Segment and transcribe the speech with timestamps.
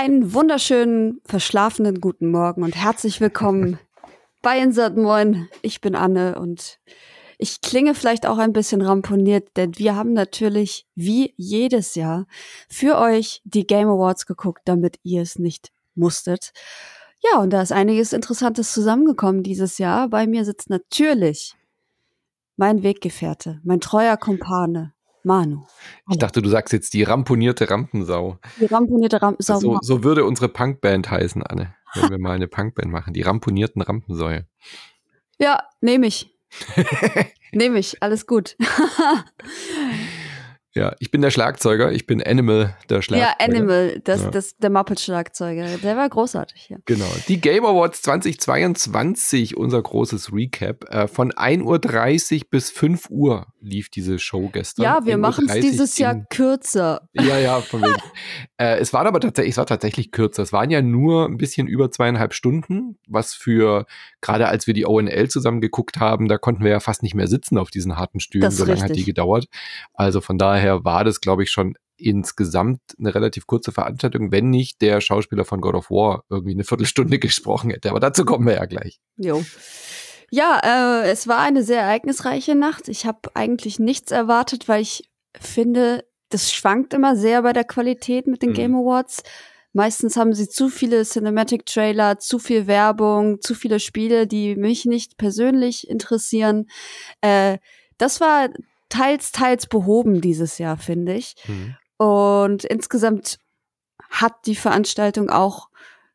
[0.00, 3.80] Einen wunderschönen, verschlafenen guten Morgen und herzlich willkommen
[4.42, 5.48] bei Insert Moin.
[5.60, 6.78] Ich bin Anne und
[7.36, 12.28] ich klinge vielleicht auch ein bisschen ramponiert, denn wir haben natürlich wie jedes Jahr
[12.68, 16.52] für euch die Game Awards geguckt, damit ihr es nicht musstet.
[17.18, 20.08] Ja, und da ist einiges Interessantes zusammengekommen dieses Jahr.
[20.08, 21.56] Bei mir sitzt natürlich
[22.56, 24.94] mein Weggefährte, mein treuer Kumpane,
[25.24, 25.66] Manu.
[26.10, 28.38] Ich dachte, du sagst jetzt die ramponierte Rampensau.
[28.60, 29.58] Die ramponierte Rampensau.
[29.58, 33.14] So, so würde unsere Punkband heißen, Anne, wenn wir mal eine Punkband machen.
[33.14, 34.46] Die ramponierten Rampensäue.
[35.38, 36.34] Ja, nehme ich.
[37.52, 38.56] nehme ich, alles gut.
[40.78, 43.34] Ja, ich bin der Schlagzeuger, ich bin Animal, der Schlagzeuger.
[43.40, 44.30] Ja, Animal, das, ja.
[44.30, 45.78] das, der Muppet-Schlagzeuger.
[45.82, 46.78] Der war großartig hier.
[46.84, 47.10] Genau.
[47.26, 50.84] Die Game Awards 2022, unser großes Recap.
[50.88, 51.64] Äh, von 1.30
[52.34, 54.84] Uhr bis 5 Uhr lief diese Show gestern.
[54.84, 57.08] Ja, wir machen es dieses Jahr kürzer.
[57.12, 57.96] Ja, ja, von wegen.
[58.58, 60.44] äh, es war aber tatsächlich, es war tatsächlich kürzer.
[60.44, 63.86] Es waren ja nur ein bisschen über zweieinhalb Stunden, was für,
[64.20, 67.26] gerade als wir die ONL zusammen geguckt haben, da konnten wir ja fast nicht mehr
[67.26, 69.48] sitzen auf diesen harten Stühlen, so lange hat die gedauert.
[69.94, 74.50] Also von daher daher war das, glaube ich, schon insgesamt eine relativ kurze Veranstaltung, wenn
[74.50, 77.90] nicht der Schauspieler von God of War irgendwie eine Viertelstunde gesprochen hätte.
[77.90, 79.00] Aber dazu kommen wir ja gleich.
[79.16, 79.44] Jo.
[80.30, 80.60] Ja,
[81.02, 82.88] äh, es war eine sehr ereignisreiche Nacht.
[82.88, 85.08] Ich habe eigentlich nichts erwartet, weil ich
[85.40, 88.54] finde, das schwankt immer sehr bei der Qualität mit den mhm.
[88.54, 89.22] Game Awards.
[89.72, 95.16] Meistens haben sie zu viele Cinematic-Trailer, zu viel Werbung, zu viele Spiele, die mich nicht
[95.16, 96.66] persönlich interessieren.
[97.22, 97.58] Äh,
[97.96, 98.48] das war
[98.88, 101.34] teils, teils behoben dieses Jahr, finde ich.
[101.46, 101.76] Mhm.
[101.98, 103.38] Und insgesamt
[104.10, 105.68] hat die Veranstaltung auch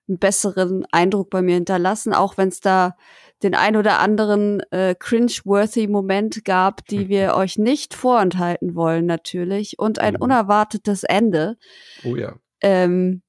[0.08, 2.96] einen besseren Eindruck bei mir hinterlassen, auch wenn es da
[3.44, 9.80] den ein oder anderen äh, cringe-worthy Moment gab, die wir euch nicht vorenthalten wollen, natürlich.
[9.80, 10.22] Und ein mhm.
[10.22, 11.58] unerwartetes Ende.
[12.04, 12.36] Oh ja.
[12.62, 13.22] Ähm,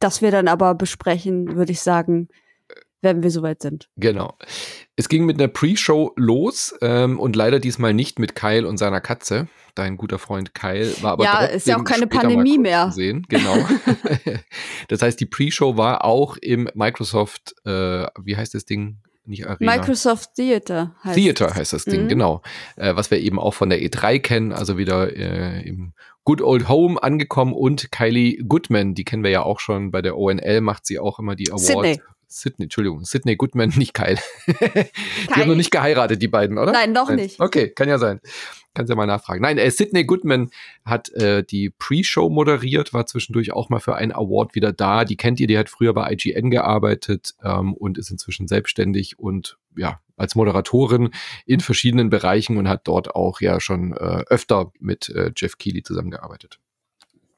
[0.00, 2.28] das wir dann aber besprechen, würde ich sagen,
[3.00, 3.88] wenn wir soweit sind.
[3.96, 4.36] Genau.
[4.96, 9.00] Es ging mit einer Pre-Show los ähm, und leider diesmal nicht mit Kyle und seiner
[9.00, 9.48] Katze.
[9.74, 12.90] Dein guter Freund Kyle war aber ja, ist ja auch keine Pandemie mehr.
[12.90, 13.24] Sehen.
[13.28, 13.56] Genau.
[14.88, 18.98] das heißt, die Pre-Show war auch im Microsoft, äh, wie heißt das Ding?
[19.24, 19.76] Nicht Arena.
[19.76, 22.08] Microsoft Theater heißt Theater heißt das Ding, mhm.
[22.08, 22.42] genau.
[22.76, 25.92] Äh, was wir eben auch von der E3 kennen, also wieder äh, im
[26.24, 30.16] Good Old Home angekommen und Kylie Goodman, die kennen wir ja auch schon bei der
[30.16, 31.66] ONL, macht sie auch immer die Awards.
[31.66, 32.00] Sydney.
[32.28, 34.18] Sydney, Entschuldigung, Sydney Goodman, nicht Kyle.
[34.46, 36.72] die haben noch nicht geheiratet, die beiden, oder?
[36.72, 37.16] Nein, noch Nein.
[37.16, 37.40] nicht.
[37.40, 38.20] Okay, kann ja sein.
[38.74, 39.40] Kannst ja mal nachfragen.
[39.40, 40.50] Nein, äh, Sydney Goodman
[40.84, 45.04] hat äh, die Pre-Show moderiert, war zwischendurch auch mal für einen Award wieder da.
[45.04, 49.58] Die kennt ihr, die hat früher bei IGN gearbeitet ähm, und ist inzwischen selbstständig und
[49.74, 51.10] ja, als Moderatorin
[51.46, 55.82] in verschiedenen Bereichen und hat dort auch ja schon äh, öfter mit äh, Jeff Keighley
[55.82, 56.60] zusammengearbeitet.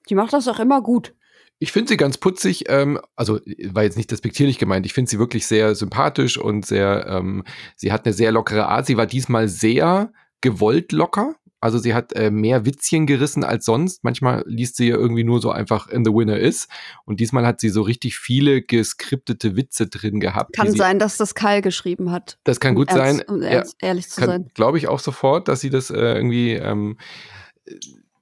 [0.09, 1.15] Die macht das auch immer gut.
[1.63, 5.19] Ich finde sie ganz putzig, ähm, also war jetzt nicht despektierlich gemeint, ich finde sie
[5.19, 7.45] wirklich sehr sympathisch und sehr, ähm,
[7.77, 8.87] sie hat eine sehr lockere Art.
[8.87, 10.11] Sie war diesmal sehr
[10.41, 11.35] gewollt locker.
[11.61, 14.03] Also sie hat äh, mehr Witzchen gerissen als sonst.
[14.03, 16.67] Manchmal liest sie ja irgendwie nur so einfach in the winner is.
[17.05, 20.57] Und diesmal hat sie so richtig viele geskriptete Witze drin gehabt.
[20.57, 22.39] Kann sein, dass das Kyle geschrieben hat.
[22.45, 23.21] Das kann gut um sein.
[23.29, 24.51] Um ja, ehrlich zu kann, sein.
[24.55, 26.97] Glaube ich auch sofort, dass sie das äh, irgendwie ähm,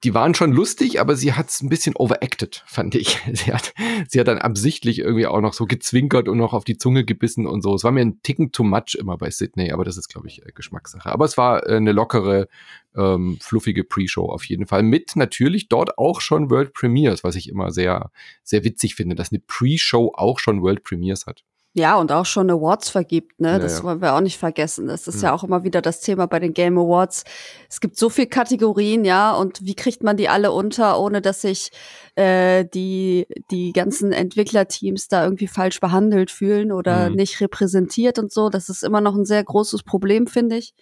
[0.05, 3.19] die waren schon lustig, aber sie hat es ein bisschen overacted, fand ich.
[3.33, 3.75] Sie hat,
[4.09, 7.47] sie hat dann absichtlich irgendwie auch noch so gezwinkert und noch auf die Zunge gebissen
[7.47, 7.75] und so.
[7.75, 10.45] Es war mir ein Ticken too much immer bei Sydney, aber das ist, glaube ich,
[10.45, 11.11] äh, Geschmackssache.
[11.11, 12.49] Aber es war äh, eine lockere,
[12.97, 14.83] ähm, fluffige Pre-Show auf jeden Fall.
[14.83, 18.11] Mit natürlich dort auch schon World Premiers, was ich immer sehr,
[18.45, 21.45] sehr witzig finde, dass eine Pre-Show auch schon World Premiers hat.
[21.79, 23.53] Ja, und auch schon Awards vergibt, ne?
[23.53, 24.89] Ja, das wollen wir auch nicht vergessen.
[24.89, 25.29] Das ist ja.
[25.29, 27.25] ja auch immer wieder das Thema bei den Game Awards.
[27.71, 31.43] Es gibt so viele Kategorien, ja, und wie kriegt man die alle unter, ohne dass
[31.43, 31.71] sich
[32.17, 37.17] äh, die, die ganzen Entwicklerteams da irgendwie falsch behandelt fühlen oder mhm.
[37.17, 38.51] nicht repräsentiert und so.
[38.51, 40.75] Das ist immer noch ein sehr großes Problem, finde ich.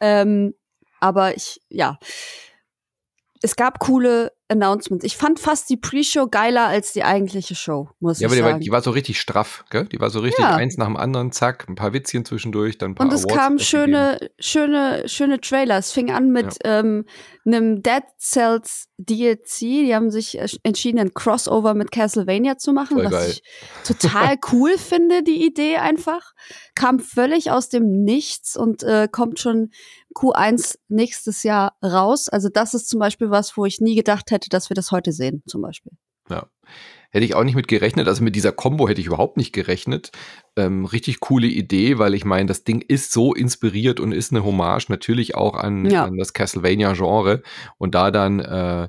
[0.00, 0.54] Ähm,
[1.00, 1.98] aber ich, ja.
[3.42, 5.04] Es gab coole Announcements.
[5.04, 8.44] Ich fand fast die Pre-Show geiler als die eigentliche Show, muss ja, ich sagen.
[8.44, 9.86] Ja, aber die war so richtig straff, gell?
[9.86, 10.54] Die war so richtig ja.
[10.54, 13.58] eins nach dem anderen, zack, ein paar Witzchen zwischendurch, dann ein paar Und es kamen
[13.58, 15.78] schöne, schöne, schöne Trailer.
[15.78, 16.80] Es fing an mit ja.
[16.80, 17.04] ähm,
[17.44, 19.58] einem Dead Cells DLC.
[19.60, 23.30] Die haben sich entschieden, ein Crossover mit Castlevania zu machen, Voll was geil.
[23.30, 23.42] ich
[23.84, 26.32] total cool finde, die Idee einfach.
[26.74, 29.70] Kam völlig aus dem Nichts und äh, kommt schon
[30.14, 32.28] Q1 nächstes Jahr raus.
[32.28, 35.12] Also das ist zum Beispiel was, wo ich nie gedacht hätte, dass wir das heute
[35.12, 35.92] sehen, zum Beispiel.
[36.28, 36.46] Ja.
[37.10, 38.08] Hätte ich auch nicht mit gerechnet.
[38.08, 40.12] Also mit dieser Combo hätte ich überhaupt nicht gerechnet.
[40.56, 44.44] Ähm, richtig coole Idee, weil ich meine, das Ding ist so inspiriert und ist eine
[44.44, 46.04] Hommage natürlich auch an, ja.
[46.04, 47.42] an das Castlevania-Genre.
[47.76, 48.88] Und da dann äh,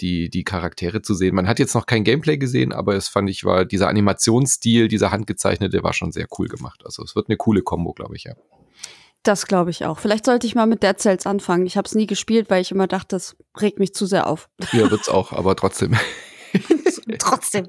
[0.00, 1.36] die, die Charaktere zu sehen.
[1.36, 5.12] Man hat jetzt noch kein Gameplay gesehen, aber es fand ich, war dieser Animationsstil, dieser
[5.12, 6.82] handgezeichnete, war schon sehr cool gemacht.
[6.84, 8.34] Also es wird eine coole Kombo, glaube ich, ja.
[9.22, 10.00] Das glaube ich auch.
[10.00, 11.66] Vielleicht sollte ich mal mit Dead Cells anfangen.
[11.66, 14.48] Ich habe es nie gespielt, weil ich immer dachte, das regt mich zu sehr auf.
[14.72, 15.96] Ja, wird's auch, aber trotzdem.
[17.18, 17.68] trotzdem.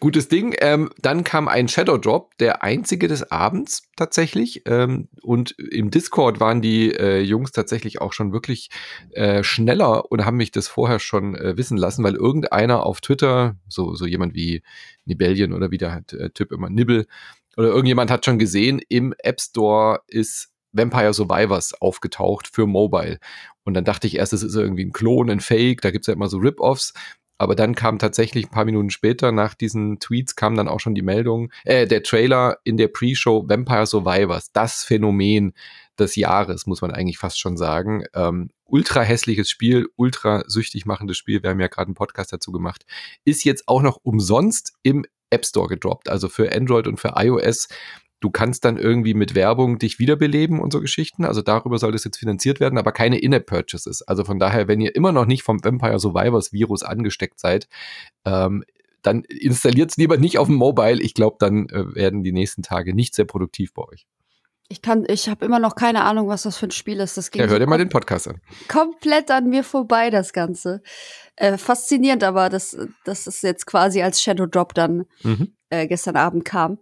[0.00, 0.54] Gutes Ding.
[0.58, 4.62] Ähm, dann kam ein Shadow Drop, der einzige des Abends tatsächlich.
[4.66, 8.70] Ähm, und im Discord waren die äh, Jungs tatsächlich auch schon wirklich
[9.12, 13.56] äh, schneller und haben mich das vorher schon äh, wissen lassen, weil irgendeiner auf Twitter,
[13.68, 14.62] so, so jemand wie
[15.04, 17.06] Nibellion oder wie der äh, Typ immer Nibbel,
[17.56, 23.18] oder irgendjemand hat schon gesehen, im App Store ist Vampire Survivors aufgetaucht für Mobile.
[23.64, 26.14] Und dann dachte ich erst, es ist irgendwie ein Klon, ein Fake, da gibt's ja
[26.14, 26.92] immer so Rip-Offs.
[27.38, 30.94] Aber dann kam tatsächlich ein paar Minuten später nach diesen Tweets kam dann auch schon
[30.94, 35.54] die Meldung, äh, der Trailer in der Pre-Show Vampire Survivors, das Phänomen
[35.98, 38.04] des Jahres, muss man eigentlich fast schon sagen.
[38.14, 41.42] Ähm, ultra hässliches Spiel, ultra süchtig machendes Spiel.
[41.42, 42.84] Wir haben ja gerade einen Podcast dazu gemacht.
[43.24, 46.10] Ist jetzt auch noch umsonst im App Store gedroppt.
[46.10, 47.68] Also für Android und für iOS
[48.20, 51.24] Du kannst dann irgendwie mit Werbung dich wiederbeleben und so Geschichten.
[51.24, 54.02] Also darüber soll das jetzt finanziert werden, aber keine In-App-Purchases.
[54.02, 57.68] Also von daher, wenn ihr immer noch nicht vom Vampire Survivors Virus angesteckt seid,
[58.26, 58.64] ähm,
[59.02, 61.00] dann installiert es lieber nicht auf dem Mobile.
[61.00, 64.06] Ich glaube, dann äh, werden die nächsten Tage nicht sehr produktiv bei euch.
[64.68, 67.16] Ich kann, ich habe immer noch keine Ahnung, was das für ein Spiel ist.
[67.16, 68.40] Das ging ja, hör dir mal den Podcast an.
[68.68, 70.82] Komplett an mir vorbei, das Ganze.
[71.34, 75.56] Äh, faszinierend, aber dass, dass es jetzt quasi als Shadow Drop dann mhm.
[75.70, 76.78] äh, gestern Abend kam.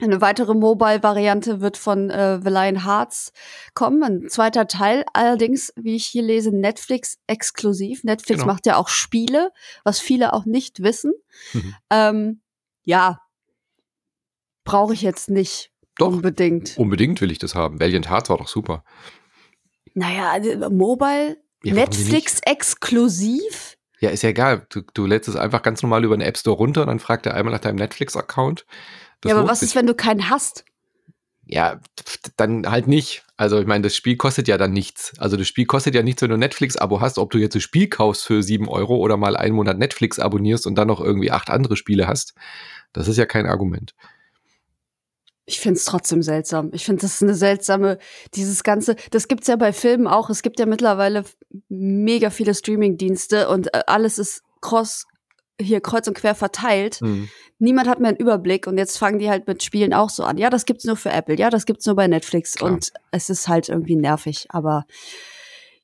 [0.00, 3.32] Eine weitere Mobile-Variante wird von äh, The Lion Hearts
[3.74, 4.02] kommen.
[4.02, 8.04] Ein zweiter Teil, allerdings, wie ich hier lese, Netflix exklusiv.
[8.04, 8.52] Netflix genau.
[8.52, 9.50] macht ja auch Spiele,
[9.84, 11.12] was viele auch nicht wissen.
[11.52, 11.74] Mhm.
[11.90, 12.40] Ähm,
[12.84, 13.20] ja,
[14.64, 16.78] brauche ich jetzt nicht doch, unbedingt.
[16.78, 17.80] Unbedingt will ich das haben.
[17.80, 18.84] Valiant Hearts war doch super.
[19.94, 23.76] Naja, also, Mobile, ja, Netflix exklusiv.
[24.00, 24.66] Ja, ist ja egal.
[24.70, 27.26] Du, du lädst es einfach ganz normal über den App Store runter und dann fragt
[27.26, 28.64] er einmal nach deinem Netflix-Account.
[29.20, 29.70] Das ja, aber was sich.
[29.70, 30.64] ist, wenn du keinen hast?
[31.44, 31.80] Ja,
[32.36, 33.24] dann halt nicht.
[33.36, 35.12] Also ich meine, das Spiel kostet ja dann nichts.
[35.18, 37.88] Also das Spiel kostet ja nichts, wenn du Netflix-Abo hast, ob du jetzt ein Spiel
[37.88, 41.50] kaufst für sieben Euro oder mal einen Monat Netflix abonnierst und dann noch irgendwie acht
[41.50, 42.34] andere Spiele hast.
[42.92, 43.94] Das ist ja kein Argument.
[45.44, 46.70] Ich finde es trotzdem seltsam.
[46.72, 47.98] Ich finde, das ist eine seltsame,
[48.34, 50.30] dieses Ganze, das gibt's ja bei Filmen auch.
[50.30, 51.24] Es gibt ja mittlerweile
[51.68, 55.06] mega viele Streaming-Dienste und äh, alles ist cross
[55.60, 57.00] hier kreuz und quer verteilt.
[57.00, 57.28] Mhm.
[57.58, 60.38] Niemand hat mehr einen Überblick und jetzt fangen die halt mit Spielen auch so an.
[60.38, 62.72] Ja, das gibt's nur für Apple, ja, das gibt's nur bei Netflix Klar.
[62.72, 64.86] und es ist halt irgendwie nervig, aber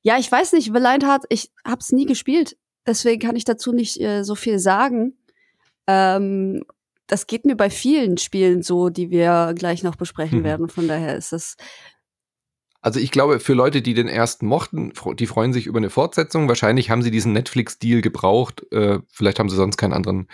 [0.02, 2.56] ja, ich weiß nicht, Blind Heart, ich hab's nie gespielt,
[2.86, 5.18] deswegen kann ich dazu nicht äh, so viel sagen.
[5.86, 6.64] Ähm,
[7.06, 10.44] das geht mir bei vielen Spielen so, die wir gleich noch besprechen mhm.
[10.44, 10.68] werden.
[10.68, 11.56] Von daher ist das
[12.86, 16.46] also ich glaube, für Leute, die den ersten mochten, die freuen sich über eine Fortsetzung.
[16.46, 18.64] Wahrscheinlich haben sie diesen Netflix-Deal gebraucht.
[18.70, 20.28] Äh, vielleicht haben sie sonst keinen anderen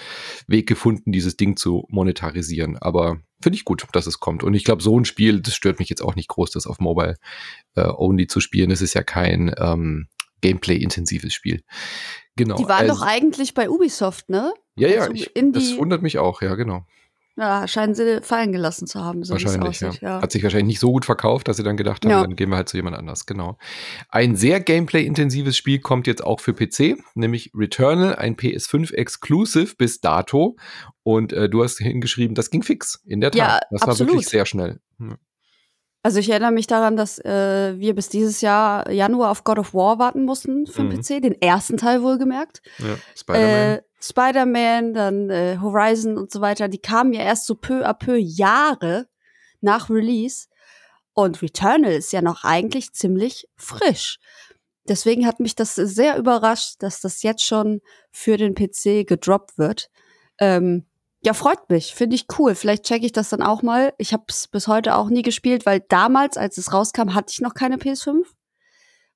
[0.46, 2.76] Weg gefunden, dieses Ding zu monetarisieren.
[2.76, 4.44] Aber finde ich gut, dass es kommt.
[4.44, 6.78] Und ich glaube, so ein Spiel, das stört mich jetzt auch nicht groß, das auf
[6.78, 7.16] Mobile
[7.74, 8.70] äh, Only zu spielen.
[8.70, 10.08] Es ist ja kein ähm,
[10.42, 11.62] Gameplay-intensives Spiel.
[12.36, 12.56] Genau.
[12.56, 14.52] Die waren also, doch eigentlich bei Ubisoft, ne?
[14.76, 16.84] Ja, ja, also ich, das wundert mich auch, ja, genau.
[17.36, 19.24] Ja, scheinen sie fallen gelassen zu haben.
[19.24, 19.90] So wahrscheinlich, ja.
[20.00, 20.20] ja.
[20.20, 22.20] Hat sich wahrscheinlich nicht so gut verkauft, dass sie dann gedacht haben, ja.
[22.20, 23.24] dann gehen wir halt zu jemand anders.
[23.24, 23.56] Genau.
[24.10, 30.00] Ein sehr Gameplay-intensives Spiel kommt jetzt auch für PC, nämlich Returnal, ein PS5 Exclusive bis
[30.00, 30.56] dato.
[31.04, 33.38] Und äh, du hast hingeschrieben, das ging fix, in der Tat.
[33.38, 34.00] Ja, das absolut.
[34.00, 34.80] war wirklich sehr schnell.
[34.98, 35.16] Hm.
[36.04, 39.72] Also ich erinnere mich daran, dass äh, wir bis dieses Jahr Januar auf God of
[39.72, 41.00] War warten mussten für den mhm.
[41.00, 42.60] PC, den ersten Teil wohlgemerkt.
[42.78, 43.78] Ja, Spider-Man.
[43.78, 47.94] Äh, Spider-Man, dann äh, Horizon und so weiter, die kamen ja erst so peu à
[47.94, 49.08] peu Jahre
[49.60, 50.48] nach Release.
[51.14, 54.18] Und Returnal ist ja noch eigentlich ziemlich frisch.
[54.88, 57.80] Deswegen hat mich das sehr überrascht, dass das jetzt schon
[58.10, 59.90] für den PC gedroppt wird.
[60.38, 60.86] Ähm,
[61.24, 61.94] ja, freut mich.
[61.94, 62.56] Finde ich cool.
[62.56, 63.94] Vielleicht checke ich das dann auch mal.
[63.98, 67.40] Ich habe es bis heute auch nie gespielt, weil damals, als es rauskam, hatte ich
[67.40, 68.24] noch keine PS5.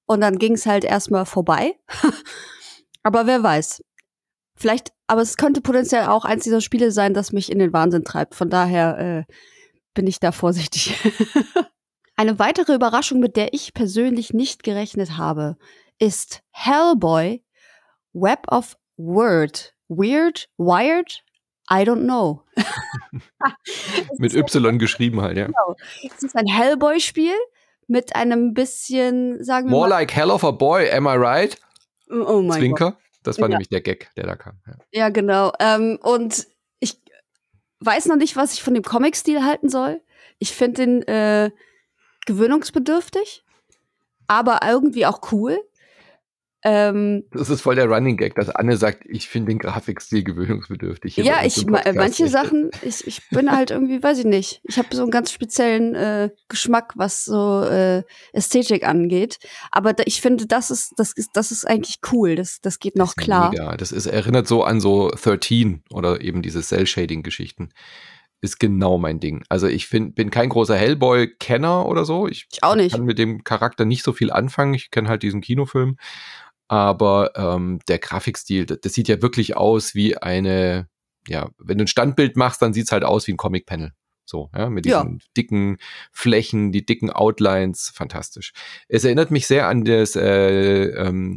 [0.06, 1.74] Und dann ging es halt erstmal vorbei.
[3.02, 3.82] Aber wer weiß.
[4.56, 8.04] Vielleicht, aber es könnte potenziell auch eins dieser Spiele sein, das mich in den Wahnsinn
[8.04, 8.34] treibt.
[8.34, 9.32] Von daher äh,
[9.94, 10.94] bin ich da vorsichtig.
[12.16, 15.56] Eine weitere Überraschung, mit der ich persönlich nicht gerechnet habe,
[15.98, 17.42] ist Hellboy
[18.14, 19.74] Web of Word.
[19.88, 20.48] Weird?
[20.56, 21.22] Wired?
[21.70, 22.42] I don't know.
[24.18, 25.46] mit Y geschrieben halt, ja.
[25.46, 25.76] Genau.
[26.02, 27.34] Es ist ein Hellboy-Spiel
[27.88, 29.96] mit einem bisschen, sagen wir More mal.
[29.96, 31.58] like hell of a boy, am I right?
[32.08, 32.92] Oh mein Zwinker.
[32.92, 33.00] Gott.
[33.26, 33.54] Das war ja.
[33.54, 34.58] nämlich der Gag, der da kam.
[34.66, 35.52] Ja, ja genau.
[35.58, 36.46] Ähm, und
[36.80, 37.00] ich
[37.80, 40.00] weiß noch nicht, was ich von dem Comic-Stil halten soll.
[40.38, 41.50] Ich finde den äh,
[42.26, 43.44] gewöhnungsbedürftig,
[44.26, 45.58] aber irgendwie auch cool.
[46.68, 51.16] Ähm, das ist voll der Running Gag, dass Anne sagt, ich finde den Grafikstil gewöhnungsbedürftig.
[51.16, 54.62] Ja, ich manche Sachen, ich, ich bin halt irgendwie, weiß ich nicht.
[54.64, 59.38] Ich habe so einen ganz speziellen äh, Geschmack, was so äh, Ästhetik angeht.
[59.70, 62.34] Aber da, ich finde, das ist, das ist, das ist eigentlich cool.
[62.34, 63.54] Das, das geht noch das klar.
[63.54, 67.68] Ja, das ist, erinnert so an so 13 oder eben diese Cell-Shading-Geschichten
[68.40, 69.44] ist genau mein Ding.
[69.48, 72.28] Also ich find, bin kein großer Hellboy-Kenner oder so.
[72.28, 72.92] Ich, ich, auch nicht.
[72.92, 74.74] kann mit dem Charakter nicht so viel anfangen.
[74.74, 75.96] Ich kenne halt diesen Kinofilm.
[76.68, 80.88] Aber ähm, der Grafikstil, das, das, sieht ja wirklich aus wie eine,
[81.28, 83.92] ja, wenn du ein Standbild machst, dann sieht es halt aus wie ein Comic-Panel.
[84.24, 85.24] So, ja, mit diesen ja.
[85.36, 85.78] dicken
[86.10, 88.52] Flächen, die dicken Outlines, fantastisch.
[88.88, 91.36] Es erinnert mich sehr an das, äh, ähm,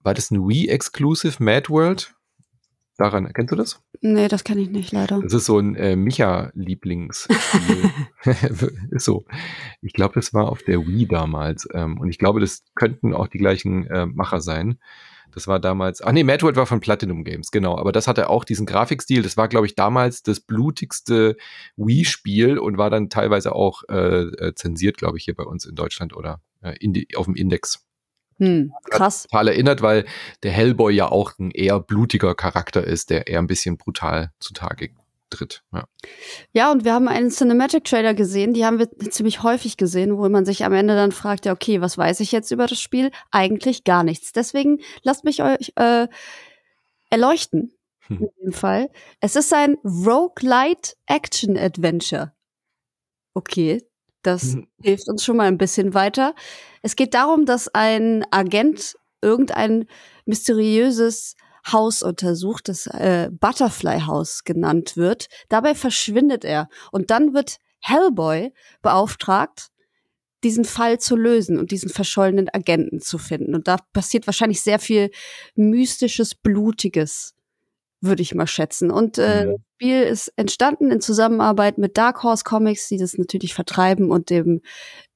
[0.00, 2.14] war das ein Wii-Exclusive Mad World?
[2.96, 3.82] Daran, kennst du das?
[4.00, 5.20] Nee, das kenne ich nicht, leider.
[5.20, 7.90] Das ist so ein äh, Micha-Lieblingsspiel.
[8.90, 9.24] ist so.
[9.82, 11.66] Ich glaube, das war auf der Wii damals.
[11.74, 14.78] Ähm, und ich glaube, das könnten auch die gleichen äh, Macher sein.
[15.32, 17.76] Das war damals, ach nee, World war von Platinum Games, genau.
[17.76, 19.22] Aber das hatte auch diesen Grafikstil.
[19.22, 21.36] Das war, glaube ich, damals das blutigste
[21.76, 25.74] Wii-Spiel und war dann teilweise auch äh, äh zensiert, glaube ich, hier bei uns in
[25.74, 26.76] Deutschland oder äh,
[27.16, 27.84] auf dem Index.
[28.38, 29.24] Hm, krass.
[29.24, 30.04] Total erinnert, weil
[30.42, 34.90] der Hellboy ja auch ein eher blutiger Charakter ist, der eher ein bisschen brutal zutage
[35.30, 35.62] tritt.
[35.72, 35.84] Ja.
[36.52, 40.28] ja, und wir haben einen Cinematic Trailer gesehen, die haben wir ziemlich häufig gesehen, wo
[40.28, 43.10] man sich am Ende dann fragt, ja, okay, was weiß ich jetzt über das Spiel?
[43.30, 44.32] Eigentlich gar nichts.
[44.32, 46.08] Deswegen lasst mich euch äh,
[47.10, 47.72] erleuchten.
[48.06, 48.18] Hm.
[48.18, 48.90] In dem Fall.
[49.20, 52.32] Es ist ein Roguelite Action Adventure.
[53.32, 53.82] Okay,
[54.26, 54.66] das mhm.
[54.82, 56.34] hilft uns schon mal ein bisschen weiter.
[56.82, 59.86] Es geht darum, dass ein Agent irgendein
[60.26, 61.36] mysteriöses
[61.70, 65.28] Haus untersucht, das äh, Butterfly House genannt wird.
[65.48, 68.52] Dabei verschwindet er und dann wird Hellboy
[68.82, 69.70] beauftragt,
[70.42, 73.54] diesen Fall zu lösen und diesen verschollenen Agenten zu finden.
[73.54, 75.10] Und da passiert wahrscheinlich sehr viel
[75.54, 77.34] mystisches, blutiges
[78.04, 78.90] würde ich mal schätzen.
[78.90, 83.54] Und äh, das Spiel ist entstanden in Zusammenarbeit mit Dark Horse Comics, die das natürlich
[83.54, 84.60] vertreiben und dem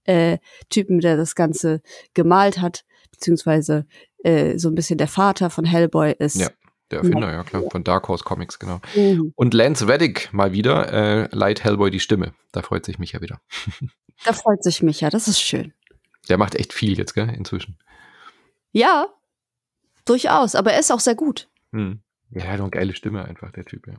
[0.04, 0.38] äh,
[0.70, 1.82] Typen, der das Ganze
[2.14, 3.86] gemalt hat, beziehungsweise
[4.24, 6.36] äh, so ein bisschen der Vater von Hellboy ist.
[6.36, 6.48] Ja.
[6.90, 8.80] Der Erfinder, ja klar, von Dark Horse Comics, genau.
[8.96, 9.34] Mhm.
[9.36, 12.32] Und Lance Reddick mal wieder, äh, leiht Hellboy die Stimme.
[12.50, 13.42] Da freut sich mich ja wieder.
[14.24, 15.74] da freut sich mich ja, das ist schön.
[16.30, 17.78] Der macht echt viel jetzt, gell, inzwischen.
[18.72, 19.08] Ja,
[20.06, 21.50] durchaus, aber er ist auch sehr gut.
[21.72, 22.00] Mhm.
[22.30, 23.94] Ja, er hat eine geile Stimme einfach, der Typ, ja.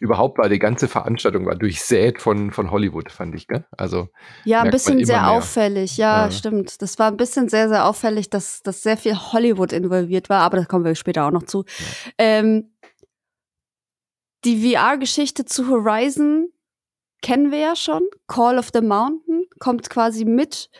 [0.00, 3.66] Überhaupt war die ganze Veranstaltung war durchsät von, von Hollywood, fand ich, gell?
[3.76, 4.08] Also.
[4.44, 5.30] Ja, ein bisschen sehr mehr.
[5.30, 6.80] auffällig, ja, ja, stimmt.
[6.82, 10.58] Das war ein bisschen sehr, sehr auffällig, dass, dass sehr viel Hollywood involviert war, aber
[10.58, 11.64] da kommen wir später auch noch zu.
[11.64, 11.84] Ja.
[12.18, 12.72] Ähm,
[14.44, 16.48] die VR-Geschichte zu Horizon
[17.20, 18.02] kennen wir ja schon.
[18.28, 20.70] Call of the Mountain kommt quasi mit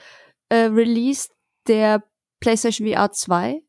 [0.48, 1.28] äh, Release
[1.66, 2.04] der
[2.40, 3.62] PlayStation VR 2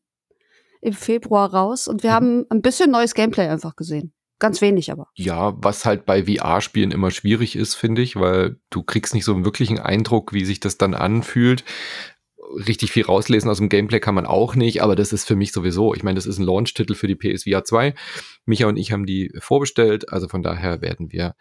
[0.80, 2.14] im Februar raus und wir mhm.
[2.14, 4.12] haben ein bisschen neues Gameplay einfach gesehen.
[4.38, 5.08] Ganz wenig aber.
[5.14, 9.34] Ja, was halt bei VR-Spielen immer schwierig ist, finde ich, weil du kriegst nicht so
[9.34, 11.62] einen wirklichen Eindruck, wie sich das dann anfühlt.
[12.66, 15.52] Richtig viel rauslesen aus dem Gameplay kann man auch nicht, aber das ist für mich
[15.52, 15.94] sowieso.
[15.94, 17.94] Ich meine, das ist ein Launch-Titel für die PSVR 2.
[18.46, 21.34] Micha und ich haben die vorbestellt, also von daher werden wir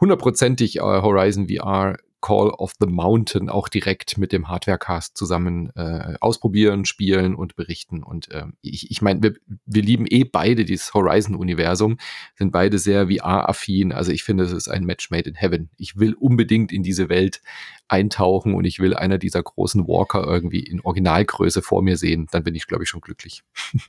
[0.00, 6.14] hundertprozentig äh, Horizon VR Call of the Mountain auch direkt mit dem Hardwarecast zusammen äh,
[6.20, 8.02] ausprobieren, spielen und berichten.
[8.02, 9.34] Und äh, ich, ich meine, wir,
[9.66, 11.98] wir lieben eh beide dieses Horizon-Universum,
[12.36, 13.92] sind beide sehr VR-affin.
[13.92, 15.70] Also ich finde, es ist ein Match made in heaven.
[15.76, 17.40] Ich will unbedingt in diese Welt
[17.86, 22.26] eintauchen und ich will einer dieser großen Walker irgendwie in Originalgröße vor mir sehen.
[22.32, 23.42] Dann bin ich, glaube ich, schon glücklich.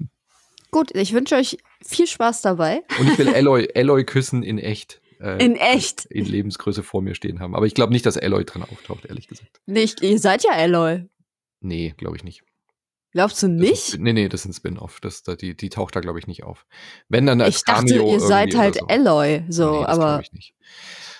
[0.71, 2.83] Gut, ich wünsche euch viel Spaß dabei.
[2.99, 7.15] Und ich will Alloy, Alloy küssen in echt äh, in echt in Lebensgröße vor mir
[7.15, 7.55] stehen haben.
[7.55, 9.61] Aber ich glaube nicht, dass Alloy drin auftaucht, ehrlich gesagt.
[9.65, 11.05] Nicht, ihr seid ja Alloy.
[11.61, 12.43] Nee, glaube ich nicht.
[13.11, 13.71] Glaubst du nicht?
[13.71, 14.99] Ist, nee, nee, das ist ein Spin-off.
[15.01, 16.67] Das, die, die taucht da, glaube ich, nicht auf.
[17.07, 18.87] Wenn dann als Ich dachte, Cameo ihr seid halt so.
[18.87, 20.21] Alloy, so, nee, das aber.
[20.21, 20.55] Ich nicht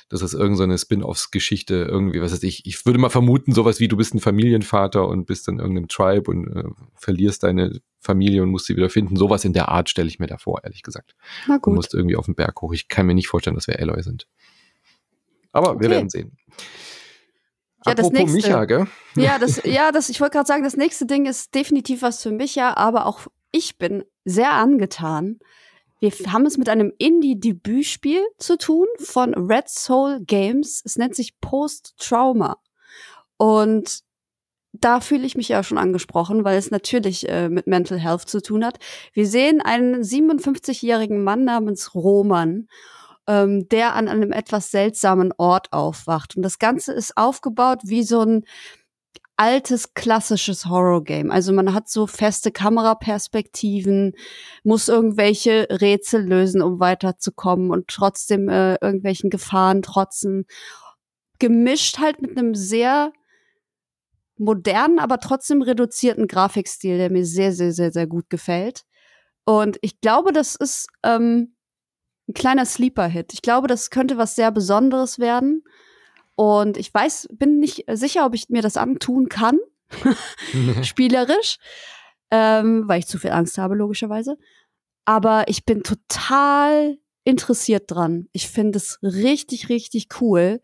[0.09, 2.65] das ist irgendeine so Spin-offs-Geschichte, irgendwie, was weiß ich.
[2.65, 6.31] Ich würde mal vermuten, sowas wie du bist ein Familienvater und bist in irgendeinem Tribe
[6.31, 6.63] und äh,
[6.95, 9.15] verlierst deine Familie und musst sie wieder finden.
[9.15, 11.15] Sowas in der Art stelle ich mir da vor, ehrlich gesagt.
[11.47, 11.67] Na gut.
[11.67, 12.73] Du musst irgendwie auf den Berg hoch.
[12.73, 14.27] Ich kann mir nicht vorstellen, dass wir Alloy sind.
[15.51, 15.81] Aber okay.
[15.81, 16.37] wir werden sehen.
[17.85, 18.49] Ja, Apropos das nächste.
[18.49, 18.87] Micha, gell?
[19.15, 22.31] Ja, das, ja, das, ich wollte gerade sagen, das nächste Ding ist definitiv was für
[22.31, 25.39] Micha, aber auch ich bin sehr angetan
[25.99, 30.81] wir haben es mit einem Indie-Debütspiel zu tun von Red Soul Games.
[30.85, 32.57] Es nennt sich Post Trauma.
[33.37, 34.01] Und
[34.71, 38.41] da fühle ich mich ja schon angesprochen, weil es natürlich äh, mit Mental Health zu
[38.41, 38.79] tun hat.
[39.13, 42.67] Wir sehen einen 57-jährigen Mann namens Roman,
[43.27, 46.35] ähm, der an einem etwas seltsamen Ort aufwacht.
[46.37, 48.45] Und das Ganze ist aufgebaut wie so ein
[49.39, 51.31] altes, klassisches Horror-Game.
[51.31, 54.13] Also man hat so feste Kameraperspektiven,
[54.63, 60.45] muss irgendwelche Rätsel lösen, um weiterzukommen und trotzdem äh, irgendwelchen Gefahren trotzen.
[61.39, 63.13] Gemischt halt mit einem sehr
[64.37, 68.83] modernen, aber trotzdem reduzierten Grafikstil, der mir sehr, sehr, sehr, sehr gut gefällt.
[69.45, 71.55] Und ich glaube, das ist ähm,
[72.27, 73.31] ein kleiner Sleeper-Hit.
[73.31, 75.63] Ich glaube, das könnte was sehr Besonderes werden.
[76.39, 79.59] Und ich weiß, bin nicht sicher, ob ich mir das antun kann,
[80.83, 81.57] spielerisch,
[82.31, 84.37] ähm, weil ich zu viel Angst habe, logischerweise.
[85.03, 88.29] Aber ich bin total interessiert dran.
[88.31, 90.61] Ich finde es richtig, richtig cool.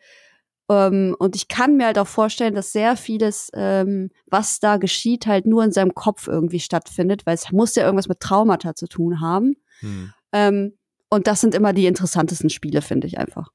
[0.69, 5.27] Ähm, und ich kann mir halt auch vorstellen, dass sehr vieles, ähm, was da geschieht,
[5.27, 8.87] halt nur in seinem Kopf irgendwie stattfindet, weil es muss ja irgendwas mit Traumata zu
[8.87, 9.57] tun haben.
[9.81, 10.13] Hm.
[10.31, 10.77] Ähm,
[11.09, 13.49] und das sind immer die interessantesten Spiele, finde ich einfach.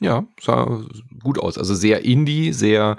[0.00, 0.82] Ja, sah
[1.22, 1.58] gut aus.
[1.58, 2.96] Also sehr indie, sehr,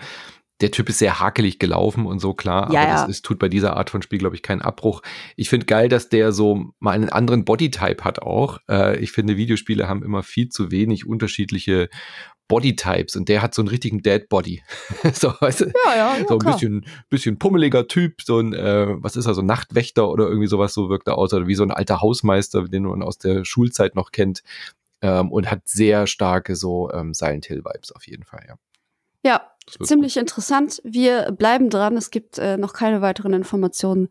[0.62, 2.72] der Typ ist sehr hakelig gelaufen und so, klar.
[2.74, 3.02] Ja, aber ja.
[3.02, 5.02] das ist, tut bei dieser Art von Spiel, glaube ich, keinen Abbruch.
[5.36, 8.60] Ich finde geil, dass der so mal einen anderen Bodytype hat auch.
[8.70, 11.90] Äh, ich finde, Videospiele haben immer viel zu wenig unterschiedliche
[12.50, 14.62] Bodytypes und der hat so einen richtigen Dead Body.
[15.14, 15.66] so, weißt du?
[15.66, 16.54] Ja, ja, ja, so ein klar.
[16.54, 20.48] bisschen, bisschen pummeliger Typ, so ein, äh, was ist er, so ein Nachtwächter oder irgendwie
[20.48, 23.46] sowas, so wirkt er aus, oder wie so ein alter Hausmeister, den man aus der
[23.46, 24.44] Schulzeit noch kennt.
[25.02, 28.56] Ähm, und hat sehr starke so ähm, Silent Hill Vibes auf jeden Fall, ja.
[29.22, 29.42] Ja,
[29.84, 30.82] ziemlich interessant.
[30.86, 31.98] Wir bleiben dran.
[31.98, 34.08] Es gibt äh, noch keine weiteren Informationen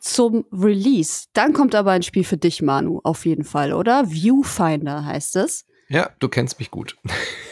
[0.00, 1.26] zum Release.
[1.32, 4.10] Dann kommt aber ein Spiel für dich, Manu, auf jeden Fall, oder?
[4.10, 5.66] Viewfinder heißt es.
[5.88, 6.96] Ja, du kennst mich gut.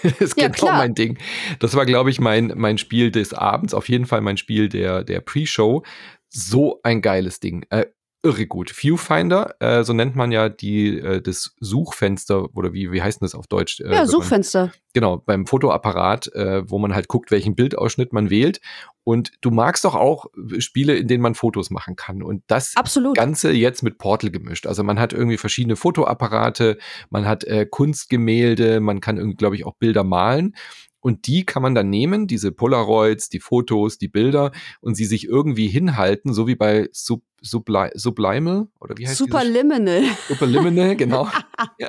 [0.03, 0.79] das ist Ja, genau klar.
[0.79, 1.19] mein Ding.
[1.59, 3.75] Das war, glaube ich, mein, mein Spiel des Abends.
[3.75, 5.83] Auf jeden Fall mein Spiel der, der Pre-Show.
[6.29, 7.67] So ein geiles Ding.
[7.71, 7.87] Äh,
[8.23, 8.71] irre gut.
[8.71, 13.27] Viewfinder, äh, so nennt man ja die, äh, das Suchfenster, oder wie, wie heißt denn
[13.27, 13.81] das auf Deutsch?
[13.81, 14.73] Äh, ja, man- Suchfenster.
[14.95, 18.61] Genau, beim Fotoapparat, äh, wo man halt guckt, welchen Bildausschnitt man wählt.
[19.05, 20.27] Und du magst doch auch
[20.59, 22.23] Spiele, in denen man Fotos machen kann.
[22.23, 23.17] Und das Absolut.
[23.17, 24.67] Ganze jetzt mit Portal gemischt.
[24.67, 26.79] Also man hat irgendwie verschiedene Fotoapparate,
[27.11, 30.55] man hat äh, Kunstgemälde, man kann irgendwie, glaube ich, auch Bilder malen.
[31.01, 35.27] Und die kann man dann nehmen, diese Polaroids, die Fotos, die Bilder, und sie sich
[35.27, 40.03] irgendwie hinhalten, so wie bei Sub, Subli Sublimal, oder wie heißt Superliminal.
[40.29, 41.29] Superliminal, genau.
[41.79, 41.89] ja.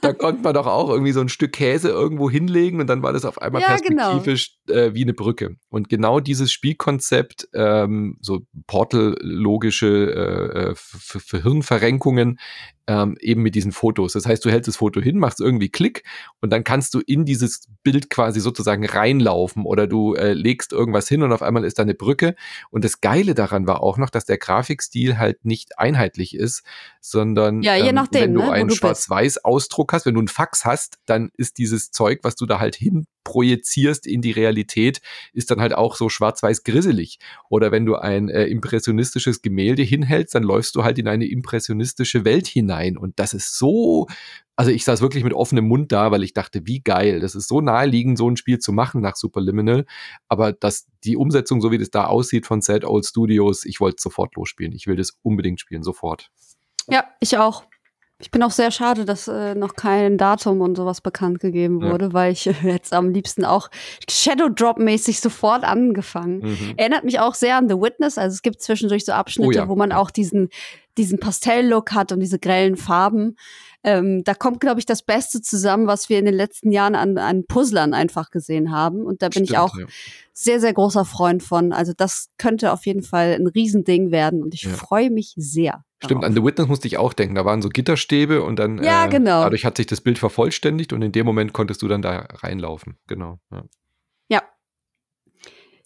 [0.00, 3.12] Da konnte man doch auch irgendwie so ein Stück Käse irgendwo hinlegen und dann war
[3.12, 4.18] das auf einmal Ja, genau.
[4.18, 5.56] perspektivisch äh, wie eine Brücke.
[5.68, 12.38] Und genau dieses Spielkonzept, ähm, so portal-logische äh, äh, Ver- Ver- Hirnverrenkungen,
[12.88, 14.14] ähm, eben mit diesen Fotos.
[14.14, 16.02] Das heißt, du hältst das Foto hin, machst irgendwie Klick
[16.40, 21.08] und dann kannst du in dieses Bild quasi sozusagen reinlaufen oder du äh, legst irgendwas
[21.08, 22.34] hin und auf einmal ist da eine Brücke.
[22.70, 26.64] Und das Geile daran war auch noch, dass der Grafikstil halt nicht einheitlich ist,
[27.00, 28.70] sondern Ja, je ähm, nachdem, wenn du ne, einen.
[28.70, 32.74] Schwarz-Weiß-Ausdruck hast, wenn du einen Fax hast, dann ist dieses Zeug, was du da halt
[32.74, 35.00] hin projizierst in die Realität,
[35.32, 37.18] ist dann halt auch so schwarz-weiß grisselig.
[37.48, 42.24] Oder wenn du ein äh, impressionistisches Gemälde hinhältst, dann läufst du halt in eine impressionistische
[42.24, 42.96] Welt hinein.
[42.96, 44.06] Und das ist so,
[44.56, 47.48] also ich saß wirklich mit offenem Mund da, weil ich dachte, wie geil, das ist
[47.48, 49.86] so naheliegend, so ein Spiel zu machen nach Superliminal.
[50.28, 54.02] Aber dass die Umsetzung, so wie das da aussieht von Sad Old Studios, ich wollte
[54.02, 54.72] sofort losspielen.
[54.72, 56.30] Ich will das unbedingt spielen, sofort.
[56.88, 57.64] Ja, ich auch.
[58.22, 61.90] Ich bin auch sehr schade, dass äh, noch kein Datum und sowas bekannt gegeben Ja.
[61.92, 63.68] wurde, weil ich äh, jetzt am liebsten auch
[64.08, 66.38] Shadow Drop-mäßig sofort angefangen.
[66.38, 66.74] Mhm.
[66.76, 68.18] Erinnert mich auch sehr an The Witness.
[68.18, 69.68] Also es gibt zwischendurch so Abschnitte, Oh ja.
[69.68, 70.48] wo man auch diesen,
[70.98, 73.36] diesen Pastell-Look hat und diese grellen Farben.
[73.84, 77.18] Ähm, da kommt, glaube ich, das Beste zusammen, was wir in den letzten Jahren an,
[77.18, 79.04] an Puzzlern einfach gesehen haben.
[79.04, 79.86] Und da bin ich Stimmt, auch ja.
[80.32, 81.72] sehr, sehr großer Freund von.
[81.72, 84.70] Also das könnte auf jeden Fall ein Riesending werden und ich Ja.
[84.70, 85.82] freue mich sehr.
[86.04, 87.34] Stimmt, an The Witness musste ich auch denken.
[87.34, 89.42] Da waren so Gitterstäbe und dann Ja, äh, genau.
[89.42, 92.96] dadurch hat sich das Bild vervollständigt und in dem Moment konntest du dann da reinlaufen.
[93.06, 93.38] Genau.
[93.50, 93.62] Ja.
[94.28, 94.42] Ja.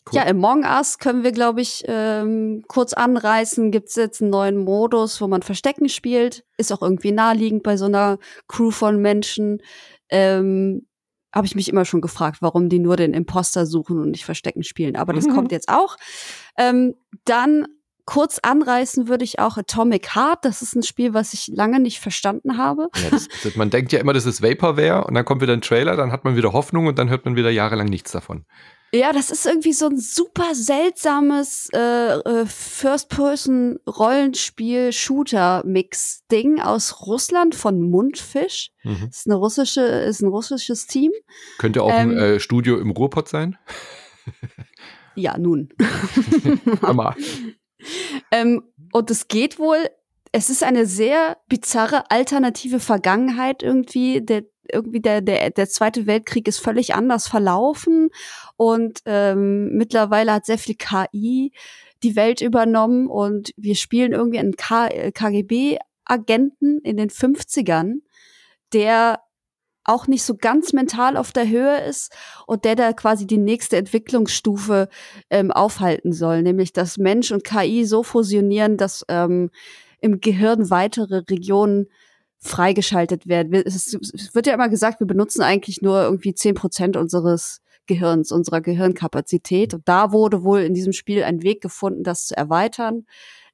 [0.08, 0.18] Cool.
[0.20, 3.72] Ja, Among Us können wir, glaube ich, ähm, kurz anreißen.
[3.72, 6.44] Gibt es jetzt einen neuen Modus, wo man Verstecken spielt.
[6.58, 9.60] Ist auch irgendwie naheliegend bei so einer Crew von Menschen.
[10.08, 10.86] Ähm,
[11.34, 14.62] Habe ich mich immer schon gefragt, warum die nur den Imposter suchen und nicht Verstecken
[14.62, 14.96] spielen.
[14.96, 15.34] Aber das Mhm.
[15.34, 15.96] kommt jetzt auch.
[16.56, 16.94] Ähm,
[17.26, 17.66] dann
[18.06, 20.44] kurz anreißen würde ich auch Atomic Heart.
[20.44, 22.88] Das ist ein Spiel, was ich lange nicht verstanden habe.
[23.02, 25.60] Ja, das, das, man denkt ja immer, das ist Vaporware und dann kommt wieder ein
[25.60, 28.46] Trailer, dann hat man wieder Hoffnung und dann hört man wieder jahrelang nichts davon.
[28.94, 32.46] Ja, das ist irgendwie so ein super seltsames äh, äh,
[35.26, 38.70] First-Person-Rollenspiel-Shooter-Mix-Ding aus Russland von Mundfisch.
[38.84, 39.06] Mhm.
[39.08, 41.10] Das ist, eine russische, ist ein russisches Team.
[41.58, 42.18] Könnte auch ein Ähm.
[42.18, 43.58] äh, Studio im Ruhrpott sein.
[45.14, 45.68] Ja, nun.
[46.82, 47.16] Hammer.
[48.30, 48.62] ähm,
[48.92, 49.88] und es geht wohl
[50.36, 54.20] es ist eine sehr bizarre alternative Vergangenheit irgendwie.
[54.20, 58.10] Der, irgendwie der, der, der Zweite Weltkrieg ist völlig anders verlaufen
[58.56, 61.52] und ähm, mittlerweile hat sehr viel KI
[62.02, 68.00] die Welt übernommen und wir spielen irgendwie einen KGB-Agenten in den 50ern,
[68.74, 69.20] der
[69.86, 72.12] auch nicht so ganz mental auf der Höhe ist
[72.46, 74.88] und der da quasi die nächste Entwicklungsstufe
[75.30, 79.50] ähm, aufhalten soll, nämlich dass Mensch und KI so fusionieren, dass ähm,
[80.00, 81.86] im Gehirn weitere Regionen
[82.38, 83.54] freigeschaltet werden.
[83.54, 83.96] Es,
[84.34, 89.74] wird ja immer gesagt, wir benutzen eigentlich nur irgendwie zehn Prozent unseres Gehirns, unserer Gehirnkapazität.
[89.74, 93.06] Und da wurde wohl in diesem Spiel ein Weg gefunden, das zu erweitern.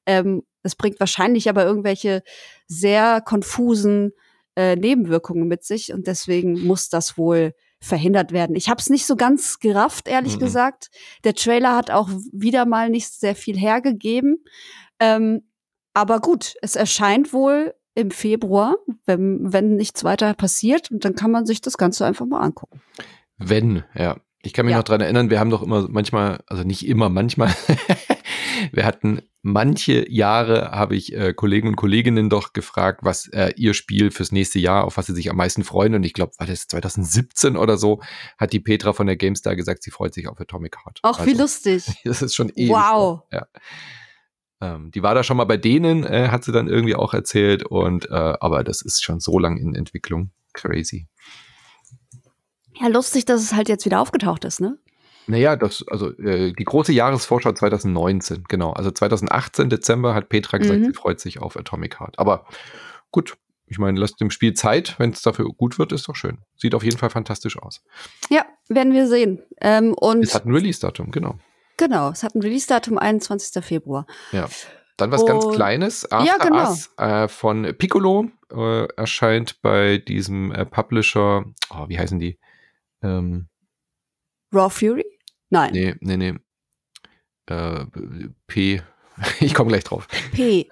[0.06, 2.22] Ähm, es bringt wahrscheinlich aber irgendwelche
[2.66, 4.12] sehr konfusen
[4.56, 8.54] äh, Nebenwirkungen mit sich und deswegen muss das wohl verhindert werden.
[8.54, 10.40] Ich habe es nicht so ganz gerafft, ehrlich mhm.
[10.40, 10.90] gesagt.
[11.24, 14.44] Der Trailer hat auch wieder mal nicht sehr viel hergegeben.
[15.00, 15.42] Ähm,
[15.94, 20.90] aber gut, es erscheint wohl im Februar, wenn, wenn nichts weiter passiert.
[20.90, 22.80] Und dann kann man sich das Ganze einfach mal angucken.
[23.36, 24.16] Wenn, ja.
[24.44, 24.78] Ich kann mich ja.
[24.78, 27.54] noch dran erinnern, wir haben doch immer manchmal, also nicht immer, manchmal,
[28.72, 33.74] wir hatten manche Jahre, habe ich äh, Kollegen und Kolleginnen doch gefragt, was äh, ihr
[33.74, 35.94] Spiel fürs nächste Jahr, auf was sie sich am meisten freuen.
[35.94, 38.00] Und ich glaube, war das 2017 oder so,
[38.38, 41.00] hat die Petra von der GameStar gesagt, sie freut sich auf Atomic Heart.
[41.02, 41.84] Ach, also, wie lustig.
[42.04, 42.70] Das ist schon ewig.
[42.70, 43.22] Wow.
[43.32, 43.46] Ja.
[44.60, 47.64] Ähm, die war da schon mal bei denen, äh, hat sie dann irgendwie auch erzählt.
[47.64, 50.30] Und äh, aber das ist schon so lang in Entwicklung.
[50.52, 51.08] Crazy.
[52.80, 54.78] Ja, lustig, dass es halt jetzt wieder aufgetaucht ist, ne?
[55.26, 58.72] Naja, das, also äh, die große Jahresvorschau 2019, genau.
[58.72, 60.86] Also 2018 Dezember hat Petra gesagt, mhm.
[60.86, 62.18] sie freut sich auf Atomic Heart.
[62.18, 62.46] Aber
[63.10, 66.38] gut, ich meine, lasst dem Spiel Zeit, wenn es dafür gut wird, ist doch schön.
[66.56, 67.82] Sieht auf jeden Fall fantastisch aus.
[68.28, 69.42] Ja, werden wir sehen.
[69.60, 71.38] Ähm, und es hat ein Release-Datum, genau.
[71.78, 73.64] Genau, es hat ein Release-Datum 21.
[73.64, 74.06] Februar.
[74.32, 74.48] Ja.
[74.96, 76.12] Dann was und, ganz Kleines.
[76.12, 76.68] After ja, genau.
[76.68, 82.38] Us äh, von Piccolo äh, erscheint bei diesem äh, Publisher, oh, wie heißen die?
[83.02, 83.48] Ähm,
[84.52, 85.11] Raw Fury?
[85.52, 85.72] Nein.
[85.74, 86.34] Nee, nee, nee.
[87.46, 87.84] Äh,
[88.46, 88.82] P.
[89.40, 90.08] Ich komme gleich drauf.
[90.32, 90.66] P.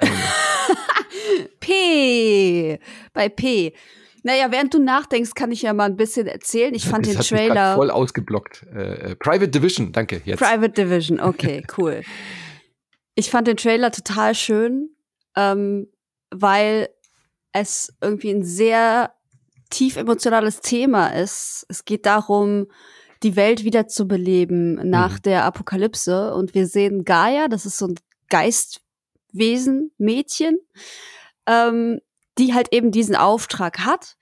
[1.60, 2.80] P.
[3.12, 3.74] Bei P.
[4.22, 6.74] Naja, während du nachdenkst, kann ich ja mal ein bisschen erzählen.
[6.74, 7.74] Ich fand das den Trailer.
[7.74, 8.66] Voll ausgeblockt.
[8.74, 10.22] Äh, äh, Private Division, danke.
[10.24, 10.40] Jetzt.
[10.40, 12.02] Private Division, okay, cool.
[13.14, 14.88] ich fand den Trailer total schön,
[15.36, 15.88] ähm,
[16.30, 16.88] weil
[17.52, 19.12] es irgendwie ein sehr
[19.68, 21.66] tief emotionales Thema ist.
[21.68, 22.66] Es geht darum,
[23.22, 25.22] die Welt wieder zu beleben nach mhm.
[25.22, 26.34] der Apokalypse.
[26.34, 27.94] Und wir sehen Gaia, das ist so ein
[28.28, 30.58] Geistwesen, Mädchen,
[31.46, 32.00] ähm,
[32.38, 34.16] die halt eben diesen Auftrag hat.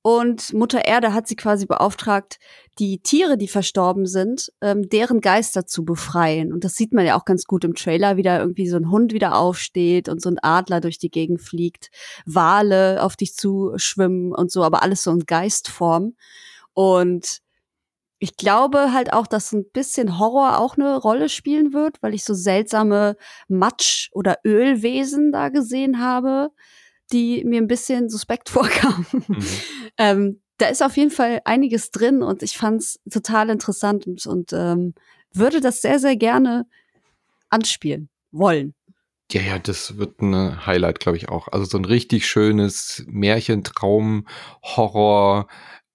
[0.00, 2.38] Und Mutter Erde hat sie quasi beauftragt,
[2.78, 6.52] die Tiere, die verstorben sind, ähm, deren Geister zu befreien.
[6.52, 8.90] Und das sieht man ja auch ganz gut im Trailer, wie da irgendwie so ein
[8.90, 11.90] Hund wieder aufsteht und so ein Adler durch die Gegend fliegt,
[12.24, 16.14] Wale auf dich zuschwimmen und so, aber alles so in Geistform.
[16.72, 17.42] Und
[18.18, 22.24] ich glaube halt auch, dass ein bisschen Horror auch eine Rolle spielen wird, weil ich
[22.24, 23.16] so seltsame
[23.48, 26.50] Matsch- oder Ölwesen da gesehen habe,
[27.12, 29.06] die mir ein bisschen suspekt vorkamen.
[29.12, 29.46] Mhm.
[29.98, 34.26] ähm, da ist auf jeden Fall einiges drin und ich fand es total interessant und,
[34.26, 34.94] und ähm,
[35.32, 36.66] würde das sehr, sehr gerne
[37.48, 38.74] anspielen wollen.
[39.30, 41.48] Ja, ja, das wird ein Highlight, glaube ich, auch.
[41.48, 44.26] Also so ein richtig schönes Märchentraum,
[44.62, 45.48] Horror,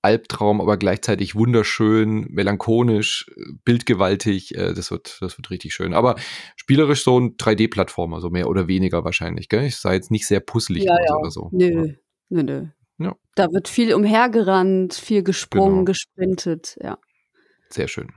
[0.04, 3.32] Albtraum, aber gleichzeitig wunderschön, melancholisch,
[3.64, 4.56] bildgewaltig.
[4.56, 5.94] Äh, das wird, das wird richtig schön.
[5.94, 6.16] Aber
[6.56, 9.50] spielerisch so ein 3D-Plattformer, so mehr oder weniger wahrscheinlich.
[9.50, 9.64] Gell?
[9.64, 11.16] Ich sah jetzt nicht sehr puzzelig ja, ja.
[11.16, 11.50] oder so.
[11.52, 11.94] Nö,
[12.30, 12.66] nö, nö.
[13.00, 13.16] Ja.
[13.36, 15.86] Da wird viel umhergerannt, viel gesprungen, genau.
[15.86, 16.98] gesprintet, ja.
[17.70, 18.12] Sehr schön.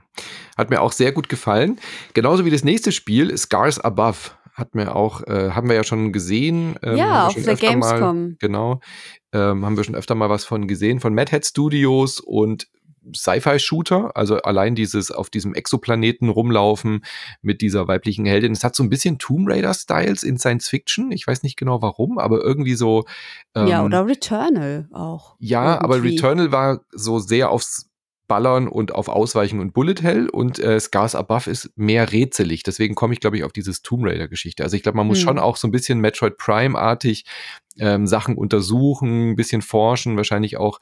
[0.55, 1.79] Hat mir auch sehr gut gefallen.
[2.13, 6.11] Genauso wie das nächste Spiel, Scars Above hat mir auch, äh, haben wir ja schon
[6.11, 6.75] gesehen.
[6.81, 8.21] Ähm, ja, auf der Gamescom.
[8.21, 8.79] Mal, genau.
[9.31, 12.67] Ähm, haben wir schon öfter mal was von gesehen, von Mad Hat Studios und
[13.15, 17.05] Sci-Fi-Shooter, also allein dieses auf diesem Exoplaneten rumlaufen
[17.41, 18.51] mit dieser weiblichen Heldin.
[18.51, 21.11] Es hat so ein bisschen Tomb Raider-Styles in Science Fiction.
[21.11, 23.05] Ich weiß nicht genau warum, aber irgendwie so.
[23.55, 25.35] Ähm, ja, oder Returnal auch.
[25.39, 25.83] Ja, irgendwie.
[25.83, 27.86] aber Returnal war so sehr aufs
[28.27, 32.63] Ballern und auf Ausweichen und Bullet Hell und äh, Scars Above ist mehr rätselig.
[32.63, 34.63] Deswegen komme ich, glaube ich, auf dieses Tomb Raider-Geschichte.
[34.63, 35.23] Also ich glaube, man muss hm.
[35.23, 37.25] schon auch so ein bisschen Metroid Prime-artig
[37.79, 40.79] ähm, Sachen untersuchen, ein bisschen forschen, wahrscheinlich auch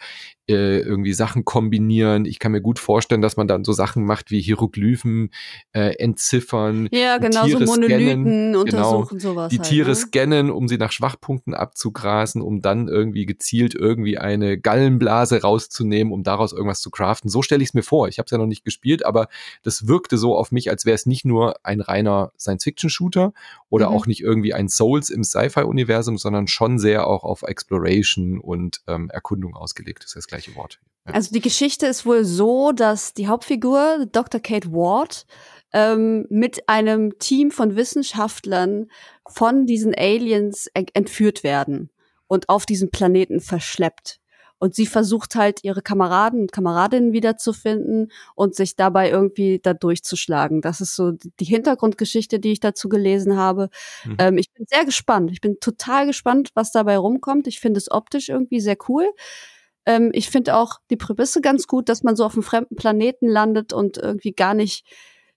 [0.48, 2.26] äh, irgendwie Sachen kombinieren.
[2.26, 5.32] Ich kann mir gut vorstellen, dass man dann so Sachen macht wie Hieroglyphen
[5.74, 9.50] äh, entziffern, ja, genau, Tiere so Monolithen scannen, untersuchen, genau, sowas.
[9.50, 9.96] die halt, Tiere ne?
[9.96, 16.24] scannen, um sie nach Schwachpunkten abzugrasen, um dann irgendwie gezielt irgendwie eine Gallenblase rauszunehmen, um
[16.24, 17.30] daraus irgendwas zu craften.
[17.30, 18.08] So stelle ich es mir vor.
[18.08, 19.28] Ich habe es ja noch nicht gespielt, aber
[19.64, 23.34] das wirkte so auf mich, als wäre es nicht nur ein reiner Science-Fiction-Shooter
[23.70, 23.96] oder Mhm.
[23.96, 29.10] auch nicht irgendwie ein Souls im Sci-Fi-Universum, sondern schon sehr auch auf Exploration und ähm,
[29.10, 30.04] Erkundung ausgelegt.
[30.04, 30.80] Das ist das gleiche Wort.
[31.08, 31.14] Ja.
[31.14, 34.40] Also die Geschichte ist wohl so, dass die Hauptfigur, Dr.
[34.40, 35.26] Kate Ward,
[35.74, 38.88] ähm, mit einem Team von Wissenschaftlern
[39.28, 41.90] von diesen Aliens entführt werden
[42.28, 44.20] und auf diesen Planeten verschleppt.
[44.58, 50.62] Und sie versucht halt, ihre Kameraden und Kameradinnen wiederzufinden und sich dabei irgendwie da durchzuschlagen.
[50.62, 53.70] Das ist so die Hintergrundgeschichte, die ich dazu gelesen habe.
[54.06, 54.16] Mhm.
[54.20, 55.32] Ähm, ich bin sehr gespannt.
[55.32, 57.48] Ich bin total gespannt, was dabei rumkommt.
[57.48, 59.06] Ich finde es optisch irgendwie sehr cool.
[59.86, 63.28] Ähm, ich finde auch die Prämisse ganz gut, dass man so auf einem fremden Planeten
[63.28, 64.86] landet und irgendwie gar nicht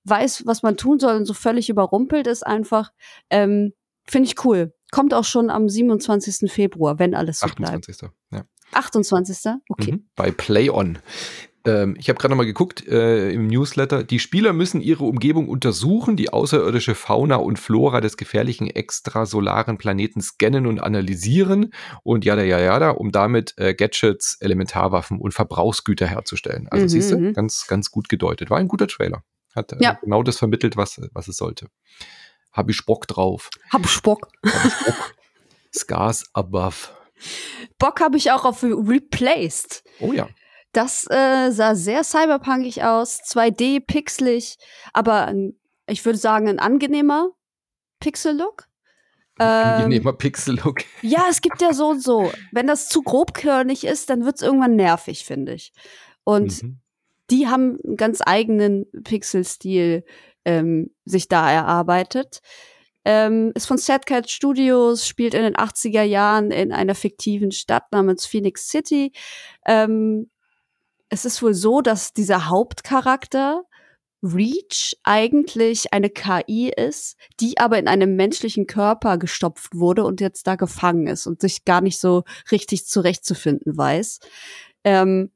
[0.04, 2.92] weiß, was man tun soll und so völlig überrumpelt ist einfach.
[3.31, 3.72] Ähm,
[4.04, 4.74] finde ich cool.
[4.90, 6.50] Kommt auch schon am 27.
[6.50, 7.88] Februar, wenn alles so bleibt.
[7.88, 8.09] 28.
[8.33, 8.44] Ja.
[8.72, 9.52] 28.
[9.68, 9.92] Okay.
[9.92, 10.04] Mhm.
[10.16, 10.98] Bei Play On.
[11.64, 14.04] Ähm, ich habe gerade mal geguckt äh, im Newsletter.
[14.04, 20.20] Die Spieler müssen ihre Umgebung untersuchen, die außerirdische Fauna und Flora des gefährlichen extrasolaren Planeten
[20.20, 21.72] scannen und analysieren
[22.04, 26.68] und jada, jada, jada, um damit äh, Gadgets, Elementarwaffen und Verbrauchsgüter herzustellen.
[26.70, 27.33] Also Mhm, siehst du, mhm.
[27.35, 28.50] ganz, ganz gut gedeutet.
[28.50, 29.24] War ein guter Trailer.
[29.54, 29.98] Hat äh, Ja.
[30.00, 31.66] genau das vermittelt, was, was es sollte.
[32.52, 33.50] Habe ich Bock drauf.
[33.72, 34.28] Hab Spock.
[34.46, 35.14] Hab ich Bock.
[35.74, 36.76] Scars above.
[37.78, 39.85] Bock habe ich auch auf Replaced.
[40.00, 40.28] Oh ja.
[40.72, 44.59] Das äh, sah sehr cyberpunkig aus, 2D, pixelig,
[44.92, 47.31] aber ein, ich würde sagen, ein angenehmer
[48.00, 48.68] Pixel-Look.
[49.40, 50.81] Ähm, Angenehmer Pixel-Look.
[51.02, 52.31] Ja, es gibt ja so und so.
[52.52, 55.72] Wenn das zu grobkörnig ist, dann wird es irgendwann nervig, finde ich.
[56.24, 56.81] Und Mhm.
[57.31, 60.04] die haben einen ganz eigenen Pixel-Stil
[60.44, 62.40] ähm, sich da erarbeitet.
[63.11, 68.27] Ähm, ist von Sadcat Studios, spielt in den 80er Jahren in einer fiktiven Stadt namens
[68.27, 69.12] Phoenix City.
[69.64, 70.29] Ähm,
[71.09, 73.62] es ist wohl so, dass dieser Hauptcharakter
[74.23, 80.47] Reach eigentlich eine KI ist, die aber in einem menschlichen Körper gestopft wurde und jetzt
[80.47, 84.18] da gefangen ist und sich gar nicht so richtig zurechtzufinden weiß.
[84.85, 85.31] Ähm,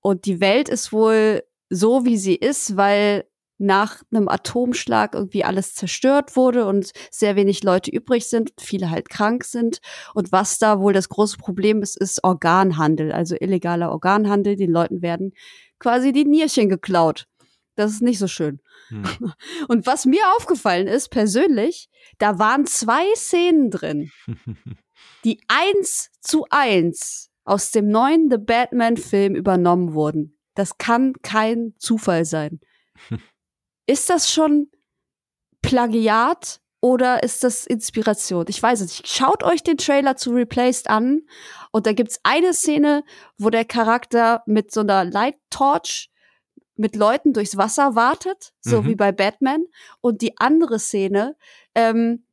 [0.00, 3.27] und die Welt ist wohl so, wie sie ist, weil
[3.58, 9.08] nach einem Atomschlag irgendwie alles zerstört wurde und sehr wenig Leute übrig sind, viele halt
[9.10, 9.80] krank sind.
[10.14, 14.56] Und was da wohl das große Problem ist, ist Organhandel, also illegaler Organhandel.
[14.56, 15.32] Den Leuten werden
[15.78, 17.26] quasi die Nierchen geklaut.
[17.74, 18.60] Das ist nicht so schön.
[18.88, 19.04] Hm.
[19.68, 24.10] Und was mir aufgefallen ist, persönlich, da waren zwei Szenen drin,
[25.24, 30.38] die eins zu eins aus dem neuen The Batman-Film übernommen wurden.
[30.54, 32.60] Das kann kein Zufall sein.
[33.88, 34.70] Ist das schon
[35.62, 38.44] Plagiat oder ist das Inspiration?
[38.48, 39.08] Ich weiß es nicht.
[39.08, 41.22] Schaut euch den Trailer zu Replaced an
[41.72, 43.02] und da gibt's eine Szene,
[43.38, 46.10] wo der Charakter mit so einer Light Torch
[46.76, 48.86] mit Leuten durchs Wasser wartet, so Mhm.
[48.86, 49.64] wie bei Batman.
[50.00, 51.34] Und die andere Szene,
[51.74, 52.24] ähm,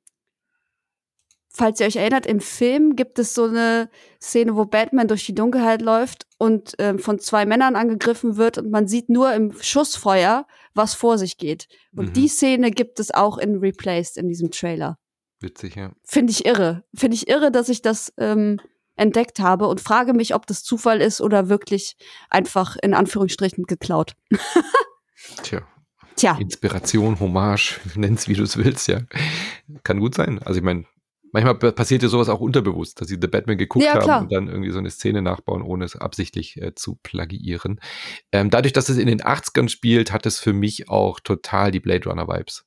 [1.49, 3.89] falls ihr euch erinnert, im Film gibt es so eine
[4.21, 8.69] Szene, wo Batman durch die Dunkelheit läuft und ähm, von zwei Männern angegriffen wird und
[8.69, 11.67] man sieht nur im Schussfeuer, was vor sich geht.
[11.95, 12.13] Und Mhm.
[12.13, 14.97] die Szene gibt es auch in Replaced in diesem Trailer.
[15.39, 15.91] Witzig, ja.
[16.03, 16.83] Finde ich irre.
[16.95, 18.59] Finde ich irre, dass ich das ähm,
[18.95, 21.95] entdeckt habe und frage mich, ob das Zufall ist oder wirklich
[22.29, 24.15] einfach in Anführungsstrichen geklaut.
[25.43, 25.67] Tja,
[26.15, 29.01] Tja, Inspiration, Hommage, nenn's wie du es willst, ja.
[29.83, 30.39] Kann gut sein.
[30.43, 30.85] Also ich meine,
[31.35, 34.31] manchmal pa- passiert ja sowas auch unterbewusst, dass sie The Batman geguckt Ja, haben und
[34.33, 37.79] dann irgendwie so eine Szene nachbauen, ohne es absichtlich äh, zu plagiieren.
[38.31, 41.79] Ähm, dadurch, dass es in den 80ern spielt, hat es für mich auch total die
[41.81, 42.65] Blade Runner Vibes.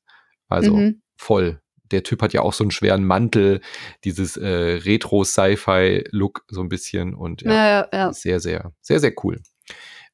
[0.49, 1.03] Also Mhm.
[1.17, 1.61] voll.
[1.91, 3.61] Der Typ hat ja auch so einen schweren Mantel,
[4.05, 9.41] dieses äh, Retro-Sci-Fi-Look so ein bisschen und ja, ja, sehr, sehr, sehr, sehr cool.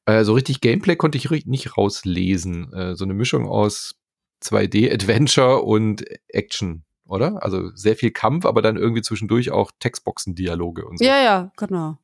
[0.05, 2.71] Äh, so richtig Gameplay konnte ich nicht rauslesen.
[2.73, 3.95] Äh, so eine Mischung aus
[4.43, 7.43] 2D-Adventure und Action, oder?
[7.43, 11.05] Also sehr viel Kampf, aber dann irgendwie zwischendurch auch Textboxen-Dialoge und so.
[11.05, 11.97] Ja, ja, genau.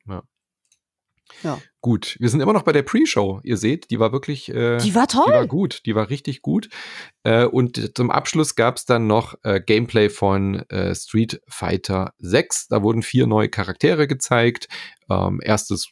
[1.80, 3.40] Gut, wir sind immer noch bei der Pre-Show.
[3.42, 5.46] Ihr seht, die war wirklich äh, Die war die war toll.
[5.48, 6.68] gut, die war richtig gut.
[7.24, 12.68] Äh, und zum Abschluss gab es dann noch äh, Gameplay von äh, Street Fighter 6.
[12.68, 14.68] Da wurden vier neue Charaktere gezeigt.
[15.10, 15.90] Ähm, erstes,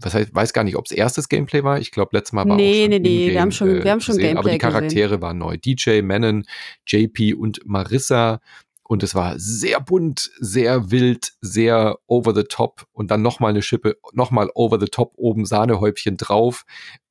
[0.00, 1.78] was heißt, weiß gar nicht, ob es erstes Gameplay war.
[1.78, 3.84] Ich glaube, letztes Mal war Nee, auch schon nee, nee, wir in-game, haben schon- äh,
[3.84, 4.90] wir haben schon gesehen, Aber die Gameplay gesehen.
[4.90, 5.56] Charaktere waren neu.
[5.56, 6.44] DJ, Manon,
[6.86, 8.40] JP und Marissa.
[8.82, 13.62] und es war sehr bunt, sehr wild, sehr over the top und dann nochmal eine
[13.62, 16.64] Schippe, nochmal over the top oben Sahnehäubchen drauf.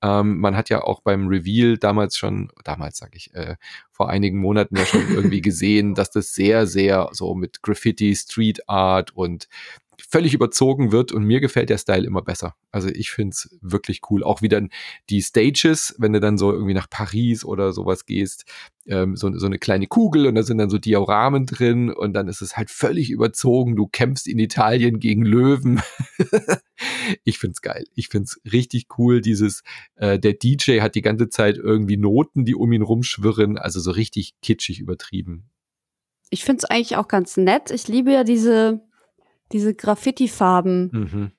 [0.03, 3.55] Ähm, man hat ja auch beim Reveal damals schon, damals sage ich, äh,
[3.93, 8.67] vor einigen Monaten ja schon irgendwie gesehen, dass das sehr, sehr so mit Graffiti, Street
[8.67, 9.47] Art und
[10.07, 12.55] völlig überzogen wird und mir gefällt der Style immer besser.
[12.71, 14.23] Also ich finde es wirklich cool.
[14.23, 14.69] Auch wie dann
[15.09, 18.45] die Stages, wenn du dann so irgendwie nach Paris oder sowas gehst,
[18.87, 22.27] ähm, so, so eine kleine Kugel und da sind dann so Dioramen drin und dann
[22.27, 23.75] ist es halt völlig überzogen.
[23.75, 25.81] Du kämpfst in Italien gegen Löwen.
[27.23, 27.85] ich find's geil.
[27.95, 29.21] Ich find's richtig cool.
[29.21, 29.63] Dieses,
[29.95, 33.91] äh, der DJ hat die ganze Zeit irgendwie Noten, die um ihn rumschwirren, also so
[33.91, 35.49] richtig kitschig übertrieben.
[36.29, 37.71] Ich find's eigentlich auch ganz nett.
[37.71, 38.81] Ich liebe ja diese
[39.51, 41.31] diese Graffiti-Farben, mhm.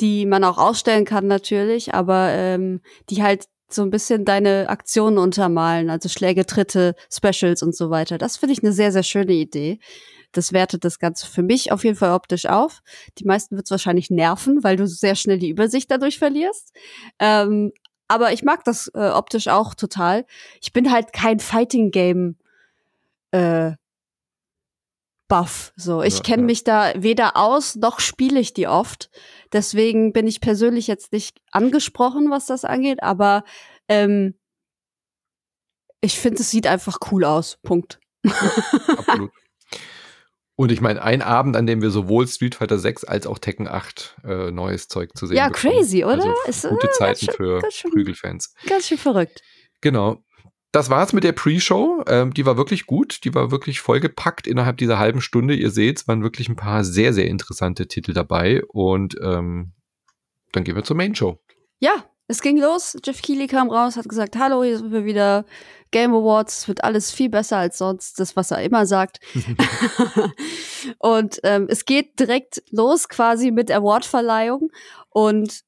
[0.00, 5.18] die man auch ausstellen kann natürlich, aber ähm, die halt so ein bisschen deine Aktionen
[5.18, 8.18] untermalen, also Schläge, Tritte, Specials und so weiter.
[8.18, 9.78] Das finde ich eine sehr, sehr schöne Idee.
[10.32, 12.82] Das wertet das Ganze für mich auf jeden Fall optisch auf.
[13.18, 16.72] Die meisten wird es wahrscheinlich nerven, weil du sehr schnell die Übersicht dadurch verlierst.
[17.18, 17.72] Ähm,
[18.08, 20.26] aber ich mag das äh, optisch auch total.
[20.60, 22.36] Ich bin halt kein Fighting Game
[23.30, 23.72] äh,
[25.28, 25.72] Buff.
[25.76, 26.46] So, ich ja, kenne ja.
[26.46, 29.10] mich da weder aus noch spiele ich die oft.
[29.52, 33.44] Deswegen bin ich persönlich jetzt nicht angesprochen, was das angeht, aber
[33.88, 34.34] ähm,
[36.00, 37.58] ich finde, es sieht einfach cool aus.
[37.62, 37.98] Punkt.
[38.24, 39.30] Absolut.
[40.56, 43.66] Und ich meine, ein Abend, an dem wir sowohl Street Fighter 6 als auch Tekken
[43.66, 45.74] 8 äh, neues Zeug zu sehen Ja, bekommen.
[45.74, 46.32] crazy, oder?
[46.46, 48.54] Also Ist, gute äh, Zeiten schön, für schön, Prügelfans.
[48.68, 49.42] Ganz schön verrückt.
[49.80, 50.22] Genau
[50.74, 52.02] das war's mit der Pre-Show.
[52.08, 53.24] Ähm, die war wirklich gut.
[53.24, 55.54] Die war wirklich vollgepackt innerhalb dieser halben Stunde.
[55.54, 58.60] Ihr seht, waren wirklich ein paar sehr, sehr interessante Titel dabei.
[58.66, 59.70] Und ähm,
[60.50, 61.38] dann gehen wir zur Main-Show.
[61.78, 62.96] Ja, es ging los.
[63.04, 65.44] Jeff Keighley kam raus, hat gesagt, hallo, hier sind wir wieder.
[65.92, 69.20] Game Awards, es wird alles viel besser als sonst, das, was er immer sagt.
[70.98, 74.70] und ähm, es geht direkt los quasi mit Awardverleihung.
[75.10, 75.60] Und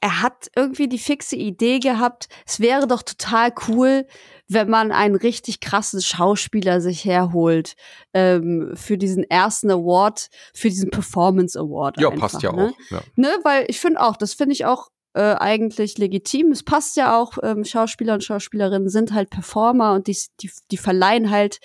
[0.00, 4.06] er hat irgendwie die fixe Idee gehabt, es wäre doch total cool,
[4.46, 7.74] wenn man einen richtig krassen Schauspieler sich herholt
[8.14, 12.00] ähm, für diesen ersten Award, für diesen Performance Award.
[12.00, 12.68] Ja, einfach, passt ja ne?
[12.68, 12.90] auch.
[12.90, 13.02] Ja.
[13.16, 13.28] Ne?
[13.42, 16.52] Weil ich finde auch, das finde ich auch äh, eigentlich legitim.
[16.52, 20.76] Es passt ja auch, ähm, Schauspieler und Schauspielerinnen sind halt Performer und die, die, die
[20.76, 21.58] verleihen halt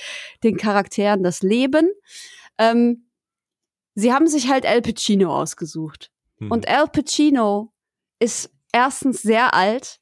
[0.43, 1.89] den Charakteren das Leben.
[2.57, 3.09] Ähm,
[3.95, 6.09] sie haben sich halt Al Pacino ausgesucht.
[6.39, 6.51] Hm.
[6.51, 7.72] Und Al Pacino
[8.23, 9.99] ist erstens sehr alt,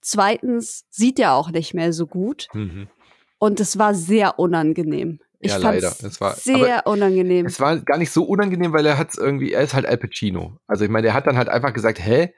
[0.00, 2.48] zweitens sieht er auch nicht mehr so gut.
[2.52, 2.88] Mhm.
[3.38, 5.20] Und es war sehr unangenehm.
[5.40, 5.94] Ich ja, leider.
[6.02, 7.46] Es war sehr unangenehm.
[7.46, 10.58] Es war gar nicht so unangenehm, weil er hat irgendwie, er ist halt Al Pacino.
[10.66, 12.34] Also ich meine, der hat dann halt einfach gesagt, hä?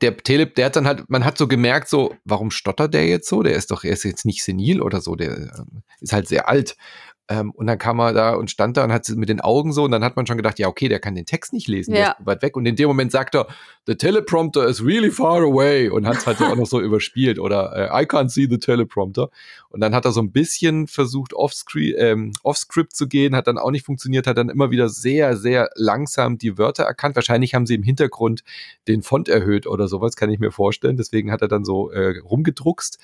[0.00, 3.28] Der Telep, der hat dann halt, man hat so gemerkt, so, warum stottert der jetzt
[3.28, 3.44] so?
[3.44, 6.48] Der ist doch, er ist jetzt nicht senil oder so, der ähm, ist halt sehr
[6.48, 6.76] alt.
[7.28, 9.84] Ähm, und dann kam er da und stand da und hat mit den Augen so
[9.84, 12.00] und dann hat man schon gedacht, ja, okay, der kann den Text nicht lesen, ja.
[12.00, 12.56] der ist weit weg.
[12.56, 13.46] Und in dem Moment sagt er,
[13.86, 17.72] the teleprompter is really far away und hat es halt auch noch so überspielt oder
[17.74, 19.30] äh, I can't see the teleprompter.
[19.68, 22.58] Und dann hat er so ein bisschen versucht, off-script ähm, off
[22.90, 26.58] zu gehen, hat dann auch nicht funktioniert, hat dann immer wieder sehr, sehr langsam die
[26.58, 27.14] Wörter erkannt.
[27.14, 28.42] Wahrscheinlich haben sie im Hintergrund
[28.88, 30.96] den Font erhöht oder sowas, kann ich mir vorstellen.
[30.96, 32.98] Deswegen hat er dann so äh, rumgedruckst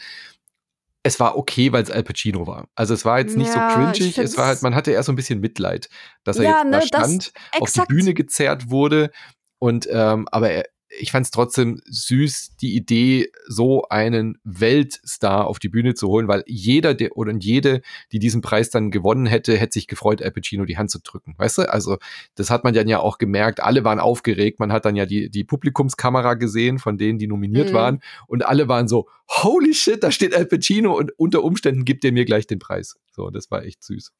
[1.08, 2.68] es war okay, weil es Al Pacino war.
[2.74, 5.10] Also es war jetzt nicht ja, so cringig, es war halt, man hatte eher so
[5.10, 5.88] ein bisschen Mitleid,
[6.24, 9.10] dass er ja, jetzt ne, da stand, auf die Bühne gezerrt wurde
[9.58, 10.64] und ähm, aber er,
[10.98, 16.28] ich fand es trotzdem süß, die Idee, so einen Weltstar auf die Bühne zu holen,
[16.28, 17.82] weil jeder der, oder jede,
[18.12, 21.34] die diesen Preis dann gewonnen hätte, hätte sich gefreut, Al Pacino die Hand zu drücken.
[21.38, 21.72] Weißt du?
[21.72, 21.98] Also,
[22.34, 23.60] das hat man dann ja auch gemerkt.
[23.60, 24.60] Alle waren aufgeregt.
[24.60, 27.74] Man hat dann ja die, die Publikumskamera gesehen von denen, die nominiert mhm.
[27.74, 28.00] waren.
[28.26, 32.12] Und alle waren so, holy shit, da steht Al Pacino und unter Umständen gibt er
[32.12, 32.96] mir gleich den Preis.
[33.10, 34.12] So, das war echt süß.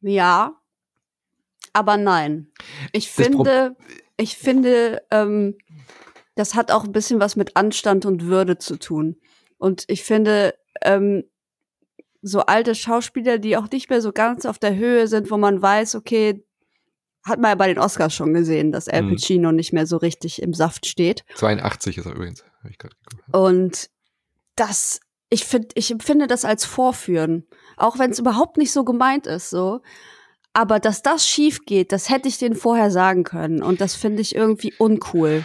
[0.00, 0.56] Ja,
[1.72, 2.48] aber nein.
[2.92, 3.76] Ich finde,
[4.16, 5.56] ich finde, ähm,
[6.34, 9.16] das hat auch ein bisschen was mit Anstand und Würde zu tun.
[9.58, 11.24] Und ich finde, ähm,
[12.22, 15.62] so alte Schauspieler, die auch nicht mehr so ganz auf der Höhe sind, wo man
[15.62, 16.44] weiß, okay,
[17.24, 19.10] hat man ja bei den Oscars schon gesehen, dass Al mhm.
[19.10, 19.56] Pacino mhm.
[19.56, 21.24] nicht mehr so richtig im Saft steht.
[21.34, 22.44] 82 ist er übrigens.
[23.32, 23.90] Und
[24.54, 27.46] das, ich finde, ich empfinde das als Vorführen.
[27.76, 29.80] Auch wenn es überhaupt nicht so gemeint ist, so.
[30.56, 33.62] Aber dass das schief geht, das hätte ich denen vorher sagen können.
[33.62, 35.44] Und das finde ich irgendwie uncool.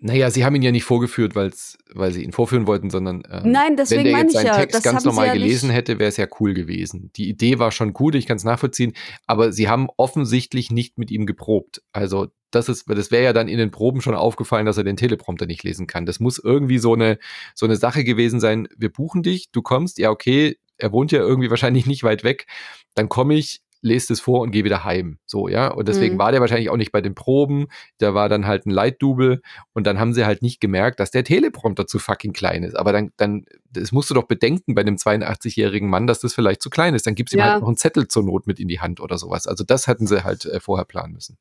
[0.00, 3.50] Naja, sie haben ihn ja nicht vorgeführt, weil's, weil sie ihn vorführen wollten, sondern ähm,
[3.52, 6.16] Nein, deswegen wenn der jetzt seinen ja, Text ganz normal ja gelesen hätte, wäre es
[6.16, 7.10] ja cool gewesen.
[7.16, 8.94] Die Idee war schon gut, ich kann es nachvollziehen,
[9.26, 11.82] aber sie haben offensichtlich nicht mit ihm geprobt.
[11.92, 14.96] Also das ist, das wäre ja dann in den Proben schon aufgefallen, dass er den
[14.96, 16.06] Teleprompter nicht lesen kann.
[16.06, 17.18] Das muss irgendwie so eine,
[17.54, 18.66] so eine Sache gewesen sein.
[18.78, 22.46] Wir buchen dich, du kommst, ja okay, er wohnt ja irgendwie wahrscheinlich nicht weit weg.
[22.94, 25.18] Dann komme ich, lese es vor und gehe wieder heim.
[25.26, 25.68] So, ja.
[25.68, 26.18] Und deswegen Mhm.
[26.18, 27.66] war der wahrscheinlich auch nicht bei den Proben.
[28.00, 29.40] Der war dann halt ein Light-Double
[29.72, 32.74] und dann haben sie halt nicht gemerkt, dass der Teleprompter zu fucking klein ist.
[32.76, 36.62] Aber dann, dann, das musst du doch bedenken bei einem 82-jährigen Mann, dass das vielleicht
[36.62, 37.06] zu klein ist.
[37.06, 37.52] Dann gibst du ihm Ja.
[37.52, 39.46] halt noch einen Zettel zur Not mit in die Hand oder sowas.
[39.46, 41.38] Also das hätten sie halt äh, vorher planen müssen.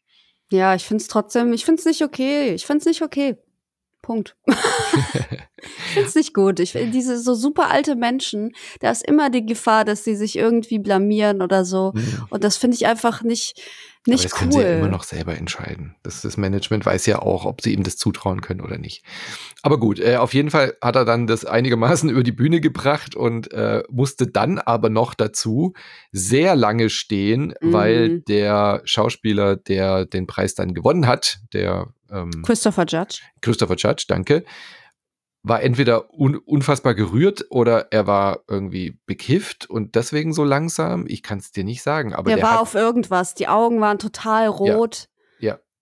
[0.50, 2.54] Ja, ich find's trotzdem, ich find's nicht okay.
[2.54, 3.36] Ich find's nicht okay.
[4.08, 4.38] Punkt.
[4.48, 6.62] ich find's nicht gut.
[6.62, 10.38] Ich find diese so super alte Menschen, da ist immer die Gefahr, dass sie sich
[10.38, 11.92] irgendwie blamieren oder so.
[11.94, 12.26] Mhm.
[12.30, 13.62] Und das finde ich einfach nicht,
[14.06, 14.40] Aber nicht das cool.
[14.40, 15.96] können sie ja immer noch selber entscheiden.
[16.04, 19.04] Das, das Management weiß ja auch, ob sie ihm das zutrauen können oder nicht.
[19.62, 23.14] Aber gut, äh, auf jeden Fall hat er dann das einigermaßen über die Bühne gebracht
[23.16, 25.74] und äh, musste dann aber noch dazu
[26.14, 27.74] sehr lange stehen, Mhm.
[27.74, 33.22] weil der Schauspieler, der den Preis dann gewonnen hat, der ähm, Christopher Judge.
[33.42, 34.44] Christopher Judge, danke,
[35.44, 41.06] war entweder un unfassbar gerührt oder er war irgendwie bekifft und deswegen so langsam.
[41.08, 43.34] Ich kann es dir nicht sagen, aber der, der, war auf irgendwas.
[43.34, 45.08] Die Augen waren total rot.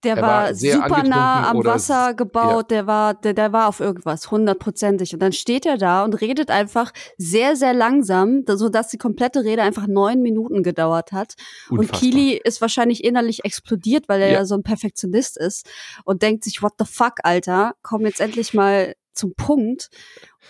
[0.04, 3.68] Ja, Der Er war, war super nah am Wasser gebaut, der war, der, der war
[3.68, 5.14] auf irgendwas, hundertprozentig.
[5.14, 9.44] Und dann steht er da und redet einfach sehr, sehr langsam, da- sodass die komplette
[9.44, 11.34] Rede einfach neun Minuten gedauert hat.
[11.70, 12.00] Und unfassbar.
[12.02, 14.34] Kili ist wahrscheinlich innerlich explodiert, weil er Ja.
[14.40, 14.46] ja.
[14.46, 15.68] so ein Perfektionist ist
[16.04, 19.90] und denkt sich, what the fuck, Alter, komm jetzt endlich mal zum Punkt.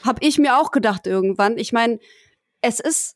[0.03, 1.57] Hab ich mir auch gedacht irgendwann.
[1.57, 1.99] Ich meine,
[2.61, 3.15] es ist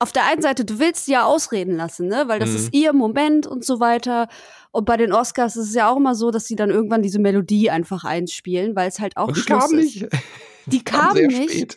[0.00, 2.24] auf der einen Seite, du willst sie ja ausreden lassen, ne?
[2.26, 2.56] Weil das Mhm.
[2.56, 4.28] ist ihr Moment und so weiter.
[4.72, 7.18] Und bei den Oscars ist es ja auch immer so, dass sie dann irgendwann diese
[7.18, 9.96] Melodie einfach einspielen, weil es halt auch die Schluss kam ist.
[10.00, 10.08] nicht.
[10.66, 11.50] Die Kam nicht.
[11.52, 11.76] spät.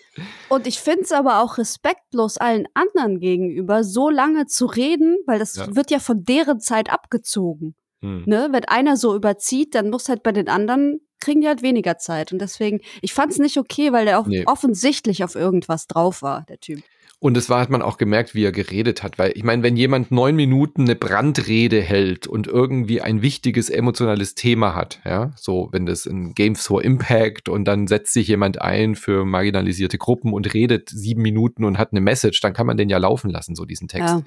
[0.50, 5.40] Und ich finde es aber auch respektlos allen anderen gegenüber, so lange zu reden, weil
[5.40, 5.76] das Ja.
[5.76, 7.76] wird ja von deren Zeit abgezogen.
[8.02, 8.24] Hm.
[8.26, 8.50] Ne?
[8.52, 12.32] Wenn einer so überzieht, dann muss halt bei den anderen, kriegen die halt weniger Zeit.
[12.34, 14.44] Und deswegen, ich fand es nicht okay, weil der auch Nee.
[14.46, 16.84] offensichtlich auf irgendwas drauf war, der Typ.
[17.24, 19.18] Und es war, hat man auch gemerkt, wie er geredet hat.
[19.18, 24.36] Weil ich meine, wenn jemand neun Minuten eine Brandrede hält und irgendwie ein wichtiges emotionales
[24.36, 28.62] Thema hat, ja, so wenn das ein Games for Impact und dann setzt sich jemand
[28.62, 32.76] ein für marginalisierte Gruppen und redet sieben Minuten und hat eine Message, dann kann man
[32.76, 34.16] den ja laufen lassen, so diesen Text.
[34.16, 34.22] Ja.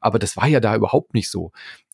[0.00, 1.52] Aber das war ja da überhaupt nicht so.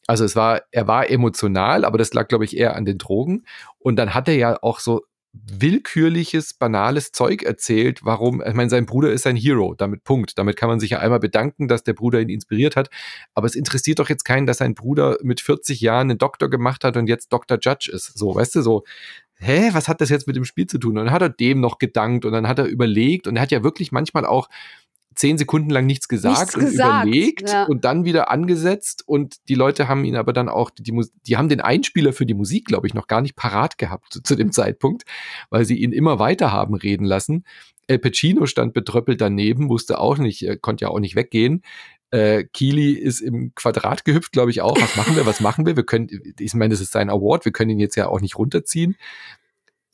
[0.08, 3.44] Also es war, er war emotional, aber das lag, glaube ich, eher an den Drogen.
[3.78, 5.02] Und dann hat er ja auch so
[5.46, 10.38] willkürliches, banales Zeug erzählt, warum, ich meine, sein Bruder ist ein Hero, damit Punkt.
[10.38, 12.90] Damit kann man sich ja einmal bedanken, dass der Bruder ihn inspiriert hat.
[13.34, 16.84] Aber es interessiert doch jetzt keinen, dass sein Bruder mit 40 Jahren einen Doktor gemacht
[16.84, 17.58] hat und jetzt Dr.
[17.60, 18.18] Judge ist.
[18.18, 18.84] So, weißt du, so,
[19.38, 20.98] hä, was hat das jetzt mit dem Spiel zu tun?
[20.98, 23.50] Und dann hat er dem noch gedankt und dann hat er überlegt und er hat
[23.50, 24.48] ja wirklich manchmal auch
[25.18, 27.64] zehn Sekunden lang nichts gesagt Nichts und gesagt, überlegt ja.
[27.64, 30.94] und dann wieder angesetzt und die Leute haben ihn aber dann auch, die,
[31.26, 34.22] die haben den Einspieler für die Musik, glaube ich, noch gar nicht parat gehabt zu,
[34.22, 35.02] zu dem Zeitpunkt,
[35.50, 37.44] weil sie ihn immer weiter haben reden lassen.
[37.88, 41.62] El Pacino stand betröppelt daneben, wusste auch nicht, äh, konnte ja auch nicht weggehen.
[42.10, 44.80] Äh, Keely ist im Quadrat gehüpft, glaube ich auch.
[44.80, 45.26] Was machen wir?
[45.26, 45.74] Was machen wir?
[45.76, 46.08] Wir können,
[46.38, 48.96] ich meine, das ist sein Award, wir können ihn jetzt ja auch nicht runterziehen.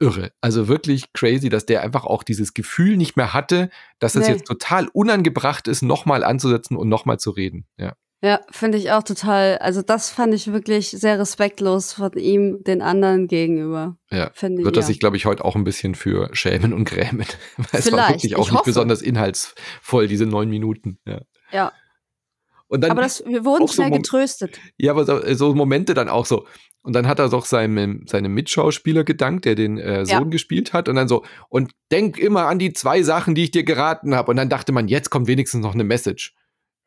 [0.00, 0.32] Irre.
[0.40, 3.70] Also wirklich crazy, dass der einfach auch dieses Gefühl nicht mehr hatte,
[4.00, 4.32] dass es Nee.
[4.34, 7.66] jetzt total unangebracht ist, nochmal anzusetzen und nochmal zu reden.
[7.78, 7.94] Ja.
[8.22, 9.58] Ja, finde ich auch total.
[9.58, 13.98] Also das fand ich wirklich sehr respektlos von ihm den anderen gegenüber.
[14.10, 14.30] Ja.
[14.32, 14.64] Finde ich.
[14.64, 14.86] Wird er ja.
[14.86, 17.26] sich, glaube ich, heute auch ein bisschen für schämen und grämen.
[17.58, 18.70] Weil es war Vielleicht, wirklich auch ich nicht hoffe.
[18.70, 20.98] besonders inhaltsvoll, diese neun Minuten.
[21.06, 21.20] Ja.
[21.52, 21.72] Ja.
[22.66, 24.58] Und dann, Aber das, wir wurden so schnell Mom- getröstet.
[24.78, 26.46] ja, aber so, so Momente dann auch so.
[26.84, 30.28] Und dann hat er doch seinem, seinem Mitschauspieler gedankt, der den äh, Sohn Ja.
[30.30, 30.88] gespielt hat.
[30.88, 34.30] Und dann so, und denk immer an die zwei Sachen, die ich dir geraten habe.
[34.30, 36.34] Und dann dachte man, jetzt kommt wenigstens noch eine Message.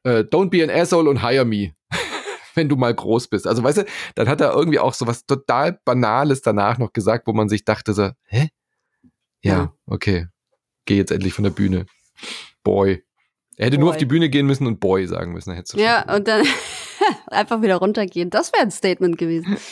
[0.03, 1.73] Äh, don't be an asshole und hire me.
[2.53, 3.47] Wenn du mal groß bist.
[3.47, 3.85] Also, weißt du,
[4.15, 7.65] dann hat er irgendwie auch so was total Banales danach noch gesagt, wo man sich
[7.65, 8.49] dachte so, hä?
[9.43, 9.73] Ja, Ja.
[9.87, 10.27] okay.
[10.85, 11.85] Geh jetzt endlich von der Bühne.
[12.63, 13.03] Boy.
[13.57, 13.91] Er hätte nur Boy.
[13.95, 15.59] auf die Bühne gehen müssen und Boy sagen müssen.
[15.75, 16.45] Ja, und dann
[17.27, 18.29] einfach wieder runtergehen.
[18.29, 19.57] Das wäre ein Statement gewesen.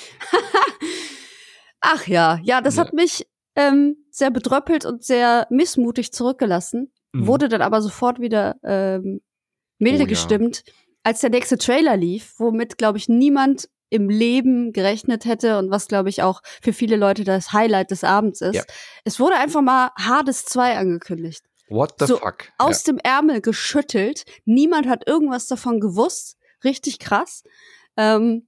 [1.81, 2.83] Ach ja, ja, das Ja.
[2.85, 6.91] hat mich ähm, sehr bedröppelt und sehr missmutig zurückgelassen.
[7.13, 7.27] Mhm.
[7.27, 9.21] Wurde dann aber sofort wieder ähm,
[9.77, 10.07] milde Oh ja.
[10.09, 10.63] gestimmt,
[11.03, 15.87] als der nächste Trailer lief, womit, glaube ich, niemand im Leben gerechnet hätte und was,
[15.87, 18.55] glaube ich, auch für viele Leute das Highlight des Abends ist.
[18.55, 18.63] Ja.
[19.03, 22.45] Es wurde einfach mal Hades 2 angekündigt What the so fuck?
[22.57, 24.25] aus dem Ärmel geschüttelt.
[24.45, 26.37] Niemand hat irgendwas davon gewusst.
[26.65, 27.43] Richtig krass.
[27.95, 28.47] Ähm,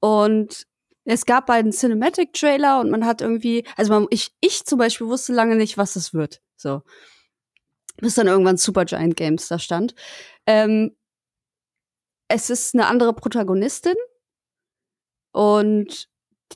[0.00, 0.66] und
[1.04, 5.32] es gab einen Cinematic-Trailer und man hat irgendwie, also man, ich, ich zum Beispiel wusste
[5.32, 6.42] lange nicht, was es wird.
[6.56, 6.82] So.
[7.96, 9.94] Bis dann irgendwann Supergiant Games da stand.
[10.46, 10.96] Ähm,
[12.28, 13.94] es ist eine andere Protagonistin
[15.32, 16.08] und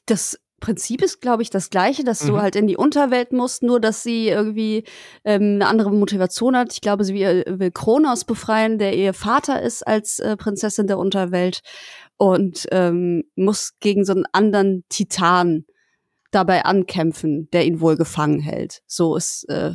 [0.07, 2.27] das Prinzip ist, glaube ich, das gleiche, dass Mhm.
[2.29, 4.83] du halt in die Unterwelt musst, nur dass sie irgendwie
[5.25, 6.73] ähm, eine andere Motivation hat.
[6.73, 10.99] Ich glaube, sie will, will Kronos befreien, der ihr Vater ist als äh, Prinzessin der
[10.99, 11.61] Unterwelt
[12.17, 15.67] und ähm, muss gegen so einen anderen Titan
[16.33, 18.81] dabei ankämpfen, der ihn wohl gefangen hält.
[18.89, 19.75] So ist äh,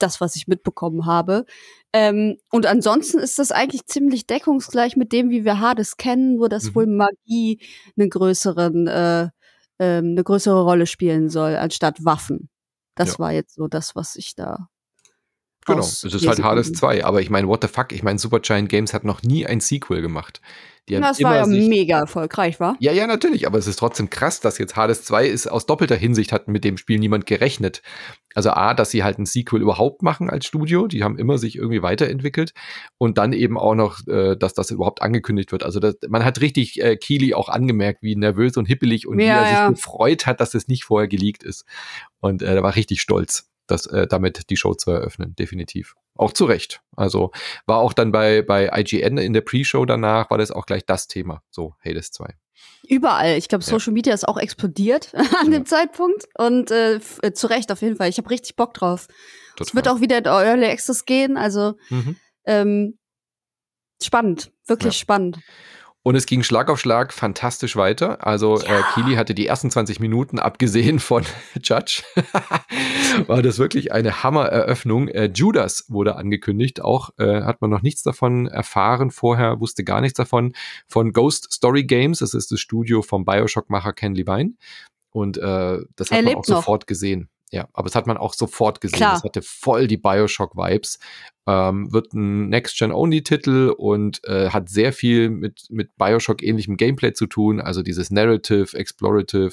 [0.00, 1.44] das, was ich mitbekommen habe.
[1.92, 6.48] Ähm, und ansonsten ist das eigentlich ziemlich deckungsgleich mit dem, wie wir Hades kennen, nur
[6.48, 6.74] dass Mhm.
[6.74, 7.60] wohl Magie
[7.96, 9.28] einen größeren, äh,
[9.82, 12.48] ähm, eine größere Rolle spielen soll, anstatt Waffen.
[12.94, 13.18] Das Ja.
[13.18, 14.68] war jetzt so das, was ich da.
[15.66, 16.78] Genau, es ist halt Hades konnte.
[16.80, 19.60] 2, aber ich meine, what the fuck, ich meine, Supergiant Games hat noch nie ein
[19.60, 20.40] Sequel gemacht.
[20.88, 22.76] Die haben Das immer war ja sich, mega erfolgreich, war?
[22.80, 25.94] Ja, ja, natürlich, aber es ist trotzdem krass, dass jetzt Hades 2 ist aus doppelter
[25.94, 27.82] Hinsicht hat mit dem Spiel niemand gerechnet.
[28.34, 31.54] Also A, dass sie halt ein Sequel überhaupt machen als Studio, die haben immer sich
[31.56, 32.52] irgendwie weiterentwickelt
[32.98, 35.62] und dann eben auch noch, äh, dass das überhaupt angekündigt wird.
[35.62, 39.24] Also das, man hat richtig äh, Keely auch angemerkt, wie nervös und hippelig und wie
[39.26, 39.70] Ja, er sich ja.
[39.70, 41.64] gefreut hat, dass es nicht vorher geleakt ist.
[42.20, 45.94] Und äh, er war richtig stolz, das, äh, damit die Show zu eröffnen, definitiv.
[46.14, 46.82] Auch zu Recht.
[46.96, 47.32] Also
[47.66, 51.08] war auch dann bei, bei IGN in der Pre-Show danach, war das auch gleich das
[51.08, 51.42] Thema.
[51.50, 52.34] So, Hades 2.
[52.88, 53.36] Überall.
[53.38, 53.70] Ich glaube, Ja.
[53.70, 55.50] Social Media ist auch explodiert an Ja.
[55.58, 56.26] dem Zeitpunkt.
[56.36, 58.08] Und äh, äh, zu Recht auf jeden Fall.
[58.08, 59.08] Ich habe richtig Bock drauf.
[59.08, 59.74] Es Total.
[59.74, 61.36] wird auch wieder in Early Access gehen.
[61.36, 62.16] Also Mhm.
[62.44, 62.98] ähm,
[64.02, 64.52] spannend.
[64.66, 65.00] Wirklich Ja.
[65.00, 65.38] spannend.
[66.04, 68.26] Und es ging Schlag auf Schlag fantastisch weiter.
[68.26, 71.24] Also äh, Keely hatte die ersten 20 Minuten, abgesehen von
[71.62, 72.02] Judge,
[73.28, 75.06] war das wirklich eine Hammereröffnung.
[75.08, 76.82] Äh, Judas wurde angekündigt.
[76.82, 80.54] Auch äh, hat man noch nichts davon erfahren vorher, wusste gar nichts davon.
[80.88, 84.54] Von Ghost Story Games, das ist das Studio vom Bioshock-Macher Ken Levine.
[85.12, 86.56] Und äh, das hat Er man auch noch.
[86.56, 87.28] sofort gesehen.
[87.52, 88.96] Ja, aber das hat man auch sofort gesehen.
[88.96, 89.12] Klar.
[89.12, 90.98] Das hatte voll die Bioshock-Vibes.
[91.46, 97.60] Ähm, wird ein Next-Gen-Only-Titel und äh, hat sehr viel mit, mit Bioshock-ähnlichem Gameplay zu tun.
[97.60, 99.52] Also dieses Narrative, Explorative,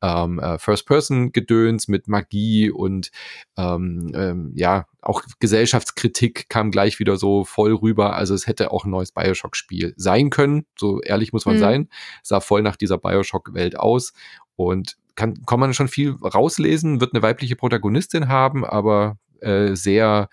[0.00, 3.10] ähm, äh, First-Person-Gedöns mit Magie und
[3.58, 8.14] ähm, ähm, ja, auch Gesellschaftskritik kam gleich wieder so voll rüber.
[8.16, 10.64] Also es hätte auch ein neues Bioshock-Spiel sein können.
[10.78, 11.60] So ehrlich muss man Mhm.
[11.60, 11.88] sein.
[12.22, 14.14] Sah voll nach dieser Bioshock-Welt aus.
[14.54, 20.28] Und kann, kann man schon viel rauslesen, wird eine weibliche Protagonistin haben, aber äh, sehr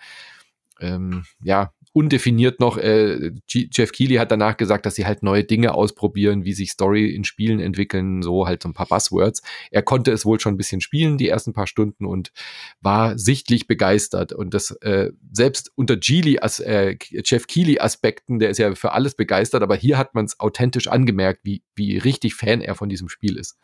[0.80, 2.76] ähm, ja, undefiniert noch.
[2.76, 7.14] Äh, Jeff Keighley hat danach gesagt, dass sie halt neue Dinge ausprobieren, wie sich Story
[7.14, 9.42] in Spielen entwickeln, so halt so ein paar Buzzwords.
[9.70, 12.32] Er konnte es wohl schon ein bisschen spielen, die ersten paar Stunden und
[12.80, 14.32] war sichtlich begeistert.
[14.32, 19.14] Und das äh, selbst unter Geely, äh, Jeff Keighley Aspekten, der ist ja für alles
[19.14, 23.08] begeistert, aber hier hat man es authentisch angemerkt, wie, wie richtig Fan er von diesem
[23.08, 23.56] Spiel ist.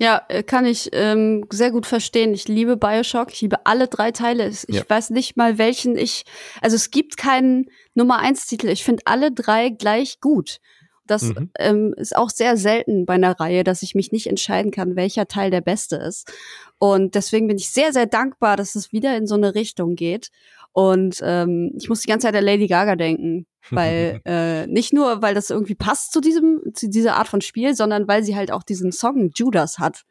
[0.00, 2.32] Ja, äh, kann ich ähm, sehr gut verstehen.
[2.32, 3.32] Ich liebe Bioshock.
[3.32, 4.46] Ich liebe alle drei Teile.
[4.48, 4.82] Ich Ja.
[4.88, 6.24] weiß nicht mal, welchen ich.
[6.60, 8.68] Also es gibt keinen Nummer eins Titel.
[8.68, 10.60] Ich finde alle drei gleich gut.
[11.06, 11.50] Das Mhm.
[11.58, 15.26] ähm, ist auch sehr selten bei einer Reihe, dass ich mich nicht entscheiden kann, welcher
[15.26, 16.30] Teil der beste ist.
[16.78, 20.28] Und deswegen bin ich sehr, sehr dankbar, dass es wieder in so eine Richtung geht.
[20.72, 25.22] Und ähm, ich muss die ganze Zeit an Lady Gaga denken, weil äh, nicht nur,
[25.22, 28.50] weil das irgendwie passt zu diesem, zu dieser Art von Spiel, sondern weil sie halt
[28.50, 30.04] auch diesen Song Judas hat,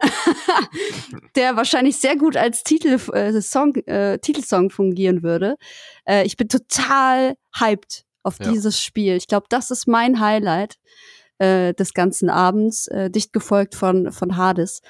[1.36, 5.56] der wahrscheinlich sehr gut als Titel, äh, Song, äh, Titelsong fungieren würde.
[6.04, 8.50] Äh, ich bin total hyped auf Ja.
[8.50, 9.16] dieses Spiel.
[9.16, 10.76] Ich glaube, das ist mein Highlight
[11.38, 14.80] äh, des ganzen Abends, äh, dicht gefolgt von von Hades.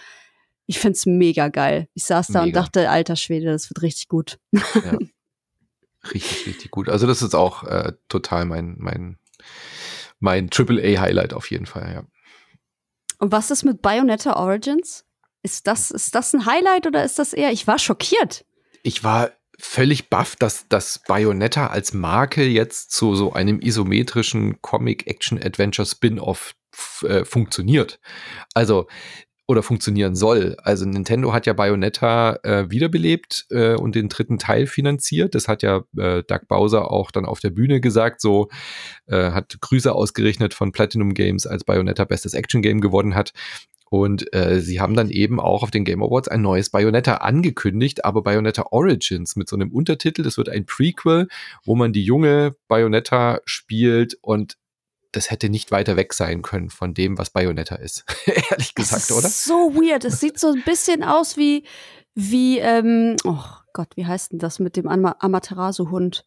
[0.66, 1.88] Ich find's mega geil.
[1.94, 2.62] Ich saß da und Mega.
[2.62, 4.38] dachte, alter Schwede, das wird richtig gut.
[4.52, 4.62] Ja.
[6.12, 6.88] Richtig, richtig gut.
[6.88, 9.18] Also das ist auch äh, total mein, mein,
[10.20, 12.04] mein AAA-Highlight auf jeden Fall, ja.
[13.18, 15.04] Und was ist mit Bayonetta Origins?
[15.42, 17.52] Ist das, ist das ein Highlight oder ist das eher?
[17.52, 18.44] Ich war schockiert.
[18.82, 26.54] Ich war völlig baff, dass das Bayonetta als Marke jetzt zu so einem isometrischen Comic-Action-Adventure-Spin-Off
[27.02, 28.00] äh, funktioniert.
[28.52, 28.88] Also
[29.46, 30.56] oder funktionieren soll.
[30.62, 35.34] Also Nintendo hat ja Bayonetta äh, wiederbelebt äh, und den dritten Teil finanziert.
[35.34, 38.20] Das hat ja äh, Doug Bowser auch dann auf der Bühne gesagt.
[38.20, 38.48] So
[39.06, 43.32] äh, hat Grüße ausgerechnet von Platinum Games, als Bayonetta bestes Action Game gewonnen hat.
[43.90, 48.04] Und äh, sie haben dann eben auch auf den Game Awards ein neues Bayonetta angekündigt,
[48.04, 50.22] aber Bayonetta Origins mit so einem Untertitel.
[50.22, 51.28] Das wird ein Prequel,
[51.64, 54.56] wo man die junge Bayonetta spielt und
[55.16, 58.04] das hätte nicht weiter weg sein können von dem, was Bayonetta ist.
[58.26, 59.28] Ehrlich gesagt, es ist oder?
[59.28, 60.04] so weird.
[60.04, 61.64] Es sieht so ein bisschen aus wie,
[62.14, 66.24] wie, ähm, oh Gott, wie heißt denn das mit dem Ama Amaterasu-Hund?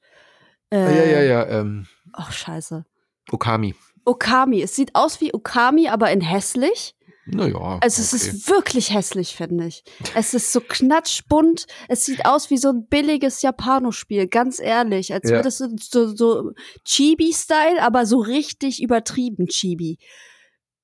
[0.72, 1.48] Äh, ja, ja, ja.
[1.48, 2.86] Ähm, Ach, scheiße.
[3.32, 3.76] Okami.
[4.06, 4.62] Okami.
[4.62, 6.96] Es sieht aus wie Okami, aber in hässlich.
[7.30, 7.80] Naja.
[7.82, 8.30] Also es okay.
[8.38, 9.84] ist wirklich hässlich, finde ich.
[10.16, 11.66] Es ist so knatschbunt.
[11.90, 15.14] Es sieht aus wie so ein billiges Japanospiel, ganz ehrlich.
[15.14, 15.36] Als Ja.
[15.38, 16.52] würde es so, so,
[16.86, 19.98] Chibi-Style, aber so richtig übertrieben Chibi.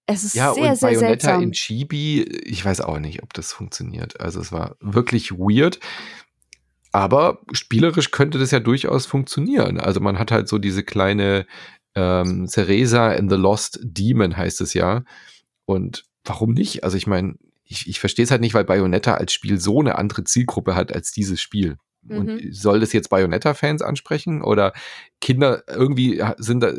[0.05, 1.43] Es ist Ja, sehr, und sehr Bayonetta seltsam.
[1.43, 4.19] in Chibi, ich weiß auch nicht, ob das funktioniert.
[4.19, 5.79] Also es war wirklich weird.
[6.91, 9.79] Aber spielerisch könnte das ja durchaus funktionieren.
[9.79, 11.47] Also man hat halt so diese kleine
[11.95, 15.03] ähm, Cereza in the Lost Demon heißt es ja.
[15.65, 16.83] Und warum nicht?
[16.83, 19.97] Also ich meine, ich, ich verstehe es halt nicht, weil Bayonetta als Spiel so eine
[19.97, 21.77] andere Zielgruppe hat als dieses Spiel.
[22.09, 22.51] Und Mhm.
[22.51, 24.41] soll das jetzt Bayonetta-Fans ansprechen?
[24.43, 24.73] Oder
[25.21, 26.73] Kinder irgendwie sind da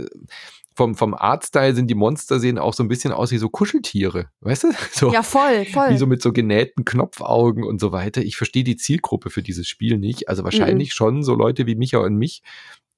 [0.76, 4.28] vom, vom Artstyle sind die Monster sehen auch so ein bisschen aus wie so Kuscheltiere,
[4.40, 4.68] weißt du?
[4.92, 5.90] So, Ja, voll, voll.
[5.90, 8.22] wie so mit so genähten Knopfaugen und so weiter.
[8.22, 10.28] Ich verstehe die Zielgruppe für dieses Spiel nicht.
[10.28, 12.42] Also wahrscheinlich schon so Leute wie Micha und mich,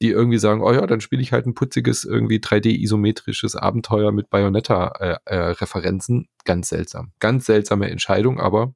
[0.03, 4.29] die irgendwie sagen, oh ja, dann spiele ich halt ein putziges, irgendwie 3D-isometrisches Abenteuer mit
[4.29, 6.29] Bayonetta-Referenzen.
[6.45, 7.13] Ganz seltsam.
[7.19, 8.75] Ganz seltsame Entscheidung, aber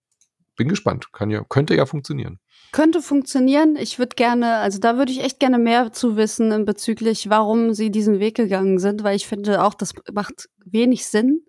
[0.56, 1.12] bin gespannt.
[1.12, 2.38] Kann ja, könnte ja funktionieren.
[2.72, 3.76] Könnte funktionieren.
[3.76, 7.90] Ich würde gerne, also da würde ich echt gerne mehr zu wissen bezüglich, warum sie
[7.90, 11.44] diesen Weg gegangen sind, weil ich finde auch, das macht wenig Sinn,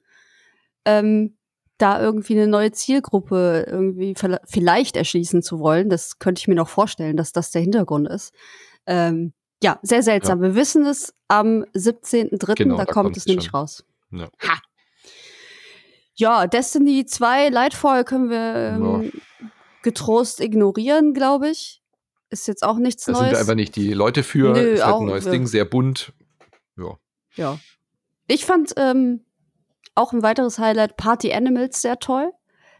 [0.85, 1.37] ähm,
[1.77, 4.13] da irgendwie eine neue Zielgruppe irgendwie
[4.45, 5.89] vielleicht erschließen zu wollen.
[5.89, 8.33] Das könnte ich mir noch vorstellen, dass das der Hintergrund ist.
[8.85, 9.33] Ähm,
[9.63, 10.41] ja, sehr seltsam.
[10.41, 13.59] Wir wissen es am 17.03., Genau, da, da kommt es nämlich schon.
[13.59, 13.83] raus.
[14.11, 14.29] Ja.
[14.47, 14.61] Ha!
[16.15, 19.11] Ja, Destiny 2 Lightfall können wir ähm,
[19.81, 21.81] getrost ignorieren, glaube ich.
[22.29, 23.39] Ist jetzt auch nichts Da sind wir Neues.
[23.39, 24.53] einfach nicht die Leute für.
[24.53, 25.31] Nö, ist halt auch- ein neues ja.
[25.31, 26.13] Ding, sehr bunt.
[26.77, 26.97] Ja.
[27.35, 27.59] Ja.
[28.27, 29.25] Ich fand ähm,
[29.95, 32.31] auch ein weiteres Highlight Party Animals sehr toll.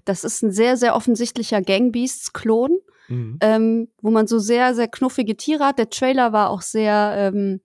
[0.06, 3.38] Das ist ein sehr, sehr offensichtlicher Gangbeasts-Klon, Mhm.
[3.42, 5.80] ähm, wo man so sehr, sehr knuffige Tiere hat.
[5.80, 7.62] Der Trailer war auch sehr ähm,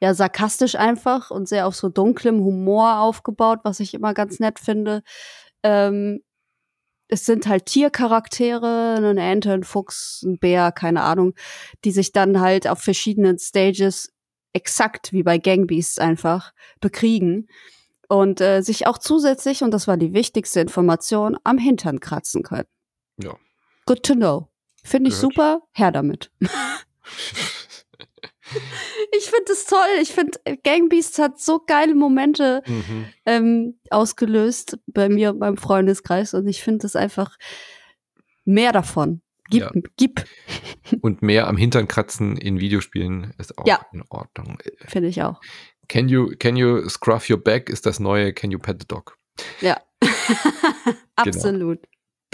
[0.00, 4.58] ja, sarkastisch einfach und sehr auf so dunklem Humor aufgebaut, was ich immer ganz nett
[4.58, 5.02] finde.
[5.62, 6.20] Ähm,
[7.08, 11.34] es sind halt Tiercharaktere, eine Ente, ein Fuchs, ein Bär, keine Ahnung,
[11.84, 14.12] die sich dann halt auf verschiedenen Stages
[14.52, 17.48] exakt wie bei Gangbeasts einfach bekriegen
[18.08, 22.68] und äh, sich auch zusätzlich, und das war die wichtigste Information, am Hintern kratzen können.
[23.18, 23.36] Ja.
[23.86, 24.48] Good to know.
[24.82, 25.32] Finde ich Gehört.
[25.34, 26.30] super, her damit.
[29.16, 29.78] Ich finde es toll.
[30.02, 33.06] Ich finde, äh, Gangbeasts hat so geile Momente mhm.
[33.26, 37.36] ähm, ausgelöst bei mir und meinem Freundeskreis und ich finde es einfach
[38.44, 39.22] mehr davon.
[39.50, 39.70] Gib, Ja.
[39.96, 40.24] gib,
[41.00, 43.84] Und mehr am Hintern kratzen in Videospielen ist auch Ja.
[43.92, 44.58] in Ordnung.
[44.86, 45.40] finde ich auch.
[45.88, 49.18] Can you, can you scruff your back ist das neue Can you pet the dog.
[49.60, 49.80] Ja.
[51.24, 51.76] Genau.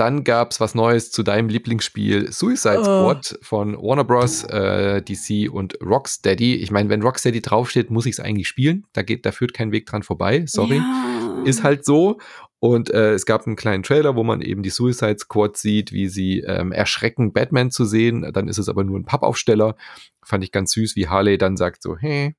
[0.01, 2.85] Dann gab's was Neues zu deinem Lieblingsspiel Suicide Oh.
[2.85, 6.55] Squad von Warner Bros., äh, DC und Rocksteady.
[6.55, 8.87] Ich meine, wenn Rocksteady draufsteht, muss ich es eigentlich spielen.
[8.95, 10.45] Da geht, da führt kein Weg dran vorbei.
[10.47, 10.77] Sorry.
[10.77, 11.43] Ja.
[11.45, 12.19] Ist halt so.
[12.61, 16.09] Und äh, es gab einen kleinen Trailer, wo man eben die Suicide Squad sieht, wie
[16.09, 18.31] sie ähm, erschrecken, Batman zu sehen.
[18.33, 19.77] Dann ist es aber nur ein Pappaufsteller.
[20.23, 22.37] Fand ich ganz süß, wie Harley dann sagt so, hey,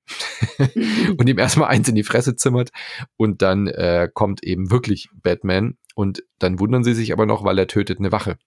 [1.18, 2.70] und ihm erstmal eins in die Fresse zimmert.
[3.18, 5.78] Und dann äh, kommt eben wirklich Batman.
[6.02, 8.40] Und dann wundern sie sich aber noch, weil er tötet eine Wache.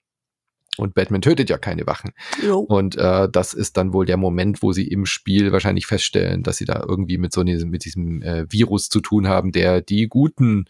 [0.76, 2.11] Und Batman tötet ja keine Wachen.
[2.44, 2.59] Jo.
[2.59, 6.57] Und äh, das ist dann wohl der Moment, wo sie im Spiel wahrscheinlich feststellen, dass
[6.57, 10.09] sie da irgendwie mit so einem, mit diesem äh, Virus zu tun haben, der die
[10.09, 10.64] Guten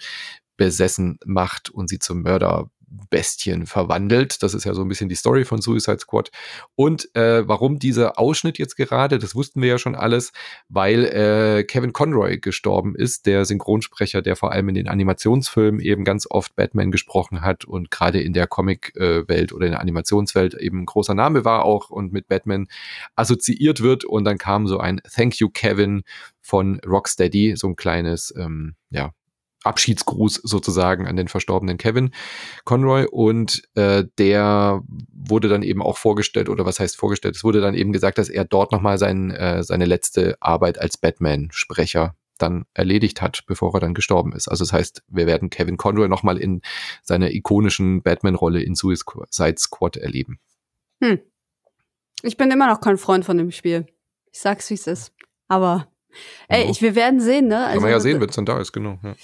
[0.59, 2.23] besessen macht und sie zum
[2.95, 4.43] Mörderbestien verwandelt.
[4.43, 6.31] Das ist ja so ein bisschen die Story von Suicide Squad.
[6.75, 10.33] Und äh, warum dieser Ausschnitt jetzt gerade, das wussten wir ja schon alles,
[10.69, 16.05] weil äh, Kevin Conroy gestorben ist, der Synchronsprecher, der vor allem in den Animationsfilmen eben
[16.05, 20.83] ganz oft Batman gesprochen hat und gerade in der Comic-Welt oder in der Animationswelt eben
[20.83, 22.67] ein großer Name war auch und mit Batman
[23.17, 24.05] assoziiert wird.
[24.05, 26.03] Und dann kam so ein Thank you, Kevin
[26.41, 29.13] von Rocksteady, so ein kleines, ähm, ja,
[29.65, 32.13] Abschiedsgruß sozusagen an den verstorbenen Kevin
[32.65, 37.37] Conroy und äh, der wurde dann eben auch vorgestellt oder was heißt vorgestellt?
[37.37, 40.97] Es wurde dann eben gesagt, dass er dort nochmal sein, äh, seine letzte Arbeit als
[40.97, 44.49] Batman-Sprecher dann erledigt hat, bevor er dann gestorben ist.
[44.49, 46.63] Also das heißt, wir werden Kevin Conroy nochmal in
[47.03, 50.41] seiner ikonischen Batman-Rolle in Suicide Squad erleben.
[51.03, 51.21] Hm.
[52.23, 53.87] Ich bin immer noch kein Freund von dem Spiel.
[54.33, 55.13] Ich sag's, wie es ist.
[55.47, 55.89] Aber,
[56.49, 57.69] ey, ich, wir werden sehen, ne?
[57.73, 58.99] Kann man ja sehen, wenn es dann da ist, genau.
[59.03, 59.15] Ja.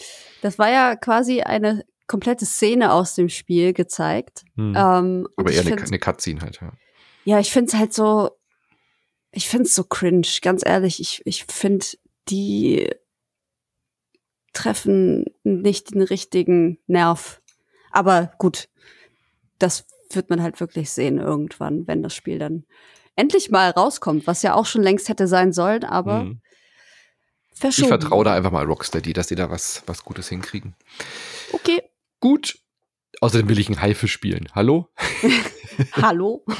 [0.42, 4.44] Das war ja quasi eine komplette Szene aus dem Spiel gezeigt.
[4.56, 4.74] Hm.
[4.76, 6.72] Ähm, und Aber ich eher eine, eine Cutscene halt, ja.
[7.24, 8.30] Ja, ich find's halt so,
[9.30, 11.00] ich find's so cringe, ganz ehrlich.
[11.00, 12.90] Ich, ich find, die
[14.52, 17.40] treffen nicht den richtigen Nerv.
[17.92, 18.68] Aber gut,
[19.58, 22.64] das wird man halt wirklich sehen irgendwann, wenn das Spiel dann
[23.14, 26.32] endlich mal rauskommt, was ja auch schon längst hätte sein sollen, aber
[27.62, 27.68] Hm.
[27.70, 27.88] Ich verschoben.
[27.88, 30.74] vertraue da einfach mal Rocksteady, dass die da was, was Gutes hinkriegen.
[31.52, 31.82] Okay,
[32.20, 32.58] Gut.
[33.20, 34.48] Außerdem will ich ein Haifisch spielen.
[34.54, 34.88] Hallo?
[35.92, 36.44] hallo.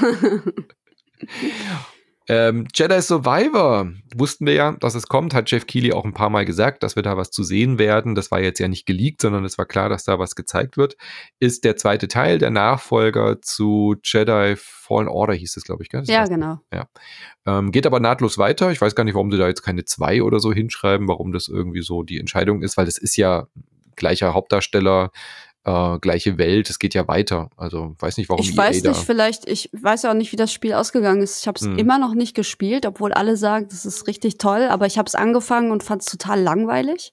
[2.29, 6.31] Ähm, Jedi Survivor, wussten wir ja, dass es kommt, hat Jeff Keighley auch ein paar
[6.31, 8.15] Mal gesagt, dass wir da was zu sehen werden.
[8.15, 10.97] Das war jetzt ja nicht geleakt, sondern es war klar, dass da was gezeigt wird.
[11.41, 16.01] Ist der zweite Teil, der Nachfolger zu Jedi Fallen Order, hieß es, glaube ich, gell?
[16.01, 16.59] Das ja, genau.
[16.73, 16.87] Ja.
[17.47, 18.71] Ähm, geht aber nahtlos weiter.
[18.71, 21.49] Ich weiß gar nicht, warum sie da jetzt keine zwei oder so hinschreiben, warum das
[21.49, 23.47] irgendwie so die Entscheidung ist, weil das ist ja
[23.97, 25.11] gleicher Hauptdarsteller,
[25.65, 27.51] äh, gleiche Welt, es geht ja weiter.
[27.57, 30.37] Also weiß nicht, warum Ich EA weiß nicht, vielleicht, ich weiß ja auch nicht, wie
[30.37, 31.41] das Spiel ausgegangen ist.
[31.41, 31.79] Ich habe es hm.
[31.79, 35.15] immer noch nicht gespielt, obwohl alle sagen, das ist richtig toll, aber ich habe es
[35.15, 37.13] angefangen und fand es total langweilig.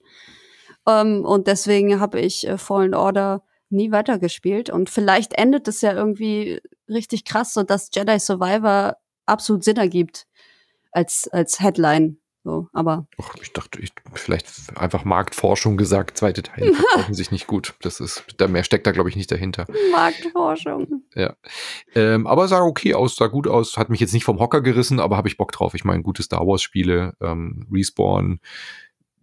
[0.88, 4.70] Ähm, und deswegen habe ich äh, Fallen Order nie weitergespielt.
[4.70, 8.96] Und vielleicht endet es ja irgendwie richtig krass, so dass Jedi Survivor
[9.26, 10.26] absolut Sinn ergibt
[10.92, 12.18] als, als Headline.
[12.48, 13.06] So, aber.
[13.20, 17.76] Och, ich dachte, ich, vielleicht einfach Marktforschung gesagt, zweite Teile verkaufen sich nicht gut.
[17.82, 19.66] Das ist, da mehr steckt da, glaube ich, nicht dahinter.
[19.92, 21.04] Marktforschung.
[21.14, 21.36] Ja.
[21.94, 25.02] Ähm, aber sah okay aus, sah gut aus, hat mich jetzt nicht vom Hocker gerissen,
[25.02, 25.74] aber habe ich Bock drauf.
[25.74, 28.40] Ich meine, gute Star Wars-Spiele, ähm, Respawn,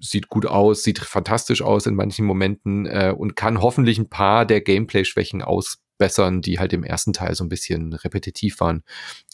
[0.01, 4.45] sieht gut aus, sieht fantastisch aus in manchen Momenten äh, und kann hoffentlich ein paar
[4.45, 8.83] der Gameplay-Schwächen aus bessern, die halt im ersten Teil so ein bisschen repetitiv waren.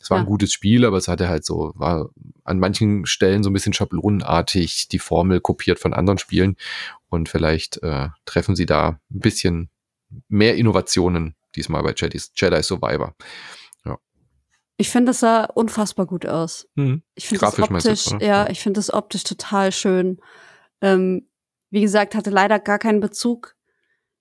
[0.01, 0.23] Es war ja.
[0.23, 2.11] ein gutes Spiel, aber es hatte halt so, war
[2.45, 6.57] an manchen Stellen so ein bisschen schablonenartig die Formel kopiert von anderen Spielen
[7.09, 9.71] und vielleicht äh, treffen sie da ein bisschen
[10.29, 13.15] mehr Innovationen diesmal bei Jedi, Jedi Survivor.
[13.85, 13.99] Ja.
[14.77, 16.69] Ich finde, das sah unfassbar gut aus.
[16.75, 17.03] Mhm.
[17.15, 20.21] Ich finde das optisch, du, ja, ich finde das optisch total schön.
[20.81, 21.27] Ähm,
[21.71, 23.57] wie gesagt, hatte leider gar keinen Bezug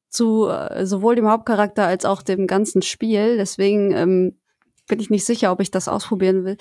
[0.10, 3.38] zu äh, sowohl dem Hauptcharakter als auch dem ganzen Spiel.
[3.38, 4.40] Deswegen ähm,
[4.88, 6.58] bin ich nicht sicher, ob ich das ausprobieren will.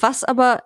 [0.00, 0.62] Was aber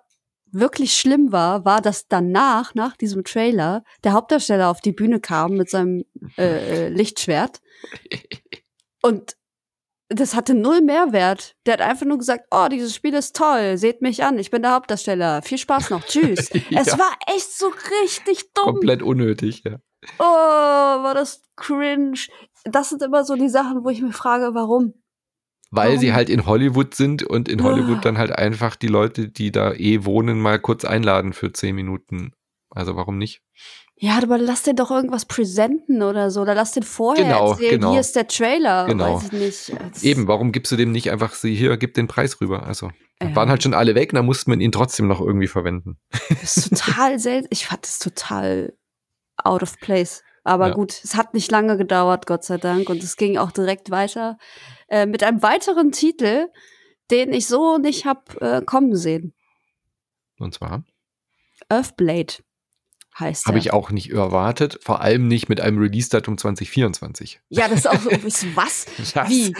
[0.51, 5.53] wirklich schlimm war, war, dass danach, nach diesem Trailer, der Hauptdarsteller auf die Bühne kam
[5.53, 6.05] mit seinem
[6.37, 7.59] äh, äh Lichtschwert.
[9.01, 9.35] Und
[10.09, 11.55] das hatte null Mehrwert.
[11.65, 14.63] Der hat einfach nur gesagt, oh, dieses Spiel ist toll, seht mich an, ich bin
[14.63, 15.43] der Hauptdarsteller.
[15.43, 16.49] Viel Spaß noch, tschüss.
[16.69, 16.81] ja.
[16.81, 17.71] Es war echt so
[18.01, 18.65] richtig dumm.
[18.65, 19.77] Komplett unnötig, ja.
[20.17, 22.19] Oh, war das cringe.
[22.65, 24.93] Das sind immer so die Sachen, wo ich mir frage, warum?
[25.71, 25.99] Weil warum?
[25.99, 29.73] sie halt in Hollywood sind und in Hollywood dann halt einfach die Leute, die da
[29.73, 32.31] eh wohnen, mal kurz einladen für zehn Minuten.
[32.71, 33.41] Also warum nicht?
[34.01, 36.41] Ja, aber lass den doch irgendwas präsenten oder so.
[36.41, 37.91] Oder lass den vorher genau, erzählen, genau.
[37.91, 38.85] hier ist der Trailer.
[38.87, 39.15] Genau.
[39.15, 39.73] Weiß ich nicht.
[39.91, 42.65] Das Eben, warum gibst du dem nicht einfach, sie hier, gib den Preis rüber.
[42.65, 43.35] Also, ähm.
[43.35, 45.97] waren halt schon alle weg, da musste man ihn trotzdem noch irgendwie verwenden.
[46.29, 47.49] Das ist total seltsam.
[47.51, 48.73] Ich fand das total
[49.45, 50.23] out of place.
[50.43, 50.73] Aber ja.
[50.73, 52.89] gut, es hat nicht lange gedauert, Gott sei Dank.
[52.89, 54.37] Und es ging auch direkt weiter
[54.87, 56.47] äh, mit einem weiteren Titel,
[57.11, 59.33] den ich so nicht hab äh, kommen sehen.
[60.39, 60.83] Und zwar?
[61.67, 62.35] Earthblade
[63.19, 67.41] heißt Habe ich auch nicht erwartet, vor allem nicht mit einem Release-Datum 2024.
[67.49, 68.85] Ja, das ist auch so, was?
[69.13, 69.29] was?
[69.29, 69.53] Wie?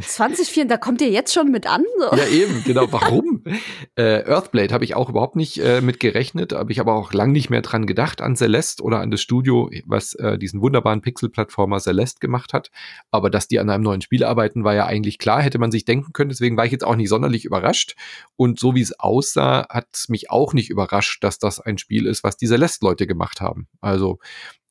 [0.00, 1.84] 2024, da kommt ihr jetzt schon mit an?
[1.98, 2.16] So?
[2.16, 2.90] Ja, eben, genau.
[2.90, 3.42] Warum?
[3.96, 7.32] äh, Earthblade habe ich auch überhaupt nicht äh, mit gerechnet, habe ich aber auch lang
[7.32, 11.80] nicht mehr dran gedacht, an Celeste oder an das Studio, was äh, diesen wunderbaren Pixel-Plattformer
[11.80, 12.70] Celeste gemacht hat.
[13.10, 15.84] Aber dass die an einem neuen Spiel arbeiten, war ja eigentlich klar, hätte man sich
[15.84, 16.30] denken können.
[16.30, 17.96] Deswegen war ich jetzt auch nicht sonderlich überrascht.
[18.36, 22.06] Und so wie es aussah, hat es mich auch nicht überrascht, dass das ein Spiel
[22.06, 23.68] ist, was die Celeste Leute gemacht haben.
[23.80, 24.18] Also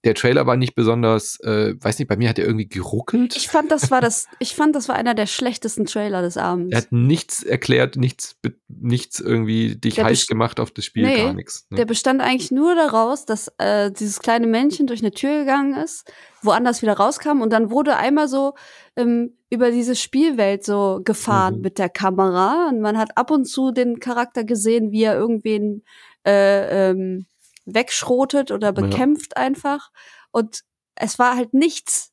[0.03, 3.35] der Trailer war nicht besonders, äh, weiß nicht, bei mir hat er irgendwie geruckelt.
[3.35, 6.71] Ich fand, das war das, ich fand, das war einer der schlechtesten Trailer des Abends.
[6.73, 8.35] Er hat nichts erklärt, nichts,
[8.67, 11.67] nichts irgendwie dich der heiß gemacht auf das Spiel, nee, gar nichts.
[11.69, 11.77] Ne?
[11.77, 16.11] Der bestand eigentlich nur daraus, dass äh, dieses kleine Männchen durch eine Tür gegangen ist,
[16.41, 18.55] woanders wieder rauskam und dann wurde einmal so
[18.95, 21.61] ähm, über diese Spielwelt so gefahren mhm.
[21.61, 25.83] mit der Kamera und man hat ab und zu den Charakter gesehen, wie er irgendwen
[26.25, 27.27] äh, ähm,
[27.65, 29.43] wegschrotet oder bekämpft ja.
[29.43, 29.91] einfach.
[30.31, 30.61] Und
[30.95, 32.11] es war halt nichts.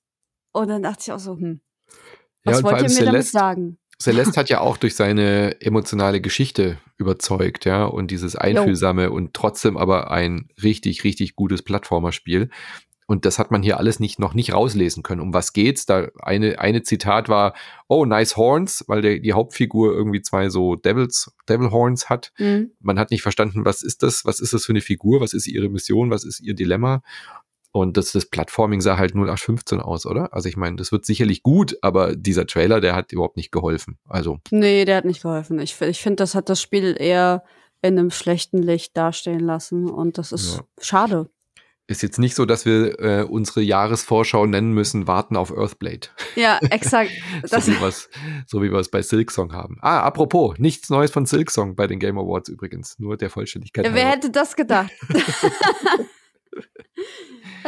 [0.52, 1.60] Und dann dachte ich auch so, hm,
[2.44, 3.78] was ja, wollt ihr mir Celeste, damit sagen?
[4.00, 9.12] Celeste hat ja auch durch seine emotionale Geschichte überzeugt, ja, und dieses Einfühlsame jo.
[9.12, 12.50] und trotzdem aber ein richtig, richtig gutes Plattformerspiel.
[13.10, 15.22] Und das hat man hier alles nicht, noch nicht rauslesen können.
[15.22, 15.86] Um was geht's?
[15.86, 17.54] Da eine, eine Zitat war,
[17.88, 22.32] oh, nice horns, weil der, die Hauptfigur irgendwie zwei so Devils, Devil Horns hat.
[22.36, 22.72] Mhm.
[22.80, 24.26] Man hat nicht verstanden, was ist das?
[24.26, 25.22] Was ist das für eine Figur?
[25.22, 26.10] Was ist ihre Mission?
[26.10, 27.00] Was ist ihr Dilemma?
[27.72, 30.34] Und das, das Plattforming sah halt 0815 aus, oder?
[30.34, 33.98] Also ich meine, das wird sicherlich gut, aber dieser Trailer, der hat überhaupt nicht geholfen.
[34.06, 34.38] Also.
[34.50, 35.58] Nee, der hat nicht geholfen.
[35.60, 37.42] Ich, ich finde, das hat das Spiel eher
[37.80, 40.62] in einem schlechten Licht dastehen lassen und das ist ja.
[40.78, 41.30] schade
[41.88, 46.08] ist jetzt nicht so, dass wir äh, unsere Jahresvorschau nennen müssen, warten auf Earthblade.
[46.36, 47.10] Ja, exakt.
[47.44, 48.10] so, wie wir's,
[48.46, 49.78] so wie wir es bei Silksong haben.
[49.80, 53.84] Ah, apropos, nichts Neues von Silksong bei den Game Awards übrigens, nur der Vollständigkeit.
[53.86, 54.10] Wer halber.
[54.10, 54.92] hätte das gedacht?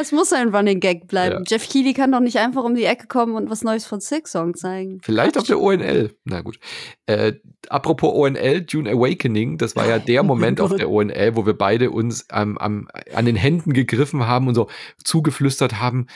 [0.01, 1.45] Das muss ein Running Gag bleiben.
[1.45, 1.45] Ja.
[1.47, 4.33] Jeff Keighley kann doch nicht einfach um die Ecke kommen und was Neues von Six
[4.33, 4.99] Song zeigen.
[5.03, 6.17] Vielleicht auf der ONL.
[6.25, 6.59] Na gut.
[7.05, 7.35] Äh,
[7.69, 11.91] apropos ONL, Dune Awakening, das war ja der Moment auf der ONL, wo wir beide
[11.91, 14.69] uns ähm, am, an den Händen gegriffen haben und so
[15.05, 16.07] zugeflüstert haben,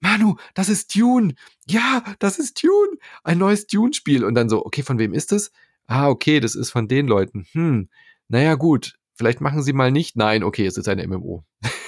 [0.00, 1.34] Manu, das ist Dune.
[1.68, 2.98] Ja, das ist Dune.
[3.22, 4.24] Ein neues Dune-Spiel.
[4.24, 5.52] Und dann so, okay, von wem ist das?
[5.86, 7.46] Ah, okay, das ist von den Leuten.
[7.52, 7.88] Hm,
[8.26, 8.98] naja, gut.
[9.14, 10.16] Vielleicht machen sie mal nicht.
[10.16, 11.44] Nein, okay, es ist ein MMO.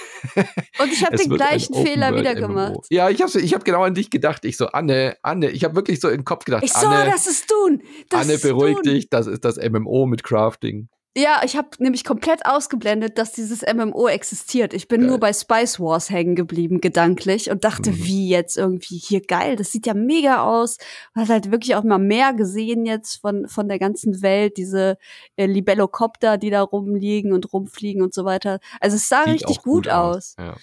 [0.79, 2.85] Und ich habe den gleichen Fehler wieder gemacht.
[2.89, 4.45] Ja, ich habe ich hab genau an dich gedacht.
[4.45, 7.27] Ich so, Anne, Anne, ich habe wirklich so den Kopf gedacht, Ich so, Anne, das
[7.27, 7.79] ist Dune.
[8.09, 10.89] Das Anne, beruhig dich, das ist das MMO mit Crafting.
[11.15, 14.73] Ja, ich habe nämlich komplett ausgeblendet, dass dieses MMO existiert.
[14.73, 15.09] Ich bin Geil.
[15.09, 18.03] nur bei Spice Wars hängen geblieben, gedanklich, und dachte, Mhm.
[18.05, 19.57] wie jetzt irgendwie hier geil.
[19.57, 20.77] Das sieht ja mega aus.
[21.13, 24.97] Man hat halt wirklich auch mal mehr gesehen jetzt von, von der ganzen Welt, diese
[25.35, 28.59] äh, Libellocopter, die da rumliegen und rumfliegen und so weiter.
[28.79, 30.35] Also es sah Sieht richtig auch gut, aus.
[30.39, 30.55] Ja.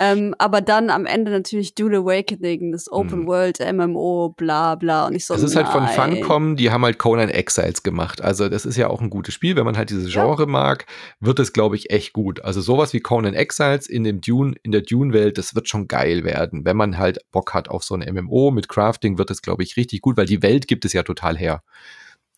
[0.00, 3.26] Ähm, aber dann am Ende natürlich Dune Awakening, das Open Mhm.
[3.26, 5.06] World, MMO, bla bla.
[5.06, 5.86] Und ich so, Das ist halt von.
[5.86, 8.20] Funcom, die haben halt Conan Exiles gemacht.
[8.20, 9.54] Also das ist ja auch ein gutes Spiel.
[9.56, 10.86] Wenn man halt dieses Genre mag,
[11.20, 12.42] wird es, glaube ich, echt gut.
[12.42, 16.24] Also sowas wie Conan Exiles in dem Dune, in der Dune-Welt, das wird schon geil
[16.24, 16.64] werden.
[16.64, 19.76] Wenn man halt Bock hat auf so ein MMO mit Crafting, wird es, glaube ich,
[19.76, 21.62] richtig gut, weil die Welt gibt es ja total her.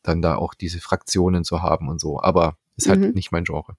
[0.03, 2.21] Dann da auch diese Fraktionen zu haben und so.
[2.21, 3.13] Aber ist halt Mhm.
[3.15, 3.75] nicht mein Genre.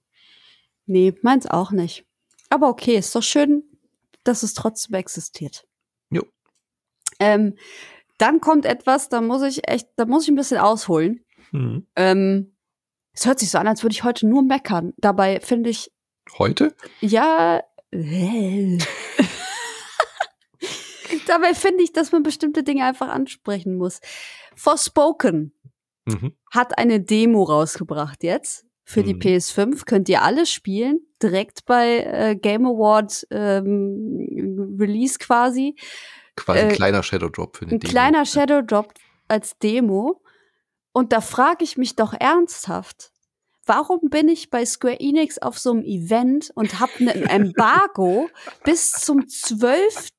[0.87, 2.05] Nee, meins auch nicht.
[2.49, 3.63] Aber okay, ist doch schön,
[4.23, 5.65] dass es trotzdem existiert.
[6.09, 6.23] Jo.
[7.19, 7.57] Ähm,
[8.17, 11.23] dann kommt etwas, da muss ich echt, da muss ich ein bisschen ausholen.
[11.51, 11.85] Mhm.
[11.95, 12.55] Ähm,
[13.13, 14.93] es hört sich so an, als würde ich heute nur meckern.
[14.97, 15.91] Dabei finde ich,
[16.37, 16.75] Heute?
[17.01, 17.61] ja,
[21.27, 23.99] dabei finde ich, dass man bestimmte Dinge einfach ansprechen muss.
[24.55, 25.53] Forspoken
[26.07, 26.35] Mhm.
[26.51, 29.19] hat eine Demo rausgebracht jetzt für die Mhm.
[29.19, 29.85] PS5.
[29.85, 35.75] Könnt ihr alle spielen, direkt bei äh, Game Award ähm, Release quasi.
[36.35, 37.91] Quasi ein Äh, kleiner Shadow Drop für eine Ein Demo.
[37.91, 38.93] kleiner Shadow Drop
[39.27, 40.21] als Demo.
[40.91, 43.11] Und da frage ich mich doch ernsthaft,
[43.65, 48.29] warum bin ich bei Square Enix auf so einem Event und habe ein Embargo
[48.63, 50.09] bis zum 12.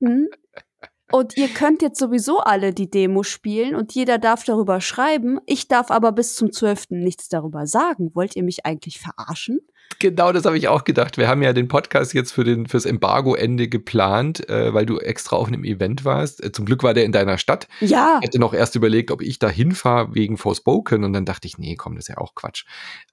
[1.12, 5.38] Und ihr könnt jetzt sowieso alle die Demo spielen und jeder darf darüber schreiben.
[5.46, 6.86] Ich darf aber bis zum 12.
[6.90, 8.10] nichts darüber sagen.
[8.14, 9.60] Wollt ihr mich eigentlich verarschen?
[10.00, 11.16] Genau, das habe ich auch gedacht.
[11.16, 15.36] Wir haben ja den Podcast jetzt für den fürs Embargo-Ende geplant, äh, weil du extra
[15.36, 16.42] auf einem Event warst.
[16.42, 17.68] Äh, zum Glück war der in deiner Stadt.
[17.80, 18.18] Ja.
[18.20, 21.56] Ich hätte noch erst überlegt, ob ich da hinfahre wegen Forspoken und dann dachte ich,
[21.56, 22.64] nee, komm, das ist ja auch Quatsch.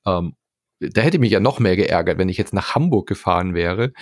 [0.06, 0.36] Ähm,
[0.80, 3.94] da hätte mich ja noch mehr geärgert, wenn ich jetzt nach Hamburg gefahren wäre,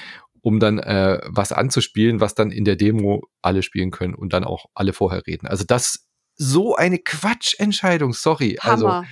[0.41, 4.43] um dann äh, was anzuspielen, was dann in der Demo alle spielen können und dann
[4.43, 5.47] auch alle vorher reden.
[5.47, 8.57] Also das so eine Quatschentscheidung, sorry.
[8.61, 9.07] Also Hammer.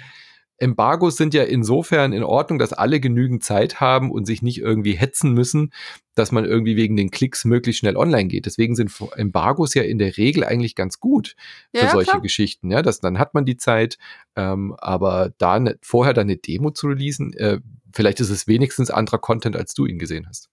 [0.60, 4.94] Embargos sind ja insofern in Ordnung, dass alle genügend Zeit haben und sich nicht irgendwie
[4.94, 5.72] hetzen müssen,
[6.16, 8.46] dass man irgendwie wegen den Klicks möglichst schnell online geht.
[8.46, 11.36] Deswegen sind Embargos ja in der Regel eigentlich ganz gut
[11.74, 12.22] für ja, solche klar.
[12.22, 12.72] Geschichten.
[12.72, 13.98] Ja, das, dann hat man die Zeit,
[14.36, 17.60] ähm, aber da ne, vorher dann eine Demo zu releasen, äh,
[17.94, 20.50] vielleicht ist es wenigstens anderer Content, als du ihn gesehen hast.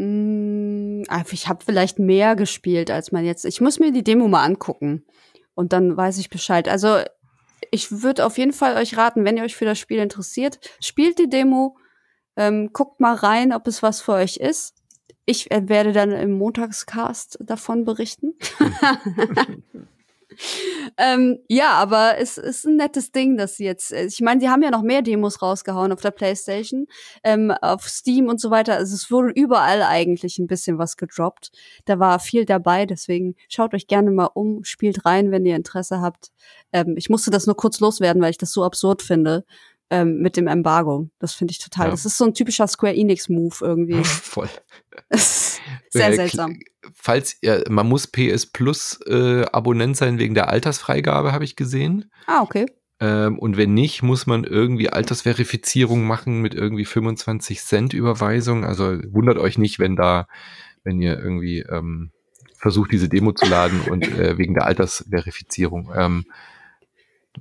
[0.00, 3.44] Mm, einfach, Ich habe vielleicht mehr gespielt als man jetzt.
[3.44, 5.04] Ich muss mir die Demo mal angucken
[5.54, 6.68] und dann weiß ich Bescheid.
[6.68, 7.00] Also
[7.72, 11.18] ich würde auf jeden Fall euch raten, wenn ihr euch für das Spiel interessiert, spielt
[11.18, 11.76] die Demo,
[12.36, 14.76] ähm, guckt mal rein, ob es was für euch ist.
[15.26, 18.34] Ich äh, werde dann im Montagscast davon berichten.
[20.96, 24.48] ähm, ja, aber es ist ein nettes Ding, dass sie jetzt, äh, ich meine, sie
[24.48, 26.86] haben ja noch mehr Demos rausgehauen auf der PlayStation,
[27.24, 28.74] ähm, auf Steam und so weiter.
[28.74, 31.50] Also es wurde überall eigentlich ein bisschen was gedroppt.
[31.86, 36.00] Da war viel dabei, deswegen schaut euch gerne mal um, spielt rein, wenn ihr Interesse
[36.00, 36.30] habt.
[36.72, 39.44] Ähm, ich musste das nur kurz loswerden, weil ich das so absurd finde.
[39.90, 41.08] Ähm, mit dem Embargo.
[41.18, 41.86] Das finde ich total.
[41.86, 41.90] Ja.
[41.92, 44.04] Das ist so ein typischer Square Enix-Move irgendwie.
[44.04, 44.50] Voll.
[45.90, 46.58] Sehr Äh, seltsam.
[46.94, 52.10] Falls ihr, man muss PS Plus äh, Abonnent sein wegen der Altersfreigabe, habe ich gesehen.
[52.26, 52.66] Ah, okay.
[53.00, 58.64] Ähm, und wenn nicht, muss man irgendwie Altersverifizierung machen mit irgendwie 25 Cent Überweisung.
[58.64, 60.26] Also wundert euch nicht, wenn da,
[60.82, 62.10] wenn ihr irgendwie ähm,
[62.56, 65.92] versucht, diese Demo zu laden und äh, wegen der Altersverifizierung.
[65.94, 66.24] Ähm,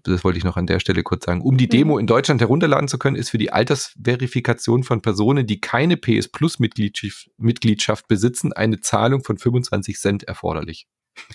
[0.03, 1.41] das wollte ich noch an der Stelle kurz sagen.
[1.41, 5.59] Um die Demo in Deutschland herunterladen zu können, ist für die Altersverifikation von Personen, die
[5.61, 10.87] keine PS Plus Mitgliedschaft, Mitgliedschaft besitzen, eine Zahlung von 25 Cent erforderlich.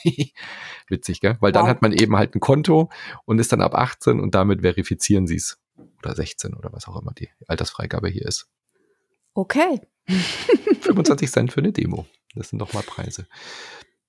[0.89, 1.37] Witzig, gell?
[1.41, 1.71] Weil dann Wow.
[1.71, 2.91] hat man eben halt ein Konto
[3.25, 5.59] und ist dann ab 18 und damit verifizieren sie es.
[5.99, 8.47] Oder 16 oder was auch immer die Altersfreigabe hier ist.
[9.35, 9.81] Okay.
[10.81, 12.07] 25 Cent für eine Demo.
[12.35, 13.27] Das sind doch mal Preise.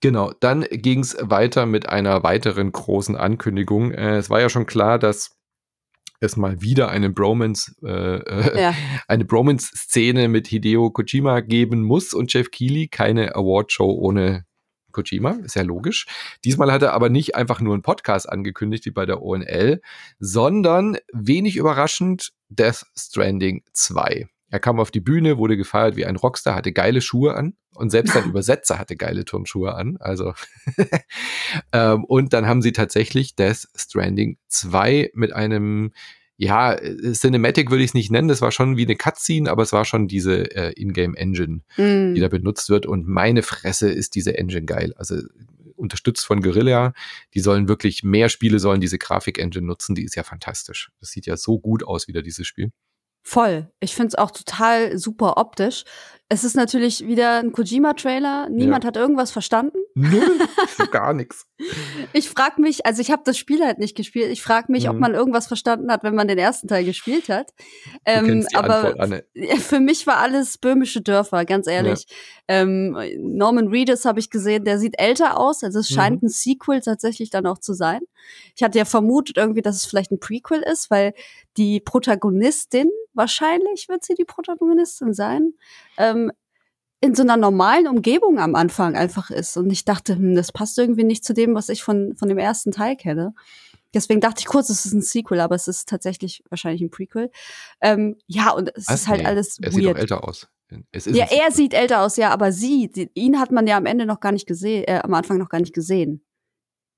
[0.03, 3.93] Genau, dann ging es weiter mit einer weiteren großen Ankündigung.
[3.93, 5.37] Äh, es war ja schon klar, dass
[6.19, 8.75] es mal wieder eine Bromance, äh, äh ja.
[9.07, 14.43] eine Bromance-Szene mit Hideo Kojima geben muss und Jeff Keighley keine Awardshow ohne
[14.91, 16.05] Kojima, ist ja logisch.
[16.43, 19.79] Diesmal hat er aber nicht einfach nur einen Podcast angekündigt wie bei der ONL,
[20.19, 24.27] sondern wenig überraschend Death Stranding 2.
[24.53, 27.89] Er kam auf die Bühne, wurde gefeiert wie ein Rockstar, hatte geile Schuhe an und
[27.89, 29.97] selbst ein Übersetzer hatte geile Turnschuhe an.
[29.99, 30.35] Also
[31.73, 35.91] ähm, und dann haben sie tatsächlich Death Stranding 2 mit einem
[36.37, 36.77] ja,
[37.13, 39.85] Cinematic würde ich es nicht nennen, das war schon wie eine Cutscene, aber es war
[39.85, 42.13] schon diese äh, Ingame Engine, mm.
[42.13, 42.85] die da benutzt wird.
[42.85, 44.93] Und meine Fresse ist diese Engine geil.
[44.97, 45.15] Also
[45.75, 46.93] unterstützt von Guerilla,
[47.33, 50.91] die sollen wirklich mehr Spiele sollen diese Grafik-Engine nutzen, die ist ja fantastisch.
[50.99, 52.71] Das sieht ja so gut aus wieder, dieses Spiel.
[53.23, 53.71] Voll.
[53.79, 55.85] Ich finde es auch total super optisch.
[56.29, 58.49] Es ist natürlich wieder ein Kojima-Trailer.
[58.49, 58.87] Niemand ja.
[58.87, 59.77] hat irgendwas verstanden.
[59.93, 60.39] Null,
[60.91, 61.45] gar nichts.
[62.13, 64.31] Ich frage mich, also ich habe das Spiel halt nicht gespielt.
[64.31, 64.89] Ich frage mich, mhm.
[64.91, 67.51] ob man irgendwas verstanden hat, wenn man den ersten Teil gespielt hat.
[68.05, 69.25] Ähm, aber Antwort,
[69.59, 72.05] für mich war alles böhmische Dörfer, ganz ehrlich.
[72.09, 72.61] Ja.
[72.61, 75.63] Ähm, Norman Reedus habe ich gesehen, der sieht älter aus.
[75.63, 76.27] Also es scheint mhm.
[76.27, 78.01] ein Sequel tatsächlich dann auch zu sein.
[78.55, 81.13] Ich hatte ja vermutet irgendwie, dass es vielleicht ein Prequel ist, weil
[81.57, 85.53] die Protagonistin, wahrscheinlich wird sie die Protagonistin sein,
[85.97, 86.22] ähm,
[87.03, 89.57] in so einer normalen Umgebung am Anfang einfach ist.
[89.57, 92.37] Und ich dachte, hm, das passt irgendwie nicht zu dem, was ich von, von dem
[92.37, 93.33] ersten Teil kenne.
[93.93, 97.29] Deswegen dachte ich kurz, es ist ein Sequel, aber es ist tatsächlich wahrscheinlich ein Prequel.
[97.81, 99.01] Ähm, ja, und es was?
[99.01, 99.73] ist halt nee, alles er weird.
[99.73, 100.47] sieht doch älter aus.
[100.71, 104.05] ja, er sieht älter aus, ja, aber sie, die, ihn hat man ja am Ende
[104.05, 106.25] noch gar nicht gesehen, äh, am Anfang noch gar nicht gesehen.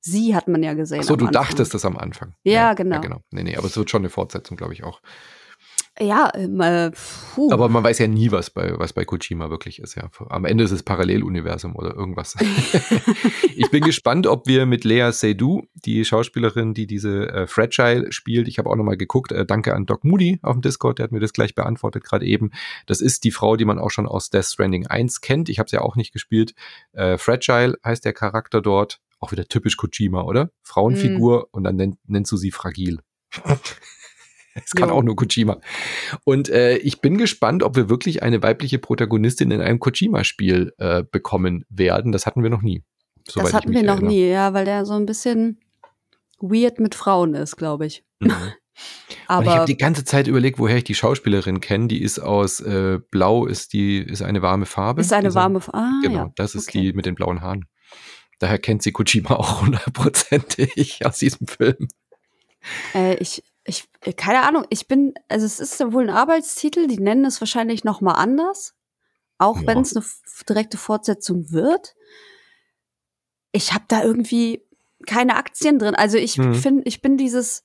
[0.02, 1.00] Sie hat man ja gesehen.
[1.02, 1.46] Ach so, du Anfang.
[1.46, 2.36] dachtest das am Anfang.
[2.44, 2.98] Ja, ja, genau.
[2.98, 3.22] Ja, genau.
[3.32, 5.02] Nee, nee, aber es wird schon eine Fortsetzung, glaube ich, auch.
[6.00, 7.52] Ja, ähm, äh, puh.
[7.54, 9.96] Aber man weiß ja nie, was bei, was bei Kojima wirklich ist.
[9.96, 10.10] Ja.
[10.28, 12.36] Am Ende ist es Paralleluniversum oder irgendwas.
[13.56, 18.50] ich bin gespannt, ob wir mit Lea Seydoux, die Schauspielerin, die diese äh, Fragile spielt,
[18.50, 21.14] ich habe auch nochmal geguckt, äh, danke an Doc Moody auf dem Discord, der hat
[21.14, 22.52] mir das gleich beantwortet gerade eben.
[22.88, 25.48] Das ist die Frau, die man auch schon aus Death Stranding 1 kennt.
[25.48, 26.56] Ich habe es ja auch nicht gespielt.
[26.92, 29.00] Äh, Fragile heißt der Charakter dort.
[29.20, 30.52] Auch wieder typisch Kojima, oder?
[30.62, 31.48] Frauenfigur mm.
[31.52, 33.00] und dann nenn, nennst du sie fragil.
[34.64, 34.96] Es kann jo.
[34.96, 35.60] auch nur Kojima.
[36.24, 41.04] Und äh, ich bin gespannt, ob wir wirklich eine weibliche Protagonistin in einem Kojima-Spiel äh,
[41.04, 42.12] bekommen werden.
[42.12, 42.84] Das hatten wir noch nie.
[43.34, 44.08] Das hatten wir noch erinnere.
[44.08, 45.60] nie, ja, weil der so ein bisschen
[46.40, 48.04] weird mit Frauen ist, glaube ich.
[48.20, 48.32] Mhm.
[49.28, 51.88] Aber ich habe die ganze Zeit überlegt, woher ich die Schauspielerin kenne.
[51.88, 55.02] Die ist aus äh, Blau, ist die ist eine warme Farbe.
[55.02, 55.78] Ist eine warme Farbe.
[55.78, 56.32] Ah, genau, ja.
[56.36, 56.82] das ist okay.
[56.82, 57.66] die mit den blauen Haaren.
[58.40, 61.88] Daher kennt sie Kojima auch hundertprozentig aus diesem Film.
[62.94, 66.88] Äh, ich ich, äh, keine Ahnung, ich bin, also es ist ja wohl ein Arbeitstitel,
[66.88, 68.76] die nennen es wahrscheinlich noch mal anders,
[69.38, 69.68] auch ja.
[69.68, 70.06] wenn es eine
[70.48, 71.96] direkte Fortsetzung wird.
[73.52, 74.62] Ich habe da irgendwie
[75.06, 75.96] keine Aktien drin.
[75.96, 76.54] Also ich mhm.
[76.56, 77.64] finde, ich bin dieses,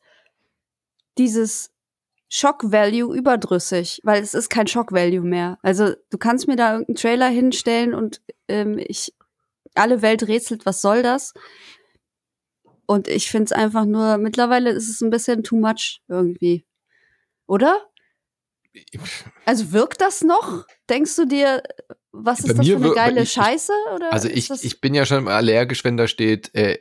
[1.18, 1.70] dieses
[2.28, 5.58] Shock Value überdrüssig, weil es ist kein Shock Value mehr.
[5.62, 9.14] Also du kannst mir da irgendeinen Trailer hinstellen und ähm, ich
[9.74, 11.34] alle Welt rätselt, was soll das?
[12.90, 16.66] Und ich finde es einfach nur, mittlerweile ist es ein bisschen too much irgendwie.
[17.46, 17.86] Oder?
[19.46, 20.66] Also wirkt das noch?
[20.88, 21.62] Denkst du dir,
[22.10, 23.72] was ist Bei das für eine geile ich, Scheiße?
[23.94, 26.80] Oder also ich, ich bin ja schon allergisch, wenn da steht, äh,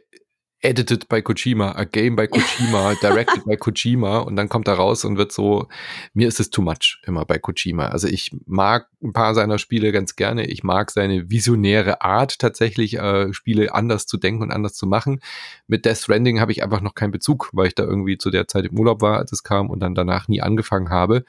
[0.62, 5.06] edited by Kojima, a game by Kojima, directed by Kojima und dann kommt er raus
[5.06, 5.68] und wird so,
[6.14, 7.88] mir ist es too much immer bei Kojima.
[7.88, 10.46] Also ich mag ein paar seiner Spiele ganz gerne.
[10.48, 15.22] Ich mag seine visionäre Art tatsächlich, äh, Spiele anders zu denken und anders zu machen.
[15.68, 18.48] Mit Death Stranding habe ich einfach noch keinen Bezug, weil ich da irgendwie zu der
[18.48, 21.24] Zeit im Urlaub war, als es kam und dann danach nie angefangen habe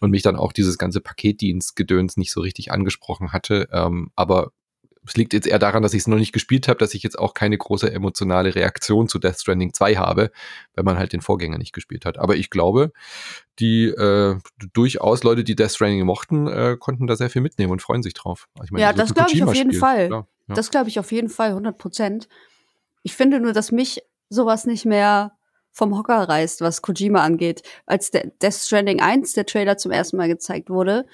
[0.00, 3.68] und mich dann auch dieses ganze Paketdienstgedöns nicht so richtig angesprochen hatte.
[3.72, 4.52] Ähm, aber
[5.06, 7.18] es liegt jetzt eher daran, dass ich es noch nicht gespielt habe, dass ich jetzt
[7.18, 10.30] auch keine große emotionale Reaktion zu Death Stranding 2 habe,
[10.74, 12.18] wenn man halt den Vorgänger nicht gespielt hat.
[12.18, 12.92] Aber ich glaube,
[13.58, 14.36] die äh,
[14.72, 18.14] durchaus Leute, die Death Stranding mochten, äh, konnten da sehr viel mitnehmen und freuen sich
[18.14, 18.46] drauf.
[18.62, 20.08] Ich meine, ja, das glaube ich auf jeden Fall.
[20.08, 20.54] Klar, ja.
[20.54, 22.28] Das glaube ich auf jeden Fall, 100 Prozent.
[23.02, 25.32] Ich finde nur, dass mich sowas nicht mehr
[25.72, 27.62] vom Hocker reißt, was Kojima angeht.
[27.86, 31.06] Als der Death Stranding 1, der Trailer zum ersten Mal gezeigt wurde,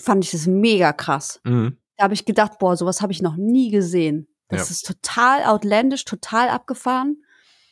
[0.00, 1.40] fand ich das mega krass.
[1.44, 1.76] Mhm.
[1.96, 4.28] Da habe ich gedacht, boah, sowas habe ich noch nie gesehen.
[4.48, 4.72] Das ja.
[4.72, 7.22] ist total outlandish, total abgefahren.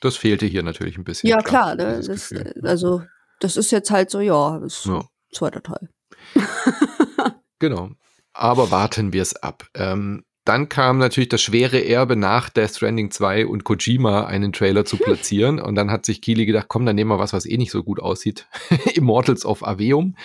[0.01, 1.31] Das fehlte hier natürlich ein bisschen.
[1.31, 1.75] Ja, klar.
[1.75, 3.03] ne, das, also,
[3.41, 5.05] das ist jetzt halt so, ja, das ja.
[5.33, 5.89] zweiter Teil.
[7.59, 7.91] genau.
[8.33, 9.69] Aber warten wir es ab.
[9.75, 14.85] Ähm, dann kam natürlich das schwere Erbe nach Death Stranding 2 und Kojima einen Trailer
[14.85, 15.59] zu platzieren.
[15.59, 17.83] und dann hat sich Kili gedacht, komm, dann nehmen wir was, was eh nicht so
[17.83, 18.47] gut aussieht.
[18.95, 20.17] Immortals of Aveum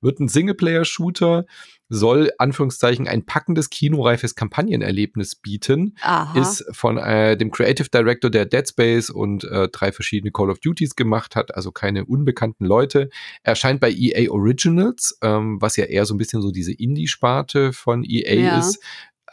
[0.00, 1.44] wird ein Singleplayer-Shooter
[1.88, 5.96] soll Anführungszeichen ein packendes kinoreifes Kampanyenerlebnis bieten.
[6.02, 6.38] Aha.
[6.38, 10.58] Ist von äh, dem Creative Director, der Dead Space und äh, drei verschiedene Call of
[10.60, 13.10] Duties gemacht hat, also keine unbekannten Leute.
[13.42, 18.04] Erscheint bei EA Originals, ähm, was ja eher so ein bisschen so diese Indie-Sparte von
[18.04, 18.58] EA Ja.
[18.58, 18.82] ist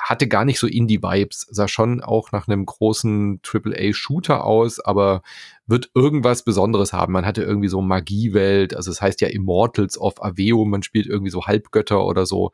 [0.06, 5.24] hatte gar nicht so Indie-Vibes, sah schon auch nach einem großen AAA-Shooter aus, aber
[5.66, 7.14] wird irgendwas Besonderes haben.
[7.14, 11.32] Man hatte irgendwie so Magiewelt, also es heißt ja Immortals of Aveo, man spielt irgendwie
[11.32, 12.52] so Halbgötter oder so.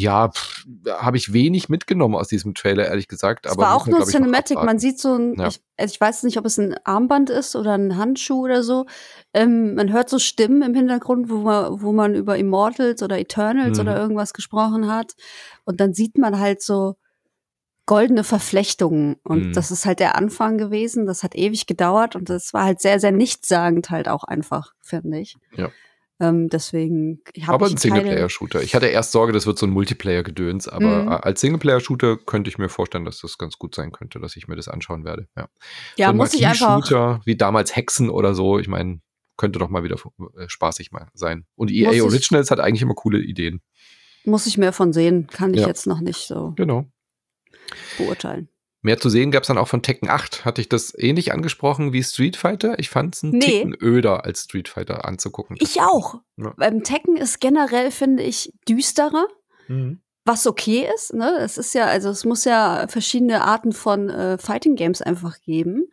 [0.00, 0.30] Ja,
[0.88, 3.46] habe ich wenig mitgenommen aus diesem Trailer, ehrlich gesagt.
[3.46, 4.56] Es aber war auch nur Cinematic.
[4.62, 5.48] Man sieht so ein, Ja.
[5.48, 8.86] ich, also ich weiß nicht, ob es ein Armband ist oder ein Handschuh oder so.
[9.34, 13.78] Ähm, man hört so Stimmen im Hintergrund, wo man, wo man über Immortals oder Eternals
[13.78, 13.82] Mhm.
[13.82, 15.14] oder irgendwas gesprochen hat.
[15.64, 16.96] Und dann sieht man halt so
[17.86, 19.16] goldene Verflechtungen.
[19.24, 19.52] Und Mhm.
[19.54, 21.06] das ist halt der Anfang gewesen.
[21.06, 25.18] Das hat ewig gedauert und das war halt sehr, sehr nichtssagend halt auch einfach, finde
[25.18, 25.36] ich.
[25.56, 25.70] Ja.
[26.20, 28.62] Ähm, deswegen habe aber ich ein keine, Singleplayer-Shooter.
[28.62, 31.08] Ich hatte erst Sorge, das wird so ein Multiplayer-Gedöns, aber Mhm.
[31.08, 34.48] äh, als Singleplayer-Shooter könnte ich mir vorstellen, dass das ganz gut sein könnte, dass ich
[34.48, 35.28] mir das anschauen werde.
[35.36, 35.48] Ja,
[35.96, 38.58] ja, so ein muss ich einfach, Magie-Shooter, wie damals Hexen oder so.
[38.58, 39.00] Ich meine,
[39.36, 39.96] könnte doch mal wieder
[40.36, 41.46] äh, spaßig mal sein.
[41.54, 43.60] Und EA Originals hat eigentlich immer coole Ideen.
[44.24, 45.28] muss ich mehr von sehen.
[45.28, 45.68] Kann ich Ja.
[45.68, 46.84] jetzt noch nicht so Genau.
[47.96, 48.48] beurteilen.
[48.80, 50.44] Mehr zu sehen gab es dann auch von Tekken 8.
[50.44, 52.78] Hatte ich das ähnlich angesprochen wie Street Fighter?
[52.78, 53.38] Ich fand es ein Nee.
[53.40, 55.56] Ticken öder als Street Fighter anzugucken.
[55.60, 56.14] Ich auch.
[56.36, 56.54] Ja.
[56.56, 59.26] Beim Tekken ist generell, finde ich, düsterer,
[59.66, 60.00] Mhm.
[60.24, 61.12] was okay ist.
[61.12, 61.38] Ne?
[61.40, 65.88] Es ist ja, also es muss ja verschiedene Arten von äh, Fighting Games einfach geben.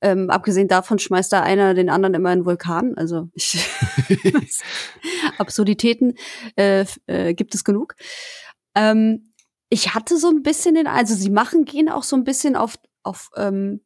[0.00, 2.94] Ähm, abgesehen davon schmeißt da einer den anderen immer in den Vulkan.
[2.96, 3.64] Also ich,
[5.38, 6.14] Absurditäten
[6.56, 7.94] äh, äh, gibt es genug.
[8.74, 9.31] Ähm,
[9.72, 12.76] ich hatte so ein bisschen den, also sie machen, gehen auch so ein bisschen auf,
[13.02, 13.80] auf ähm,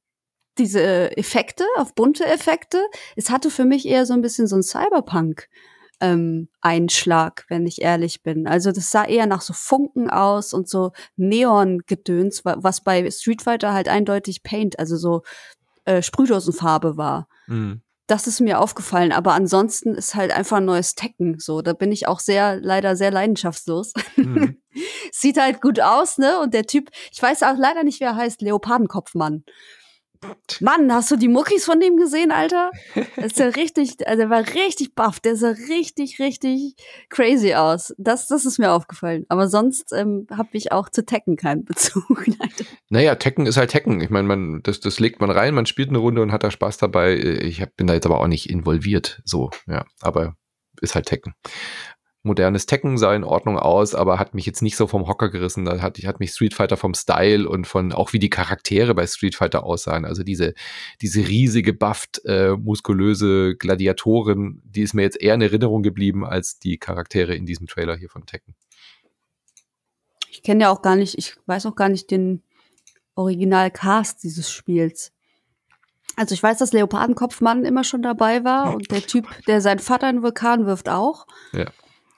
[0.59, 2.78] diese Effekte, auf bunte Effekte.
[3.14, 5.49] Es hatte für mich eher so ein bisschen so ein Cyberpunk.
[5.99, 8.47] Ähm, Einschlag, wenn ich ehrlich bin.
[8.47, 13.41] Also das sah eher nach so Funken aus und so Neon-Gedöns, wa- was bei Street
[13.41, 15.22] Fighter halt eindeutig Paint, also so
[15.87, 17.28] äh, Sprühdosenfarbe war.
[17.47, 17.80] Mhm.
[18.07, 21.38] Das ist mir aufgefallen, aber ansonsten ist halt einfach ein neues Tekken.
[21.38, 23.92] So, da bin ich auch sehr, leider sehr leidenschaftslos.
[24.16, 24.61] Mhm.
[25.12, 26.38] Sieht halt gut aus, ne?
[26.38, 29.44] Und der Typ, ich weiß auch leider nicht, wer er heißt, Leopardenkopfmann.
[30.60, 32.70] Mann, hast du die Muckis von dem gesehen, Alter?
[32.94, 36.74] Das ist ja richtig, also der war richtig baff, der sah richtig, richtig
[37.08, 37.94] crazy aus.
[37.98, 39.26] Das, das ist mir aufgefallen.
[39.28, 42.04] Aber sonst ähm, habe ich auch zu Tekken keinen Bezug.
[42.26, 42.70] leider.
[42.88, 44.00] Naja, Tekken ist halt Tekken.
[44.00, 46.50] Ich meine, man, das, das legt man rein, man spielt eine Runde und hat da
[46.50, 47.16] Spaß dabei.
[47.16, 49.84] Ich hab, bin da jetzt aber auch nicht involviert, so, ja.
[50.00, 50.36] Aber
[50.80, 51.34] ist halt Tekken.
[52.26, 55.64] Modernes Tekken sah in Ordnung aus, aber hat mich jetzt nicht so vom Hocker gerissen.
[55.64, 59.06] Da hat, hat mich Street Fighter vom Style und von auch wie die Charaktere bei
[59.06, 60.04] Street Fighter aussahen.
[60.04, 60.54] Also diese,
[61.00, 66.58] diese riesige, bufft, äh, muskulöse Gladiatorin, die ist mir jetzt eher in Erinnerung geblieben als
[66.58, 68.54] die Charaktere in diesem Trailer hier von Tekken.
[70.30, 72.42] Ich kenne ja auch gar nicht, ich weiß auch gar nicht den
[73.14, 75.12] Original-Cast dieses Spiels.
[76.16, 80.08] Also ich weiß, dass Leopardenkopfmann immer schon dabei war und der Typ, der seinen Vater
[80.10, 81.26] in den Vulkan wirft, auch.
[81.52, 81.66] Ja.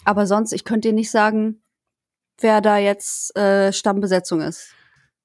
[0.08, 1.62] Aber sonst, ich könnte dir nicht sagen,
[2.40, 4.68] wer da jetzt äh, Stammbesetzung ist.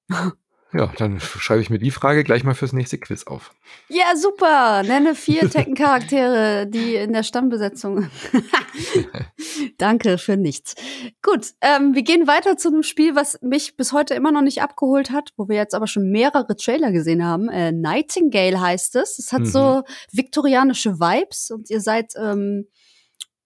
[0.76, 3.54] Ja, dann schreibe ich mir die Frage gleich mal fürs nächste Quiz auf.
[3.90, 4.82] Ja, super.
[4.82, 8.10] Nenne vier Tekken-Charaktere, die in der Stammbesetzung.
[9.78, 10.74] Danke für nichts.
[11.22, 14.64] Gut, ähm, wir gehen weiter zu einem Spiel, was mich bis heute immer noch nicht
[14.64, 17.50] abgeholt hat, wo wir jetzt aber schon mehrere Trailer gesehen haben.
[17.50, 19.20] Äh, Nightingale heißt es.
[19.20, 19.46] Es hat Mhm.
[19.46, 22.66] so viktorianische Vibes und ihr seid ähm,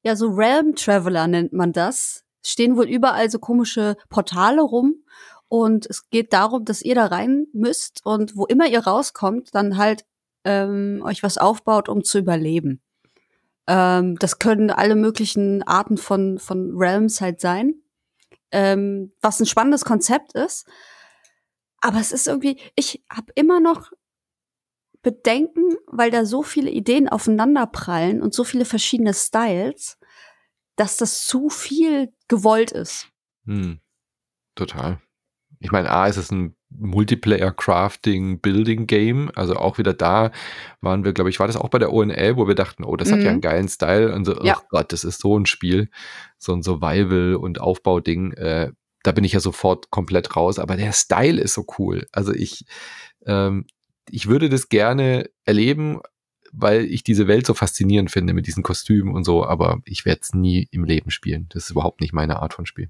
[0.08, 2.24] ja so Realm Traveler nennt man das.
[2.43, 5.03] Stehen wohl überall so komische Portale rum
[5.49, 9.78] und es geht darum, dass ihr da rein müsst und wo immer ihr rauskommt, dann
[9.78, 10.05] halt
[10.45, 12.82] ähm, euch was aufbaut, um zu überleben.
[13.68, 17.76] Ähm, das können alle möglichen Arten von, von Realms halt sein.
[18.51, 20.66] Ähm, was ein spannendes Konzept ist.
[21.82, 23.91] Aber es ist irgendwie, ich habe immer noch
[25.01, 29.97] Bedenken, weil da so viele Ideen aufeinanderprallen und so viele verschiedene Styles,
[30.78, 33.09] dass das zu viel gewollt ist.
[33.45, 33.80] Hm.
[34.55, 35.01] Total.
[35.59, 39.32] Ich meine, A, ist es ein Multiplayer-Crafting-Building-Game.
[39.36, 40.32] Also auch wieder da
[40.82, 43.11] waren wir, glaube ich, war das auch bei der ONL, wo wir dachten, oh, das
[43.11, 43.30] hat ja Mhm.
[43.32, 44.13] einen geilen Style.
[44.13, 44.57] Und so, Ja.
[44.61, 45.89] oh Gott, das ist so ein Spiel.
[46.38, 48.34] So ein Survival- und Aufbauding.
[48.34, 48.71] Äh,
[49.03, 50.59] da bin ich ja sofort komplett raus.
[50.59, 52.07] Aber der Style ist so cool.
[52.11, 52.65] Also ich,
[53.25, 53.65] ähm,
[54.09, 55.99] ich würde das gerne erleben,
[56.52, 59.45] weil ich diese Welt so faszinierend finde mit diesen Kostümen und so.
[59.45, 61.48] Aber ich werde es nie im Leben spielen.
[61.49, 62.90] Das ist überhaupt nicht meine Art von Spiel.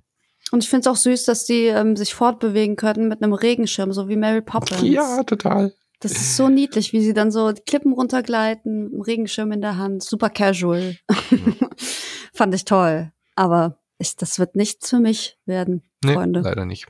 [0.51, 3.91] Und ich finde es auch süß, dass die ähm, sich fortbewegen können mit einem Regenschirm,
[3.91, 4.81] so wie Mary Poppins.
[4.83, 5.73] Ja, total.
[5.99, 9.61] Das ist so niedlich, wie sie dann so die Klippen runtergleiten, mit einem Regenschirm in
[9.61, 10.03] der Hand.
[10.03, 10.95] Super casual.
[12.33, 13.11] Fand ich toll.
[13.35, 16.41] Aber ich, das wird nichts für mich werden, Nee, Freunde.
[16.41, 16.85] leider nicht.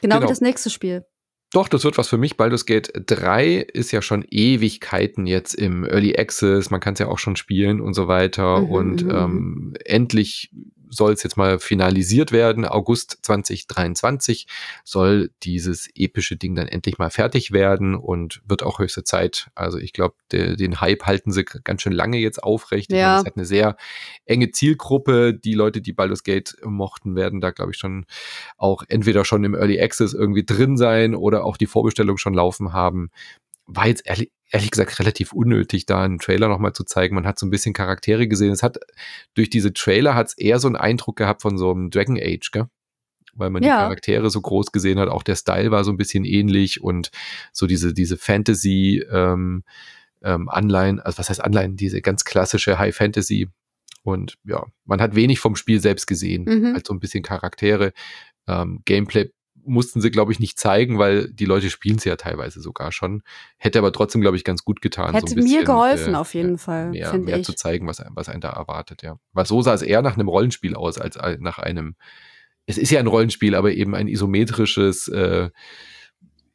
[0.00, 0.26] Genau, genau.
[0.26, 1.04] wie das nächste Spiel.
[1.52, 2.36] Doch, das wird was für mich.
[2.36, 6.70] Baldur's Gate 3 ist ja schon Ewigkeiten jetzt im Early Access.
[6.70, 8.60] Man kann es ja auch schon spielen und so weiter.
[8.60, 10.50] Mhm, und mhm, ähm, endlich
[10.90, 12.64] soll es jetzt mal finalisiert werden.
[12.64, 14.46] August 2023
[14.84, 19.48] soll dieses epische Ding dann endlich mal fertig werden und wird auch höchste Zeit.
[19.54, 22.92] Also ich glaube, den Hype halten sie ganz schön lange jetzt aufrecht.
[22.92, 23.08] Ja.
[23.08, 23.76] meine, es hat eine sehr
[24.24, 25.34] enge Zielgruppe.
[25.34, 28.06] Die Leute, die Baldur's Gate mochten, werden da, glaube ich, schon
[28.56, 32.72] auch entweder schon im Early Access irgendwie drin sein oder auch die Vorbestellung schon laufen
[32.72, 33.10] haben.
[33.66, 37.14] War jetzt ehrlich, ehrlich gesagt relativ unnötig, da einen Trailer nochmal zu zeigen.
[37.14, 38.52] Man hat so ein bisschen Charaktere gesehen.
[38.52, 38.78] Es hat
[39.34, 42.50] durch diese Trailer hat es eher so einen Eindruck gehabt von so einem Dragon Age,
[42.52, 42.66] gell?
[43.34, 43.76] Weil man die Ja.
[43.82, 45.08] Charaktere so groß gesehen hat.
[45.08, 47.10] Auch der Style war so ein bisschen ähnlich und
[47.52, 49.64] so diese, diese Fantasy ähm,
[50.22, 53.48] ähm, Anleihen, also was heißt Anleihen, diese ganz klassische High Fantasy.
[54.02, 56.72] Und ja, man hat wenig vom Spiel selbst gesehen, Mhm.
[56.74, 57.92] halt so ein bisschen Charaktere.
[58.48, 59.30] Ähm, Gameplay
[59.68, 63.22] mussten sie, glaube ich, nicht zeigen, weil die Leute spielen es ja teilweise sogar schon.
[63.56, 65.14] Hätte aber trotzdem, glaube ich, ganz gut getan.
[65.14, 67.46] Hätte so bisschen, mir geholfen, äh, auf jeden Fall, mehr, mehr ich.
[67.46, 69.18] zu zeigen, was, was einen da erwartet, ja.
[69.32, 71.94] Weil so sah es eher nach einem Rollenspiel aus, als nach einem,
[72.66, 75.50] es ist ja ein Rollenspiel, aber eben ein isometrisches, äh,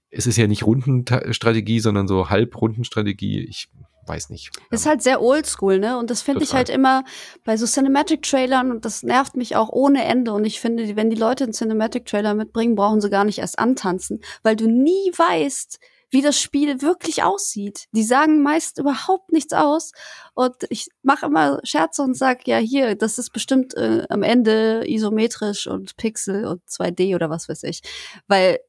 [0.10, 3.42] es ist ja nicht Rundenstrategie, sondern so Halbrundenstrategie.
[3.42, 3.70] Ich
[4.06, 4.52] weiß nicht.
[4.72, 5.98] Ist halt sehr oldschool, ne?
[5.98, 7.04] Und das finde ich halt immer
[7.44, 10.34] bei so Cinematic-Trailern und das nervt mich auch ohne Ende.
[10.34, 14.22] Und ich finde, wenn die Leute einen Cinematic-Trailer mitbringen, brauchen sie gar nicht erst antanzen,
[14.42, 15.80] weil du nie weißt,
[16.14, 17.88] wie das Spiel wirklich aussieht.
[17.92, 19.92] Die sagen meist überhaupt nichts aus.
[20.36, 24.84] Und ich mache immer Scherze und sag ja, hier, das ist bestimmt äh, am Ende
[24.86, 27.82] isometrisch und Pixel und 2D oder was weiß ich.
[28.28, 28.60] Weil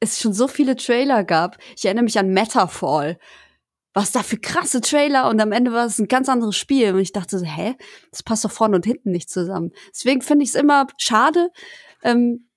[0.00, 1.58] es schon so viele Trailer gab.
[1.76, 3.18] Ich erinnere mich an Metafall
[3.92, 6.94] was da für krasse Trailer und am Ende war es ein ganz anderes Spiel.
[6.94, 7.74] Und ich dachte so, hä,
[8.10, 9.72] das passt doch vorne und hinten nicht zusammen.
[9.88, 11.50] Deswegen finde ich es immer schade,
[12.02, 12.48] ähm,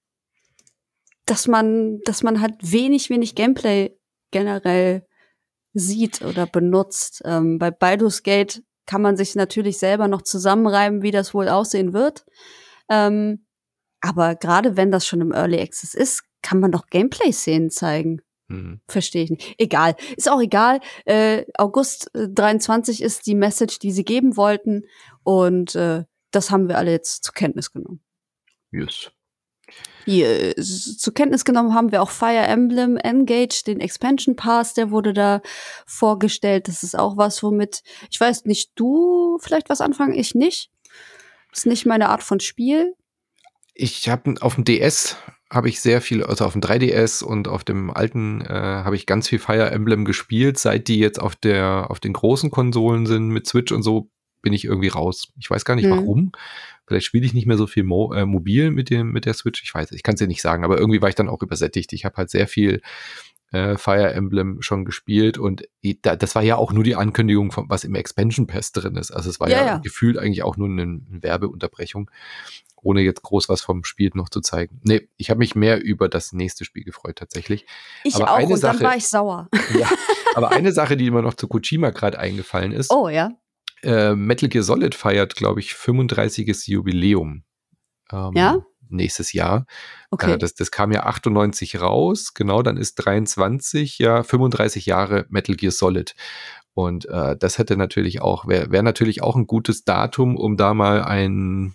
[1.25, 3.97] dass man, dass man halt wenig, wenig Gameplay
[4.31, 5.07] generell
[5.73, 7.21] sieht oder benutzt.
[7.25, 11.93] Ähm, bei Baldur's Gate kann man sich natürlich selber noch zusammenreiben, wie das wohl aussehen
[11.93, 12.25] wird.
[12.89, 13.45] Ähm,
[14.01, 18.21] aber gerade wenn das schon im Early Access ist, kann man doch Gameplay-Szenen zeigen.
[18.53, 18.81] Mhm.
[18.87, 19.55] Verstehe ich nicht.
[19.57, 19.95] Egal.
[20.17, 20.79] Ist auch egal.
[21.05, 24.83] Äh, August äh, 23 ist die Message, die sie geben wollten.
[25.23, 28.01] Und äh, das haben wir alle jetzt zur Kenntnis genommen.
[28.71, 29.11] Yes.
[30.05, 34.73] Hier, äh, s- zur Kenntnis genommen haben wir auch Fire Emblem Engage, den Expansion Pass,
[34.73, 35.41] der wurde da
[35.85, 36.67] vorgestellt.
[36.67, 40.71] Das ist auch was, womit, ich weiß nicht, du vielleicht was anfangen, ich nicht.
[41.53, 42.95] Ist nicht meine Art von Spiel.
[43.75, 45.15] Ich habe auf dem DS
[45.53, 49.05] habe ich sehr viel, also auf dem 3DS und auf dem alten äh, habe ich
[49.05, 50.57] ganz viel Fire Emblem gespielt.
[50.57, 54.09] Seit die jetzt auf der auf den großen Konsolen sind mit Switch und so,
[54.41, 55.31] bin ich irgendwie raus.
[55.39, 55.91] Ich weiß gar nicht Mhm.
[55.91, 56.31] warum.
[56.85, 59.63] Vielleicht spiele ich nicht mehr so viel mo äh, mobil mit dem mit der Switch.
[59.63, 61.93] Ich weiß, ich kann es dir nicht sagen, aber irgendwie war ich dann auch übersättigt.
[61.93, 62.81] Ich habe halt sehr viel
[63.51, 65.63] äh, Fire Emblem schon gespielt und
[66.01, 69.11] das war ja auch nur die Ankündigung von was im Expansion Pass drin ist.
[69.11, 69.77] Also es war Ja, ja, ja.
[69.77, 72.09] gefühlt eigentlich auch nur eine Werbeunterbrechung
[72.83, 74.79] ohne jetzt groß was vom Spiel noch zu zeigen.
[74.83, 77.65] Nee, ich habe mich mehr über das nächste Spiel gefreut tatsächlich.
[78.03, 78.35] Ich Aber auch.
[78.35, 79.49] eine Und dann Sache- war ich sauer.
[79.79, 79.89] Ja,
[80.35, 83.31] aber eine Sache, die mir noch zu Kojima gerade eingefallen ist, Oh ja.
[83.81, 86.67] äh, Metal Gear Solid feiert, glaube ich, 35.
[86.67, 87.43] Jubiläum.
[88.11, 88.57] Ähm, Ja?
[88.89, 89.65] Nächstes Jahr.
[90.11, 90.33] Okay.
[90.33, 95.55] Äh, das, das kam ja 98 raus, genau, dann ist 23, ja, 35 Jahre Metal
[95.55, 96.13] Gear Solid.
[96.75, 100.73] Und äh, das hätte natürlich auch, wäre wär natürlich auch ein gutes Datum, um da
[100.75, 101.73] mal ein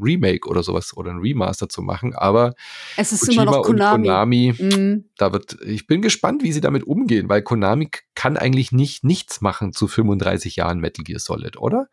[0.00, 2.14] Remake oder sowas oder ein Remaster zu machen.
[2.14, 2.54] Aber
[2.96, 4.06] es ist Kojima immer noch Konami.
[4.06, 5.04] Konami, Mhm.
[5.16, 9.40] da wird, ich bin gespannt, wie sie damit umgehen, weil Konami kann eigentlich nicht nichts
[9.40, 11.88] machen zu 35 Jahren Metal Gear Solid, oder?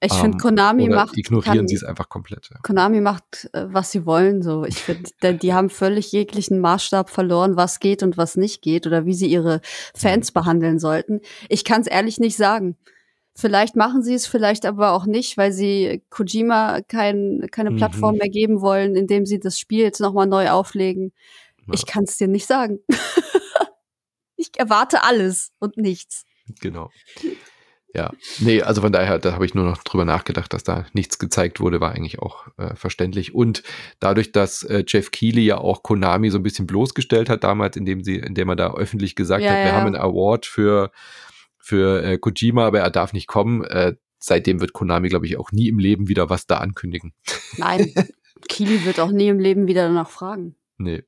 [0.00, 1.16] Ich Ähm, finde, Konami oder macht.
[1.16, 2.50] ignorieren sie es einfach komplett.
[2.50, 2.58] ja.
[2.62, 4.64] Konami macht, äh, was sie wollen, so.
[4.64, 8.86] Ich finde, die, die haben völlig jeglichen Maßstab verloren, was geht und was nicht geht
[8.86, 9.62] oder wie sie ihre
[9.94, 11.20] Fans behandeln sollten.
[11.48, 12.76] Ich kann es ehrlich nicht sagen.
[13.38, 17.76] Vielleicht machen sie es, vielleicht aber auch nicht, weil sie Kojima kein, keine Mhm.
[17.76, 21.12] Plattform mehr geben wollen, indem sie das Spiel jetzt nochmal neu auflegen.
[21.66, 21.74] Ja.
[21.74, 22.78] Ich kann es dir nicht sagen.
[24.36, 26.24] ich erwarte alles und nichts.
[26.60, 26.90] Genau.
[27.94, 28.10] Ja,
[28.40, 31.60] nee, also von daher, da habe ich nur noch drüber nachgedacht, dass da nichts gezeigt
[31.60, 33.34] wurde, war eigentlich auch äh, verständlich.
[33.34, 33.62] Und
[34.00, 38.04] dadurch, dass äh, Jeff Keighley ja auch Konami so ein bisschen bloßgestellt hat damals, indem
[38.04, 39.72] sie, indem er da öffentlich gesagt Ja, hat, wir ja.
[39.72, 40.90] haben einen Award für
[41.66, 43.64] für äh, Kojima, aber er darf nicht kommen.
[43.64, 47.12] Äh, seitdem wird Konami, glaube ich, auch nie im Leben wieder was da ankündigen.
[47.56, 47.92] Nein,
[48.48, 50.54] Kili wird auch nie im Leben wieder danach fragen.
[50.78, 51.02] Nee.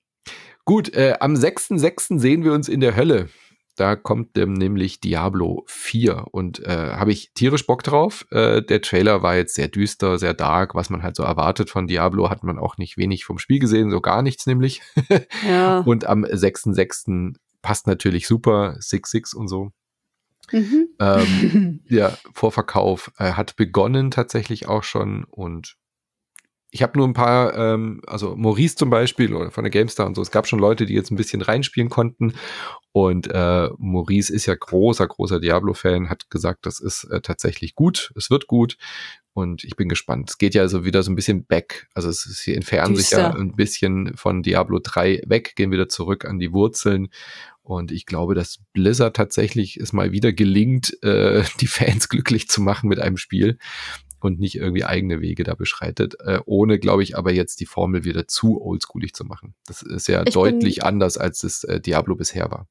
[0.65, 2.19] Gut, äh, am 6.6.
[2.19, 3.29] sehen wir uns in der Hölle.
[3.77, 8.27] Da kommt ähm, nämlich Diablo 4 und äh, habe ich tierisch Bock drauf.
[8.33, 11.87] Äh, der Trailer war jetzt sehr düster, sehr dark, was man halt so erwartet von
[11.87, 14.83] Diablo, hat man auch nicht wenig vom Spiel gesehen, so gar nichts nämlich.
[15.49, 15.79] Ja.
[15.79, 17.37] und am 6.6.
[17.63, 19.71] passt natürlich super, 6.6 und so.
[20.53, 20.89] Mhm.
[21.01, 25.77] Ähm, der Vorverkauf äh, hat begonnen tatsächlich auch schon und
[26.71, 30.15] ich habe nur ein paar, ähm, also Maurice zum Beispiel oder von der GameStar und
[30.15, 32.35] so, es gab schon Leute, die jetzt ein bisschen reinspielen konnten.
[32.93, 38.13] Und äh, Maurice ist ja großer, großer Diablo-Fan, hat gesagt, das ist äh, tatsächlich gut,
[38.17, 38.77] es wird gut.
[39.33, 40.31] Und ich bin gespannt.
[40.31, 43.11] Es geht ja also wieder so ein bisschen back, also es ist, sie entfernen sich
[43.13, 47.09] ja ein bisschen von Diablo 3 weg, gehen wieder zurück an die Wurzeln.
[47.63, 52.61] Und ich glaube, dass Blizzard tatsächlich es mal wieder gelingt, äh, die Fans glücklich zu
[52.61, 53.59] machen mit einem Spiel
[54.21, 58.05] und nicht irgendwie eigene Wege da beschreitet, äh, ohne, glaube ich, aber jetzt die Formel
[58.05, 59.55] wieder zu oldschoolig zu machen.
[59.67, 62.67] Das ist ja Ich bin- deutlich anders, als es äh, Diablo bisher war.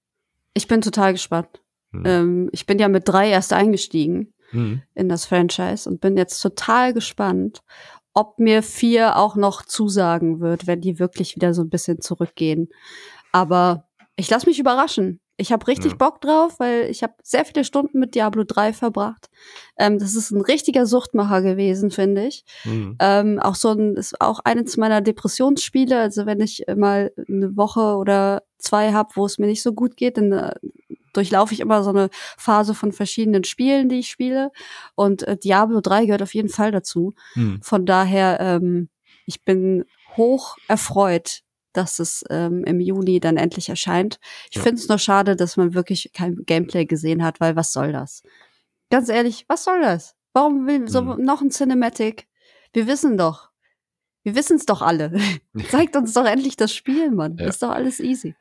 [0.54, 1.62] Ich bin total gespannt.
[1.92, 2.04] Hm.
[2.06, 4.82] Ähm, ich bin ja mit drei erst eingestiegen Hm.
[4.96, 7.62] in das Franchise und bin jetzt total gespannt,
[8.14, 12.70] ob mir vier auch noch zusagen wird, wenn die wirklich wieder so ein bisschen zurückgehen.
[13.32, 15.20] Aber ich lasse mich überraschen.
[15.40, 15.98] Ich habe richtig Ja.
[15.98, 19.30] Bock drauf, weil ich habe sehr viele Stunden mit Diablo 3 verbracht.
[19.78, 22.44] Ähm, das ist ein richtiger Suchtmacher gewesen, finde ich.
[22.64, 22.96] Hm.
[23.00, 26.00] Ähm, auch so ein, ist auch eines meiner Depressionsspiele.
[26.00, 29.96] Also wenn ich mal eine Woche oder zwei habe, wo es mir nicht so gut
[29.96, 30.56] geht, dann äh,
[31.14, 34.52] durchlaufe ich immer so eine Phase von verschiedenen Spielen, die ich spiele.
[34.96, 37.14] Und äh, Diablo 3 gehört auf jeden Fall dazu.
[37.34, 37.60] Hm.
[37.62, 38.90] Von daher, ähm,
[39.28, 39.86] ich bin
[40.16, 41.42] hoch erfreut,
[41.78, 44.20] dass es ähm, im Juni dann endlich erscheint.
[44.50, 44.64] Ich Ja.
[44.64, 48.24] finde es nur schade, dass man wirklich kein Gameplay gesehen hat, weil was soll das?
[48.90, 50.16] Ganz ehrlich, was soll das?
[50.34, 51.24] Warum will so Hm.
[51.24, 52.28] noch ein Cinematic?
[52.74, 53.50] Wir wissen doch.
[54.24, 55.14] Wir wissen es doch alle.
[55.70, 57.38] Zeigt uns doch endlich das Spiel, Mann.
[57.40, 57.48] Ja.
[57.48, 58.36] Ist doch alles easy.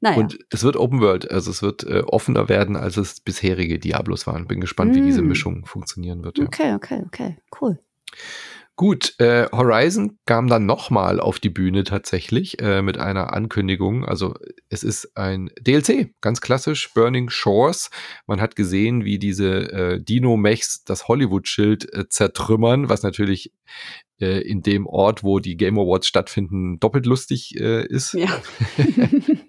[0.00, 0.18] Naja.
[0.18, 4.26] Und es wird Open World, also es wird äh, offener werden, als es bisherige Diablos
[4.26, 4.46] waren.
[4.46, 5.28] Bin gespannt, wie diese Mm.
[5.28, 6.36] Mischung funktionieren wird.
[6.38, 6.44] Ja.
[6.44, 7.38] okay, okay, okay.
[7.58, 7.78] Cool.
[8.76, 14.06] Gut, äh, Horizon kam dann nochmal auf die Bühne tatsächlich äh, mit einer Ankündigung.
[14.06, 14.34] Also
[14.70, 17.90] es ist ein DLC, ganz klassisch, Burning Shores.
[18.26, 23.52] Man hat gesehen, wie diese äh, Dino-Mechs das Hollywood-Schild äh, zertrümmern, was natürlich
[24.18, 28.14] äh, in dem Ort, wo die Game Awards stattfinden, doppelt lustig äh, ist.
[28.14, 28.28] Ja.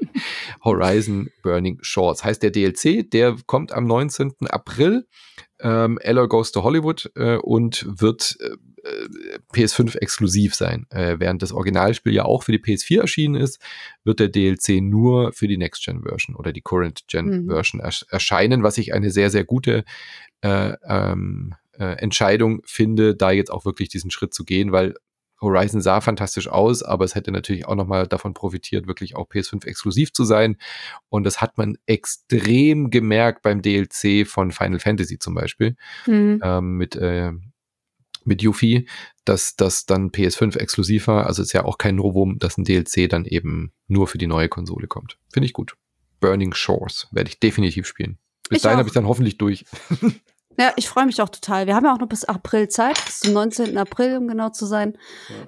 [0.64, 4.34] Horizon Burning Shores heißt der DLC, der kommt am 19.
[4.50, 5.08] April.
[5.60, 10.88] Ähm, Aloy Goes to Hollywood äh, und wird äh, äh, PS5 exklusiv sein.
[10.90, 13.60] Äh, während das Originalspiel ja auch für die PS4 erschienen ist,
[14.04, 19.12] wird der DLC nur für die Next-Gen-Version oder die Current-Gen-Version ersch erscheinen, was ich eine
[19.12, 19.84] sehr, sehr gute
[20.42, 24.96] äh, ähm, äh, Entscheidung finde, da jetzt auch wirklich diesen Schritt zu gehen, weil
[25.42, 29.66] Horizon sah fantastisch aus, aber es hätte natürlich auch nochmal davon profitiert, wirklich auch PS5
[29.66, 30.58] exklusiv zu sein.
[31.10, 35.76] Und das hat man extrem gemerkt beim DLC von Final Fantasy zum Beispiel
[36.08, 36.40] Mhm.
[36.44, 37.32] ähm, mit, äh,
[38.24, 38.88] mit Yuffie,
[39.26, 41.26] dass das dann PS5 exklusiv war.
[41.26, 44.48] Also ist ja auch kein Novum, dass ein DLC dann eben nur für die neue
[44.48, 45.18] Konsole kommt.
[45.34, 45.76] Finde ich gut.
[46.20, 48.20] Burning Shores werde ich definitiv spielen.
[48.48, 49.66] Bis Ich dahin habe ich dann hoffentlich durch.
[50.60, 51.68] Ja, ich freue mich auch total.
[51.68, 53.78] Wir haben ja auch noch bis April Zeit, bis zum 19.
[53.78, 54.98] April, um genau zu sein.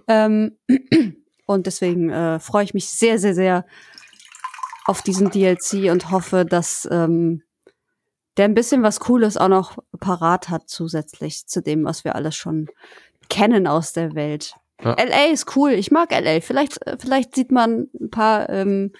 [0.07, 0.57] Ähm,
[1.45, 3.65] und deswegen äh, freue ich mich sehr, sehr, sehr
[4.85, 7.43] auf diesen DLC und hoffe, dass ähm,
[8.37, 12.35] der ein bisschen was Cooles auch noch parat hat, zusätzlich zu dem, was wir alles
[12.35, 12.67] schon
[13.29, 14.55] kennen aus der Welt.
[14.81, 14.95] Ja.
[14.97, 15.71] LA ist cool.
[15.71, 16.41] Ich mag LA.
[16.41, 18.91] Vielleicht, äh, vielleicht sieht man ein paar ähm,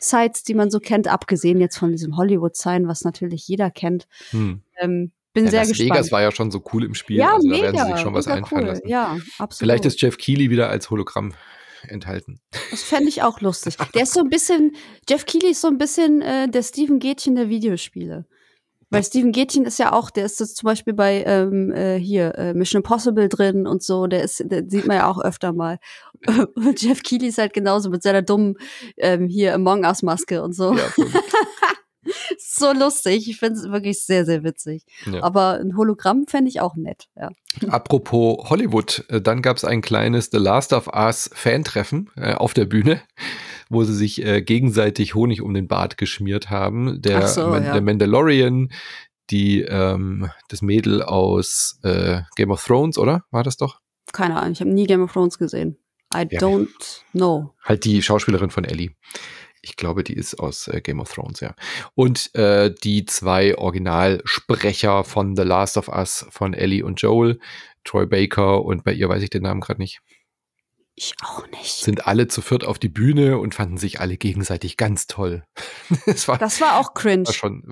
[0.00, 4.08] Sites, die man so kennt, abgesehen jetzt von diesem Hollywood-Sign, was natürlich jeder kennt.
[4.30, 4.62] Hm.
[4.78, 5.90] Ähm, bin Ja, sehr Las gespannt.
[5.90, 7.18] Vegas war ja schon so cool im Spiel.
[7.18, 7.66] ja, also mega.
[7.66, 8.68] da werden sie sich schon was einfallen cool.
[8.68, 8.88] lassen.
[8.88, 9.58] Ja, absolut.
[9.58, 11.34] Vielleicht ist Jeff Keighley wieder als Hologramm
[11.86, 12.40] enthalten.
[12.70, 13.76] das fände ich auch lustig.
[13.94, 14.74] Der ist so ein bisschen,
[15.08, 18.26] Jeff Keighley ist so ein bisschen äh, der Steven Gätchen der Videospiele.
[18.90, 22.34] Weil Steven Gätchen ist ja auch, der ist das zum Beispiel bei ähm, äh, hier
[22.36, 25.78] äh, Mission Impossible drin und so, der ist, der sieht man ja auch öfter mal.
[26.54, 28.56] Und Jeff Keighley ist halt genauso mit seiner dummen
[28.96, 30.74] ähm, hier Among Us Maske und so.
[30.74, 30.84] Ja.
[32.38, 33.28] so lustig.
[33.28, 34.84] Ich finde es wirklich sehr, sehr witzig.
[35.06, 35.22] Ja.
[35.22, 37.08] Aber ein Hologramm fände ich auch nett.
[37.16, 37.30] Ja.
[37.68, 42.54] Apropos Hollywood, äh, dann gab es ein kleines The Last of Us Fan-Treffen äh, auf
[42.54, 43.00] der Bühne,
[43.68, 47.00] wo sie sich äh, gegenseitig Honig um den Bart geschmiert haben.
[47.02, 47.72] Der, so, Man ja.
[47.72, 48.70] der Mandalorian,
[49.30, 53.24] die ähm, das Mädel aus äh, Game of Thrones, oder?
[53.30, 53.80] War das doch?
[54.12, 55.76] Keine Ahnung, ich habe nie Game of Thrones gesehen.
[56.14, 56.40] I Ja.
[56.40, 57.52] don't know.
[57.62, 58.92] Halt die Schauspielerin von Ellie.
[59.62, 61.54] Ich glaube, die ist aus äh, Game of Thrones, ja.
[61.94, 67.38] Und äh, die zwei Originalsprecher von The Last of Us, von Ellie und Joel,
[67.84, 70.00] Troy Baker und bei ihr weiß ich den Namen gerade nicht.
[71.00, 71.84] Ich auch nicht.
[71.84, 75.44] Sind alle zu viert auf die Bühne und fanden sich alle gegenseitig ganz toll.
[76.06, 77.24] das, war, das war auch cringe.
[77.24, 77.62] War schon,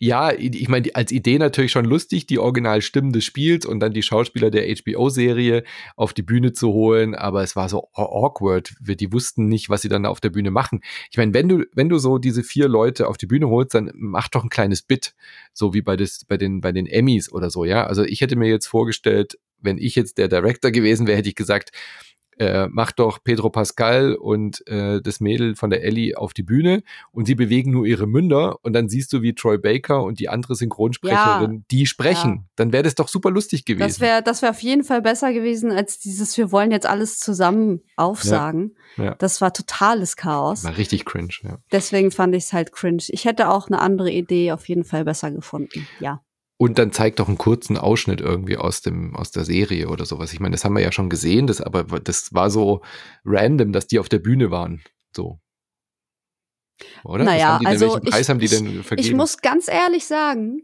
[0.00, 4.02] ja, ich meine, als Idee natürlich schon lustig, die Originalstimmen des Spiels und dann die
[4.02, 5.62] Schauspieler der HBO-Serie
[5.94, 8.74] auf die Bühne zu holen, aber es war so awkward.
[8.80, 10.80] Die wussten nicht, was sie dann da auf der Bühne machen.
[11.12, 13.92] Ich meine, wenn du, wenn du so diese vier Leute auf die Bühne holst, dann
[13.94, 15.14] mach doch ein kleines Bit,
[15.52, 17.86] so wie bei, des, bei, den, bei den Emmys oder so, ja.
[17.86, 21.36] Also ich hätte mir jetzt vorgestellt, wenn ich jetzt der Director gewesen wäre, hätte ich
[21.36, 21.70] gesagt,
[22.38, 26.82] äh, macht doch Pedro Pascal und äh, das Mädel von der Ellie auf die Bühne
[27.12, 30.28] und sie bewegen nur ihre Münder und dann siehst du, wie Troy Baker und die
[30.28, 32.34] andere Synchronsprecherin, ja, die sprechen.
[32.36, 32.44] Ja.
[32.56, 33.86] Dann wäre das doch super lustig gewesen.
[33.86, 37.18] Das wäre das wäre auf jeden Fall besser gewesen als dieses wir wollen jetzt alles
[37.18, 38.76] zusammen aufsagen.
[38.96, 40.64] Ja, das war totales Chaos.
[40.64, 41.58] War richtig cringe, ja.
[41.72, 43.02] Deswegen fand ich es halt cringe.
[43.08, 45.86] Ich hätte auch eine andere Idee auf jeden Fall besser gefunden.
[46.00, 46.22] Ja.
[46.56, 50.32] Und dann zeigt doch einen kurzen Ausschnitt irgendwie aus dem, aus der Serie oder sowas.
[50.32, 52.82] Ich meine, das haben wir ja schon gesehen, das, aber das war so
[53.24, 54.82] random, dass die auf der Bühne waren.
[55.14, 55.40] So.
[57.04, 57.24] Oder?
[57.24, 59.08] Naja, denn, also welchen Preis ich, haben die denn vergeben?
[59.08, 60.62] Ich muss ganz ehrlich sagen,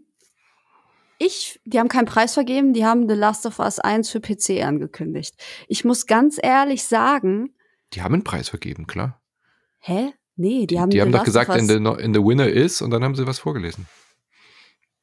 [1.18, 4.64] ich, die haben keinen Preis vergeben, die haben The Last of Us 1 für PC
[4.64, 5.34] angekündigt.
[5.68, 7.54] Ich muss ganz ehrlich sagen.
[7.92, 9.20] Die haben einen Preis vergeben, klar.
[9.80, 10.12] Hä?
[10.36, 12.90] Nee, die, die haben Die haben doch gesagt, in the, in the Winner is und
[12.90, 13.86] dann haben sie was vorgelesen.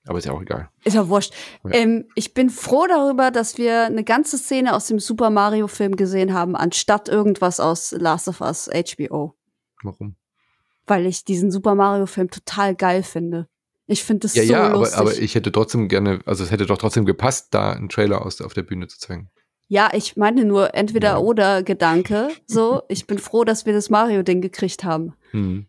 [0.08, 0.70] Aber ist ja auch egal.
[0.84, 1.34] Ist ja wurscht.
[1.64, 1.72] Ja.
[1.72, 6.34] Ähm, ich bin froh darüber, dass wir eine ganze Szene aus dem Super Mario-Film gesehen
[6.34, 9.36] haben, anstatt irgendwas aus Last of Us HBO.
[9.84, 10.16] Warum?
[10.86, 13.48] Weil ich diesen Super Mario-Film total geil finde.
[13.88, 14.98] Ich finde das ja, so ja, lustig.
[14.98, 18.26] Aber, aber ich hätte trotzdem gerne, also es hätte doch trotzdem gepasst, da einen Trailer
[18.26, 19.30] aus, auf der Bühne zu zeigen.
[19.70, 21.18] Ja, ich meine nur entweder ja.
[21.18, 22.30] oder Gedanke.
[22.46, 25.14] So, ich bin froh, dass wir das Mario-Ding gekriegt haben.
[25.32, 25.68] Hm.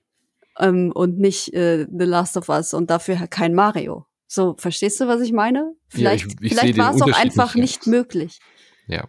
[0.59, 4.06] Ähm, und nicht äh, The Last of Us und dafür kein Mario.
[4.28, 5.72] So, verstehst du, was ich meine?
[5.88, 8.38] Vielleicht, ja, ich, ich vielleicht war es auch einfach nicht, nicht möglich.
[8.86, 9.09] Ja,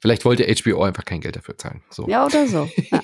[0.00, 1.82] vielleicht wollte HBO einfach kein Geld dafür zahlen.
[1.90, 2.08] So.
[2.08, 2.68] Ja, oder so.
[2.90, 3.02] Ja.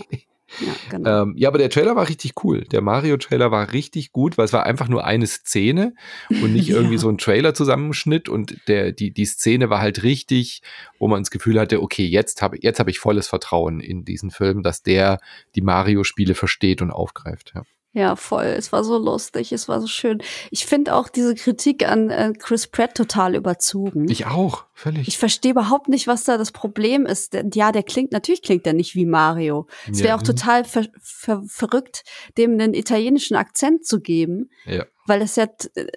[0.61, 1.23] Ja, genau.
[1.23, 2.63] ähm, ja, aber der Trailer war richtig cool.
[2.71, 5.95] Der Mario-Trailer war richtig gut, weil es war einfach nur eine Szene
[6.31, 6.77] und nicht ja.
[6.77, 8.29] irgendwie so ein Trailer-Zusammenschnitt.
[8.29, 10.63] Und der, die, die Szene war halt richtig,
[10.99, 14.31] wo man das Gefühl hatte, okay, jetzt habe jetzt hab ich volles Vertrauen in diesen
[14.31, 15.19] Film, dass der
[15.57, 17.53] die Mario-Spiele versteht und aufgreift.
[17.55, 17.63] Ja.
[17.97, 18.45] Ja, voll.
[18.45, 20.23] Es war so lustig, es war so schön.
[20.51, 24.07] Ich finde auch diese Kritik an äh, Chris Pratt total überzogen.
[24.11, 25.09] Ich auch, völlig.
[25.09, 27.35] Ich verstehe überhaupt nicht, was da das Problem ist.
[27.55, 29.67] Ja, der klingt, natürlich klingt der nicht wie Mario.
[29.91, 30.17] Es wäre ja.
[30.17, 32.05] auch total ver ver verrückt,
[32.37, 34.51] dem einen italienischen Akzent zu geben.
[34.67, 34.85] Ja.
[35.07, 35.47] Weil es ja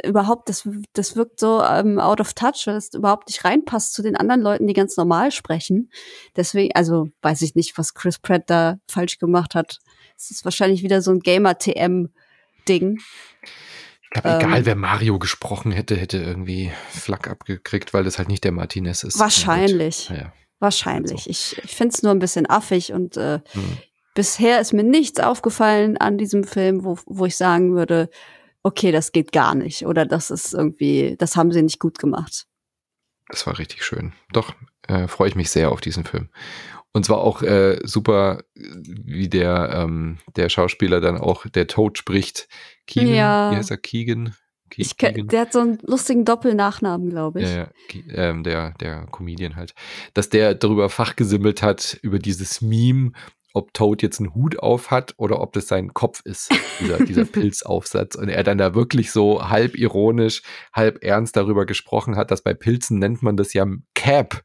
[0.06, 4.04] überhaupt, das, das wirkt so ähm, out of touch, weil es überhaupt nicht reinpasst zu
[4.04, 5.92] den anderen Leuten, die ganz normal sprechen.
[6.38, 9.80] Deswegen, also weiß ich nicht, was Chris Pratt da falsch gemacht hat.
[10.20, 13.00] Es ist wahrscheinlich wieder so ein Gamer-TM-Ding.
[14.04, 18.28] Ich glaube, ähm, egal wer Mario gesprochen hätte, hätte irgendwie Flack abgekriegt, weil das halt
[18.28, 19.18] nicht der Martinez ist.
[19.18, 20.10] Wahrscheinlich.
[20.10, 20.34] Ja.
[20.60, 21.20] Wahrscheinlich.
[21.20, 21.30] Also.
[21.30, 23.78] Ich, ich finde es nur ein bisschen affig und äh, hm.
[24.14, 28.10] bisher ist mir nichts aufgefallen an diesem Film, wo, wo ich sagen würde,
[28.62, 32.46] okay, das geht gar nicht oder das ist irgendwie, das haben sie nicht gut gemacht.
[33.30, 34.12] Das war richtig schön.
[34.34, 34.54] Doch,
[34.90, 36.30] äh, freue ich mich sehr auf diesen Film.
[36.92, 42.48] Und zwar auch äh, super, wie der, ähm, der Schauspieler dann auch, der Toad spricht.
[42.88, 43.52] Keegan, ja.
[43.52, 43.78] wie heißt er?
[43.78, 44.36] Keegan?
[44.70, 45.28] Ke ich, Keegan?
[45.28, 47.50] Der hat so einen lustigen Doppelnachnamen, glaube ich.
[47.50, 47.70] Ja.
[48.12, 49.76] Ähm, der, der Comedian halt.
[50.16, 53.12] Dass der darüber fachgesimmelt hat, über dieses Meme,
[53.54, 56.50] ob Toad jetzt einen Hut auf hat oder ob das sein Kopf ist,
[56.80, 58.16] dieser, dieser Pilzaufsatz.
[58.16, 60.44] Und er dann da wirklich so halb ironisch,
[60.74, 63.66] halb ernst darüber gesprochen hat, dass bei Pilzen nennt man das ja
[63.96, 64.44] Cap.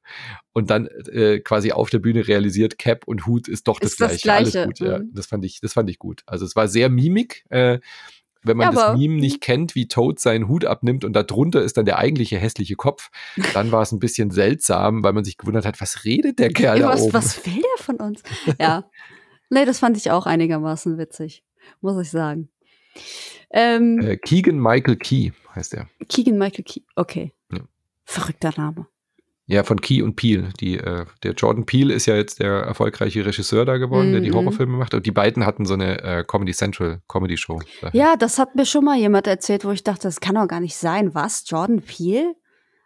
[0.53, 3.97] Und dann äh, quasi auf der Bühne realisiert, Cap und Hut ist doch das, ist
[3.99, 4.15] Gleiche.
[4.15, 4.63] Das Gleiche.
[4.63, 4.93] Alles gut, mhm.
[4.93, 5.01] ja.
[5.13, 6.23] Das fand ich, das fand ich gut.
[6.27, 7.45] Also es war sehr mimik.
[7.51, 7.81] Äh,
[8.45, 11.77] wenn man ja, das Meme nicht kennt, wie Toad seinen Hut abnimmt und darunter ist
[11.77, 13.11] dann der eigentliche hässliche Kopf,
[13.55, 16.83] dann war es ein bisschen seltsam, weil man sich gewundert hat, was redet der Kerl
[16.83, 17.13] was, da oben?
[17.15, 18.23] Was will der von uns?
[18.61, 18.85] Ja.
[19.55, 21.45] Nee, das fand ich auch einigermaßen witzig,
[21.81, 22.49] muss ich sagen.
[23.51, 25.89] Ähm, äh, Keegan Michael Key heißt er.
[26.09, 27.33] Keegan Michael Key, okay.
[27.53, 27.61] Ja.
[28.05, 28.87] Verrückter Name.
[29.47, 30.49] Ja, von Key und Peel.
[30.61, 34.13] Die, äh, der Jordan Peel ist ja jetzt der erfolgreiche Regisseur da geworden, mm -hmm.
[34.13, 34.37] der die mhm.
[34.37, 34.95] Horrorfilme macht.
[34.95, 37.61] Und die beiden hatten so eine äh, Comedy Central Comedy Show.
[37.83, 37.99] Daher.
[37.99, 40.61] Ja, das hat mir schon mal jemand erzählt, wo ich dachte, das kann doch gar
[40.61, 41.15] nicht sein.
[41.15, 41.45] Was?
[41.47, 42.35] Jordan Peel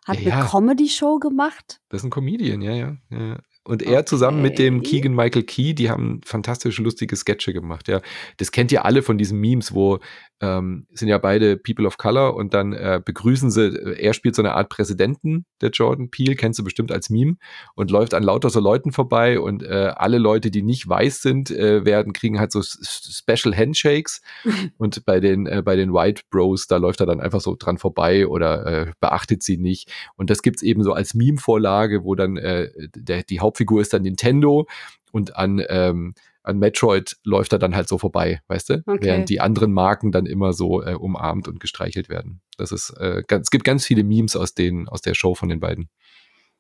[0.05, 0.49] hat ja, eine ja.
[0.49, 1.81] Comedy Show gemacht?
[1.91, 2.97] Das ist ein Comedian, ja, ja.
[3.11, 3.39] ja.
[3.69, 4.05] Und er okay.
[4.07, 8.01] zusammen mit dem Keegan Michael Key, die haben fantastische, lustige Sketche gemacht, ja.
[8.39, 9.99] Das kennt ihr alle von diesen Memes, wo
[10.41, 14.37] ähm, sind ja beide People of Color und dann äh, begrüßen sie, äh, er spielt
[14.37, 17.37] so eine Art Präsidenten, der Jordan Peele, kennst du bestimmt als Meme,
[17.75, 21.51] und läuft an lauter so Leuten vorbei und äh, alle Leute, die nicht weiß sind,
[21.51, 24.21] äh, werden, kriegen halt so Special Handshakes
[24.79, 27.79] und bei den, äh, bei den White Bros, da läuft er dann einfach so dran
[27.79, 29.93] vorbei oder äh, beachtet sie nicht.
[30.17, 34.03] Und das gibt's eben so als Meme-Vorlage, wo dann äh, der, die Hauptfigur ist dann
[34.03, 34.67] Nintendo
[35.13, 36.15] und an ähm,
[36.49, 38.83] an Metroid läuft er dann halt so vorbei, weißt du?
[38.87, 38.99] Okay.
[39.03, 42.41] Während die anderen Marken dann immer so äh, umarmt und gestreichelt werden.
[42.57, 45.49] Das ist, äh, ganz, es gibt ganz viele Memes aus, den, aus der Show von
[45.49, 45.91] den beiden.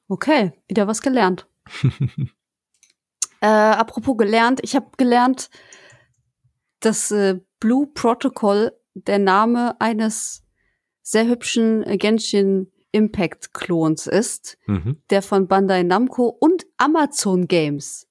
[0.09, 1.47] Okay, wieder was gelernt.
[3.41, 5.49] äh, apropos gelernt, ich habe gelernt,
[6.81, 10.45] dass äh, Blue Protocol der Name eines
[11.03, 15.03] sehr hübschen Genshin Impact Klons ist, mhm.
[15.11, 18.08] der von Bandai Namco und Amazon Games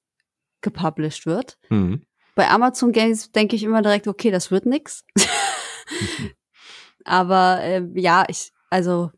[0.60, 1.58] gepublished wird.
[1.68, 2.02] Mhm.
[2.34, 5.04] Bei Amazon Games denke ich immer direkt, okay, das wird nix.
[5.16, 6.30] mhm.
[7.04, 9.10] Aber äh, ja, ich, also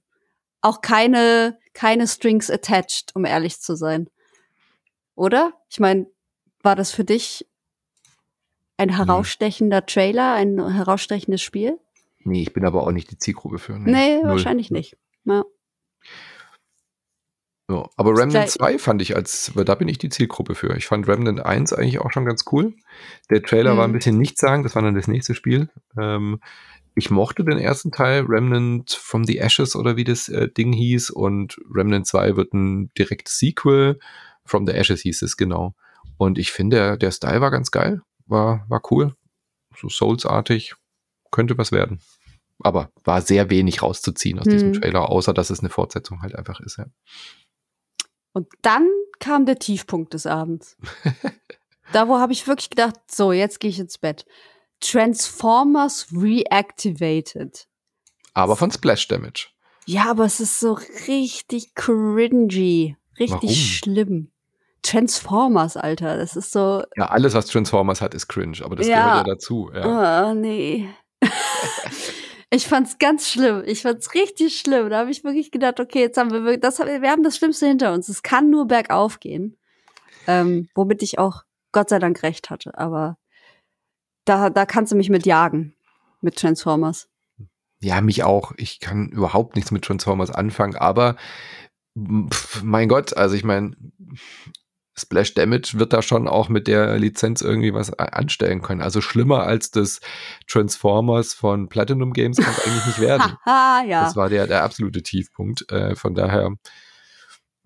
[0.60, 4.08] auch keine, keine Strings attached, um ehrlich zu sein.
[5.16, 5.52] Oder?
[5.68, 6.06] Ich meine,
[6.62, 7.46] war das für dich
[8.76, 11.78] ein herausstechender Trailer, ein herausstechendes Spiel?
[12.20, 13.78] Nee, ich bin aber auch nicht die Zielgruppe für.
[13.78, 14.96] Nee, nee wahrscheinlich nicht.
[15.24, 15.44] Ja.
[17.70, 20.76] Ja, aber Remnant 2 fand ich als, da bin ich die Zielgruppe für.
[20.76, 22.74] Ich fand Remnant 1 eigentlich auch schon ganz cool.
[23.30, 23.78] Der Trailer mhm.
[23.78, 23.94] war ein mhm.
[23.94, 25.68] bisschen nichtssagend, das war dann das nächste Spiel.
[25.96, 26.40] Ähm,
[26.96, 31.10] ich mochte den ersten Teil, Remnant from the Ashes oder wie das äh, Ding hieß,
[31.10, 34.00] und Remnant 2 wird ein direktes Sequel.
[34.44, 35.74] From the Ashes hieß es, genau.
[36.16, 39.14] Und ich finde, der, der Style war ganz geil, war, war cool.
[39.76, 40.74] So Souls-artig,
[41.30, 42.00] könnte was werden.
[42.58, 44.50] Aber war sehr wenig rauszuziehen aus mhm.
[44.50, 46.86] diesem Trailer, außer dass es eine Fortsetzung halt einfach ist, ja.
[48.32, 48.88] Und dann
[49.18, 50.76] kam der Tiefpunkt des Abends.
[51.92, 54.24] da wo habe ich wirklich gedacht, so, jetzt gehe ich ins Bett.
[54.80, 57.66] Transformers Reactivated.
[58.34, 59.48] Aber von Splash Damage.
[59.86, 60.78] Ja, aber es ist so
[61.08, 62.96] richtig cringy.
[63.18, 63.54] Richtig Warum?
[63.54, 64.30] schlimm.
[64.82, 66.82] Transformers, Alter, das ist so.
[66.96, 69.02] Ja, alles, was Transformers hat, ist cringe, aber das ja.
[69.02, 69.70] gehört ja dazu.
[69.74, 70.30] Ja.
[70.30, 70.88] Oh, nee.
[72.50, 73.62] Ich fand's ganz schlimm.
[73.64, 74.90] Ich fand's richtig schlimm.
[74.90, 77.92] Da habe ich wirklich gedacht, okay, jetzt haben wir das, wir haben das Schlimmste hinter
[77.92, 78.08] uns.
[78.08, 79.56] Es kann nur bergauf gehen.
[80.26, 82.76] Ähm, womit ich auch Gott sei Dank recht hatte.
[82.76, 83.16] Aber
[84.24, 85.74] da, da kannst du mich mit jagen.
[86.20, 87.08] Mit Transformers.
[87.80, 88.52] Ja, mich auch.
[88.56, 91.16] Ich kann überhaupt nichts mit Transformers anfangen, aber
[91.96, 93.74] pf, mein Gott, also ich meine,
[94.96, 98.82] Splash Damage wird da schon auch mit der Lizenz irgendwie was anstellen können.
[98.82, 100.00] Also schlimmer als das
[100.46, 103.36] Transformers von Platinum Games kann es eigentlich nicht werden.
[103.46, 104.04] ja.
[104.04, 105.70] Das war der, der absolute Tiefpunkt.
[105.70, 106.50] Äh, von daher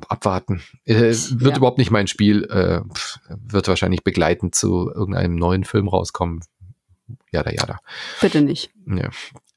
[0.09, 0.63] abwarten.
[0.85, 1.57] Äh, wird ja.
[1.57, 2.45] überhaupt nicht mein Spiel.
[2.45, 2.83] Äh,
[3.29, 6.41] wird wahrscheinlich begleitend zu irgendeinem neuen Film rauskommen.
[7.33, 7.79] Jada, jada.
[8.21, 8.71] Bitte nicht.
[8.87, 9.11] Ja.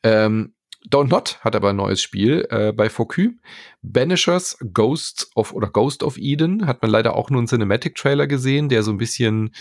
[0.03, 0.53] Ähm,
[0.89, 3.29] Don't Not hat aber ein neues Spiel äh, bei Focus.
[3.81, 8.69] Banishers Ghosts of oder Ghost of Eden hat man leider auch nur einen Cinematic-Trailer gesehen,
[8.69, 9.53] der so ein bisschen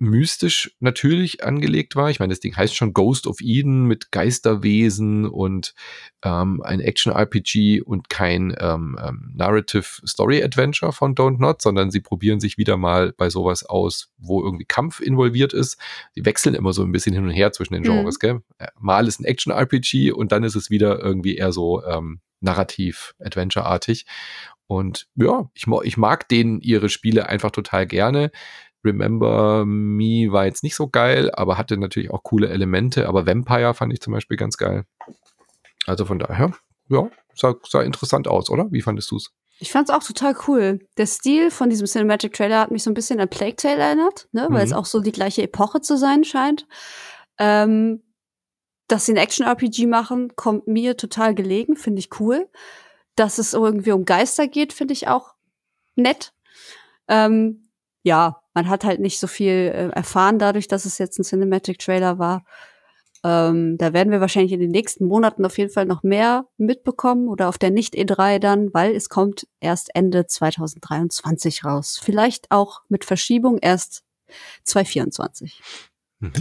[0.00, 2.10] mystisch natürlich angelegt war.
[2.10, 5.74] Ich meine, das Ding heißt schon Ghost of Eden mit Geisterwesen und
[6.22, 12.00] ähm, ein Action-RPG und kein ähm, ähm, Narrative Story Adventure von Don't Not, sondern sie
[12.00, 15.78] probieren sich wieder mal bei sowas aus, wo irgendwie Kampf involviert ist.
[16.16, 17.88] Die wechseln immer so ein bisschen hin und her zwischen den mhm.
[17.88, 18.20] Genres, mhm.
[18.20, 18.40] gell?
[18.78, 24.06] Mal ist ein Action-RPG und dann ist es wieder irgendwie eher so ähm, narrativ, Adventure-artig.
[24.66, 28.30] Und ja, ich, ich mag denen ihre Spiele einfach total gerne.
[28.84, 33.08] Remember Me war jetzt nicht so geil, aber hatte natürlich auch coole Elemente.
[33.08, 34.84] Aber Vampire fand ich zum Beispiel ganz geil.
[35.86, 36.52] Also von daher,
[36.88, 38.68] ja, sah, sah interessant aus, oder?
[38.70, 39.30] Wie fandest du es?
[39.58, 40.80] Ich fand es auch total cool.
[40.96, 44.28] Der Stil von diesem Cinematic Trailer hat mich so ein bisschen an Plague Tale erinnert,
[44.32, 44.46] ne?
[44.48, 44.70] weil mhm.
[44.70, 46.66] es auch so die gleiche Epoche zu sein scheint.
[47.38, 48.02] Ähm,
[48.88, 52.48] dass sie ein Action-RPG machen, kommt mir total gelegen, finde ich cool.
[53.16, 55.34] Dass es irgendwie um Geister geht, finde ich auch
[55.94, 56.32] nett.
[57.06, 57.70] Ähm,
[58.02, 62.18] ja, man hat halt nicht so viel äh, erfahren dadurch, dass es jetzt ein Cinematic-Trailer
[62.18, 62.44] war.
[63.22, 67.28] Ähm, da werden wir wahrscheinlich in den nächsten Monaten auf jeden Fall noch mehr mitbekommen
[67.28, 72.00] oder auf der Nicht-E3 dann, weil es kommt erst Ende 2023 raus.
[72.02, 74.04] Vielleicht auch mit Verschiebung erst
[74.64, 75.60] 2024.
[76.20, 76.32] Mhm.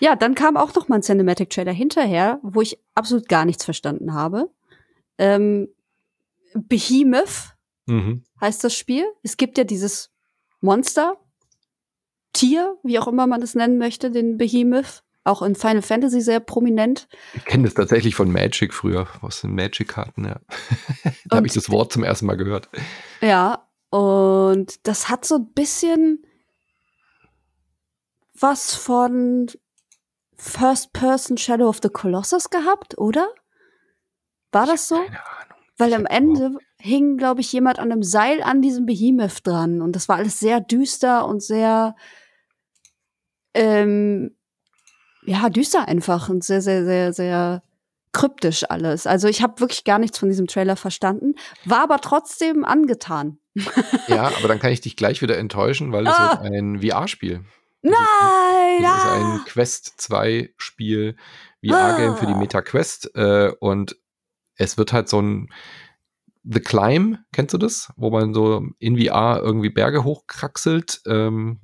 [0.00, 4.14] Ja, dann kam auch noch mal ein Cinematic-Trailer hinterher, wo ich absolut gar nichts verstanden
[4.14, 4.50] habe.
[5.18, 5.68] Ähm,
[6.54, 7.54] Behemoth
[7.86, 8.24] mhm.
[8.40, 9.04] heißt das Spiel.
[9.22, 10.13] Es gibt ja dieses
[10.64, 11.16] Monster,
[12.32, 15.04] Tier, wie auch immer man es nennen möchte, den Behemoth.
[15.26, 17.08] Auch in Final Fantasy sehr prominent.
[17.34, 20.40] Ich kenne das tatsächlich von Magic früher, aus den Magic-Karten, ja.
[21.26, 22.68] da habe ich das Wort zum ersten Mal gehört.
[23.22, 26.26] Ja, und das hat so ein bisschen
[28.38, 29.46] was von
[30.36, 33.28] First-Person Shadow of the Colossus gehabt, oder?
[34.52, 34.96] War das so?
[34.96, 35.58] Keine Ahnung.
[35.78, 39.80] Weil am Ende hing, glaube ich, jemand an einem Seil an diesem Behemoth dran.
[39.80, 41.96] Und das war alles sehr düster und sehr,
[43.54, 44.36] ähm,
[45.24, 47.62] ja, düster einfach und sehr, sehr, sehr, sehr
[48.12, 49.06] kryptisch alles.
[49.06, 51.34] Also ich habe wirklich gar nichts von diesem Trailer verstanden,
[51.64, 53.38] war aber trotzdem angetan.
[54.08, 56.42] Ja, aber dann kann ich dich gleich wieder enttäuschen, weil es Ah.
[56.42, 57.44] wird ein VR-Spiel.
[57.80, 58.82] Nein!
[58.82, 59.14] Das ist ah!
[59.38, 61.16] ein Quest 2 Spiel,
[61.64, 62.36] VR-Game für die Ah.
[62.36, 63.10] Meta Quest.
[63.14, 63.96] Äh, und
[64.56, 65.48] es wird halt so ein
[66.44, 67.92] The Climb, kennst du das?
[67.96, 71.00] Wo man so in VR irgendwie Berge hochkraxelt.
[71.06, 71.60] Ähm,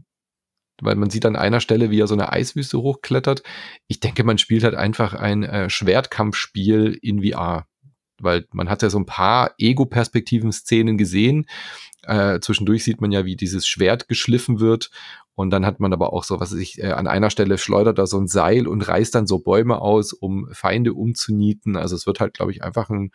[0.81, 3.43] weil man sieht an einer Stelle, wie er so eine Eiswüste hochklettert.
[3.87, 7.67] Ich denke, man spielt halt einfach ein äh, Schwertkampfspiel in VR.
[8.19, 11.47] Weil man hat ja so ein paar Ego-Perspektiven-Szenen gesehen.
[12.03, 14.91] Äh, zwischendurch sieht man ja, wie dieses Schwert geschliffen wird.
[15.35, 17.99] Und dann hat man aber auch so, was weiß ich, äh, an einer Stelle schleudert
[17.99, 21.77] da so ein Seil und reißt dann so Bäume aus, um Feinde umzunieten.
[21.77, 23.11] Also es wird halt, glaube ich, einfach ein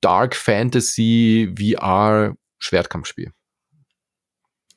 [0.00, 3.32] Dark Fantasy VR Schwertkampfspiel.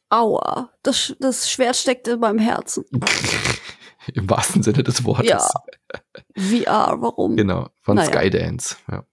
[0.10, 2.84] Aua, das, das Schwert steckt in meinem Herzen.
[4.14, 5.30] Im wahrsten Sinne des Wortes.
[5.30, 5.48] Ja.
[6.36, 7.38] VR, warum?
[7.38, 8.10] Genau, von Naja.
[8.10, 8.76] Skydance.
[8.92, 9.06] Ja.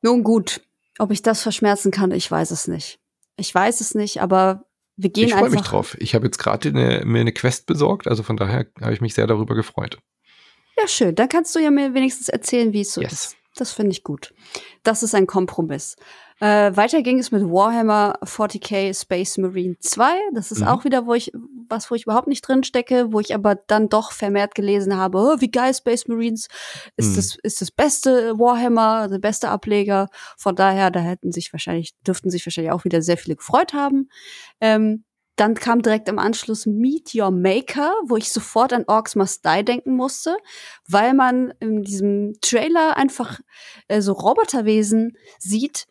[0.00, 0.60] Nun gut,
[0.98, 2.98] ob ich das verschmerzen kann, ich weiß es nicht.
[3.36, 4.64] Ich weiß es nicht, aber
[4.96, 5.58] wir gehen Ich freue einfach.
[5.58, 5.96] mich drauf.
[5.98, 9.26] Ich habe jetzt gerade mir eine Quest besorgt, also von daher habe ich mich sehr
[9.26, 9.98] darüber gefreut.
[10.78, 11.14] Ja, schön.
[11.14, 13.12] Dann kannst du ja mir wenigstens erzählen, wie es so Yes.
[13.12, 13.36] ist.
[13.56, 14.32] Das finde ich gut.
[14.84, 15.96] Das ist ein Kompromiss.
[16.40, 20.10] Äh, weiter ging es mit Warhammer 40k Space Marine 2.
[20.34, 20.68] Das ist Mhm.
[20.68, 21.32] auch wieder, wo ich
[21.68, 25.18] was, wo ich überhaupt nicht drin stecke, wo ich aber dann doch vermehrt gelesen habe,
[25.18, 26.48] oh, wie geil Space Marines
[26.96, 27.16] ist Mhm.
[27.16, 30.08] das ist das beste Warhammer, der beste Ableger.
[30.38, 34.08] Von daher, da hätten sich wahrscheinlich dürften sich wahrscheinlich auch wieder sehr viele gefreut haben.
[34.60, 35.04] Ähm,
[35.40, 39.64] dann kam direkt im Anschluss Meet Your Maker, wo ich sofort an Orcs Must Die
[39.64, 40.36] denken musste,
[40.86, 43.40] weil man in diesem Trailer einfach
[43.88, 45.86] äh, so Roboterwesen sieht,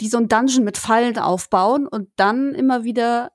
[0.00, 3.30] die so ein Dungeon mit Fallen aufbauen und dann immer wieder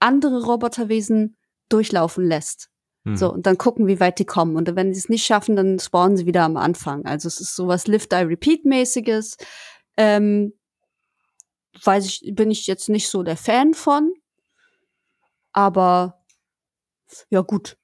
[0.00, 1.38] andere Roboterwesen
[1.70, 2.68] durchlaufen lässt.
[3.04, 3.16] Mhm.
[3.16, 4.54] So, und dann gucken, wie weit die kommen.
[4.56, 7.06] Und wenn sie es nicht schaffen, dann spawnen sie wieder am Anfang.
[7.06, 9.38] Also es ist sowas Lift-Die-Repeat-mäßiges.
[9.96, 10.52] Ähm,
[11.82, 14.12] weiß ich, bin ich jetzt nicht so der Fan von.
[15.54, 16.20] Aber
[17.30, 17.78] ja, gut.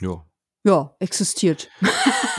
[0.00, 0.24] Ja.
[0.64, 1.70] Ja, existiert.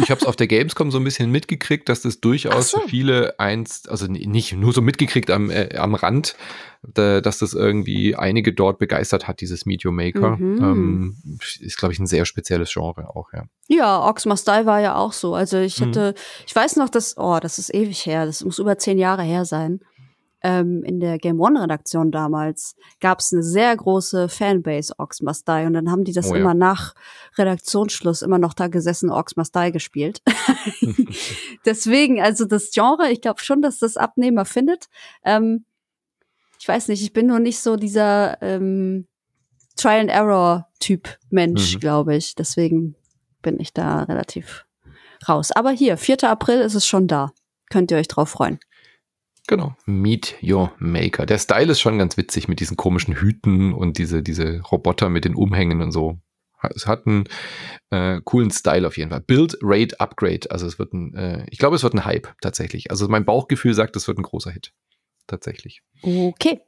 [0.01, 2.81] Ich habe es auf der Gamescom so ein bisschen mitgekriegt, dass das durchaus so.
[2.81, 6.35] für viele einst, also nicht nur so mitgekriegt am, äh, am Rand,
[6.83, 10.37] da, dass das irgendwie einige dort begeistert hat, dieses Meteor Maker.
[10.37, 10.57] Mhm.
[10.61, 13.45] Ähm, ist, glaube ich, ein sehr spezielles Genre auch, ja.
[13.67, 15.33] Ja, Ox Must Die war ja auch so.
[15.33, 15.85] Also ich Mhm.
[15.87, 16.13] hatte,
[16.45, 19.45] ich weiß noch, dass, oh, das ist ewig her, das muss über zehn Jahre her
[19.45, 19.79] sein.
[20.41, 25.65] Ähm, in der Game One-Redaktion damals gab es eine sehr große Fanbase Ox Must Die
[25.65, 26.39] und dann haben die das Oh ja.
[26.41, 26.95] immer nach
[27.37, 30.21] Redaktionsschluss immer noch da gesessen, Ox Must Die gespielt.
[31.65, 34.87] Deswegen, also das Genre, ich glaube schon, dass das Abnehmer findet.
[35.23, 35.65] Ähm,
[36.59, 39.07] ich weiß nicht, ich bin nur nicht so dieser ähm,
[39.77, 41.79] Trial-and-Error-Typ Mensch, Mhm.
[41.79, 42.35] glaube ich.
[42.35, 42.95] Deswegen
[43.41, 44.65] bin ich da relativ
[45.27, 45.51] raus.
[45.51, 46.23] Aber hier, 4.
[46.23, 47.31] April ist es schon da.
[47.69, 48.59] Könnt ihr euch drauf freuen.
[49.49, 49.75] Genau.
[49.87, 51.25] Meet Your Maker.
[51.25, 55.25] Der Style ist schon ganz witzig mit diesen komischen Hüten und diese, diese Roboter mit
[55.25, 56.19] den Umhängen und so.
[56.75, 57.23] Es hat einen
[57.89, 59.21] äh, coolen Style auf jeden Fall.
[59.21, 60.51] Build, Rate, Upgrade.
[60.51, 62.91] Also es wird ein, äh, ich glaube, es wird ein Hype tatsächlich.
[62.91, 64.71] Also mein Bauchgefühl sagt, es wird ein großer Hit.
[65.25, 65.81] Tatsächlich.
[66.03, 66.59] Okay.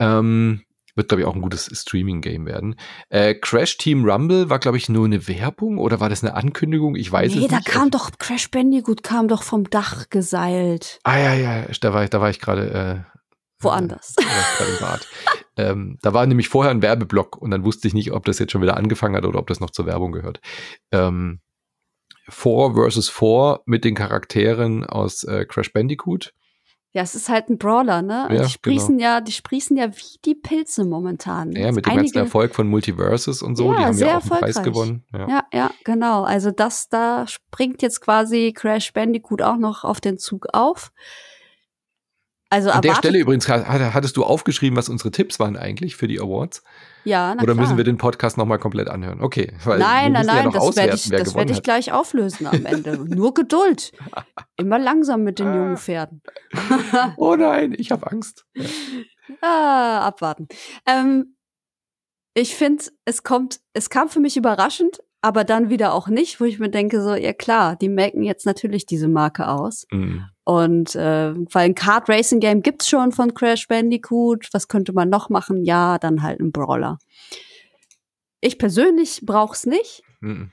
[0.00, 0.62] Ähm,
[0.94, 2.76] wird, glaube ich, auch ein gutes Streaming-Game werden.
[3.08, 6.96] Äh, Crash Team Rumble war, glaube ich, nur eine Werbung oder war das eine Ankündigung?
[6.96, 7.68] Ich weiß nee, es da nicht.
[7.68, 10.98] kam doch Crash Bandicoot kam doch vom Dach geseilt.
[11.04, 13.18] Ah ja, ja, da war ich, da war ich gerade äh,
[13.62, 14.14] Woanders.
[14.58, 15.08] Da Bad.
[15.56, 18.52] ähm, da war nämlich vorher ein Werbeblock und dann wusste ich nicht, ob das jetzt
[18.52, 20.40] schon wieder angefangen hat oder ob das noch zur Werbung gehört.
[20.90, 21.40] Ähm,
[22.28, 26.32] Four versus Four mit den Charakteren aus äh, Crash Bandicoot.
[26.94, 28.28] Ja, es ist halt ein Brawler, ne?
[28.30, 31.52] Ja, die sprießen ja, die sprießen ja wie die Pilze momentan.
[31.52, 33.70] Ja, mit dem ganzen Erfolg von Multiverses und so.
[33.72, 35.04] Ja, die haben sehr ja auch einen Preis gewonnen.
[35.12, 35.28] Ja.
[35.28, 36.24] Ja, ja, genau.
[36.24, 40.92] Also das, da springt jetzt quasi Crash Bandicoot auch noch auf den Zug auf.
[42.50, 46.06] Also An der Stelle übrigens, hat- hattest du aufgeschrieben, was unsere Tipps waren eigentlich für
[46.08, 46.62] die Awards?
[47.04, 47.64] Ja, na Oder klar.
[47.64, 49.20] müssen wir den Podcast nochmal komplett anhören?
[49.20, 49.52] Okay.
[49.64, 51.64] Weil Nein, nein, ja nein, noch das werde ich, das werde ich hat.
[51.64, 52.96] gleich auflösen am Ende.
[53.04, 53.92] Nur Geduld.
[54.56, 56.22] Immer langsam mit den jungen Pferden.
[57.16, 58.44] Oh nein, ich habe Angst.
[59.40, 60.48] Ah, abwarten.
[60.84, 61.36] Ähm,
[62.34, 66.44] ich finde, es kommt, es kam für mich überraschend, aber dann wieder auch nicht, wo
[66.44, 69.86] ich mir denke, so, ja klar, die melken jetzt natürlich diese Marke aus.
[69.90, 70.26] Mhm.
[70.44, 74.48] Und äh, weil ein Kart Racing Game gibt's schon von Crash Bandicoot.
[74.52, 75.64] Was könnte man noch machen?
[75.64, 76.98] Ja, dann halt ein Brawler.
[78.40, 80.02] Ich persönlich brauch's nicht.
[80.20, 80.50] Mhm.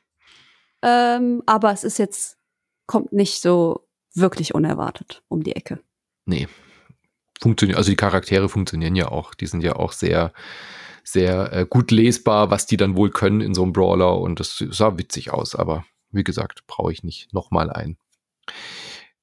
[0.84, 2.38] Ähm, aber es ist jetzt,
[2.86, 5.80] kommt nicht so wirklich unerwartet um die Ecke.
[6.26, 6.48] Nee.
[7.41, 9.34] Funktioniert, also die Charaktere funktionieren ja auch.
[9.34, 10.34] Die sind ja auch sehr,
[11.03, 14.64] sehr äh, gut lesbar, was die dann wohl können in so einem Brawler und das
[14.70, 17.98] sah witzig aus, aber wie gesagt, brauche ich nicht nochmal ein.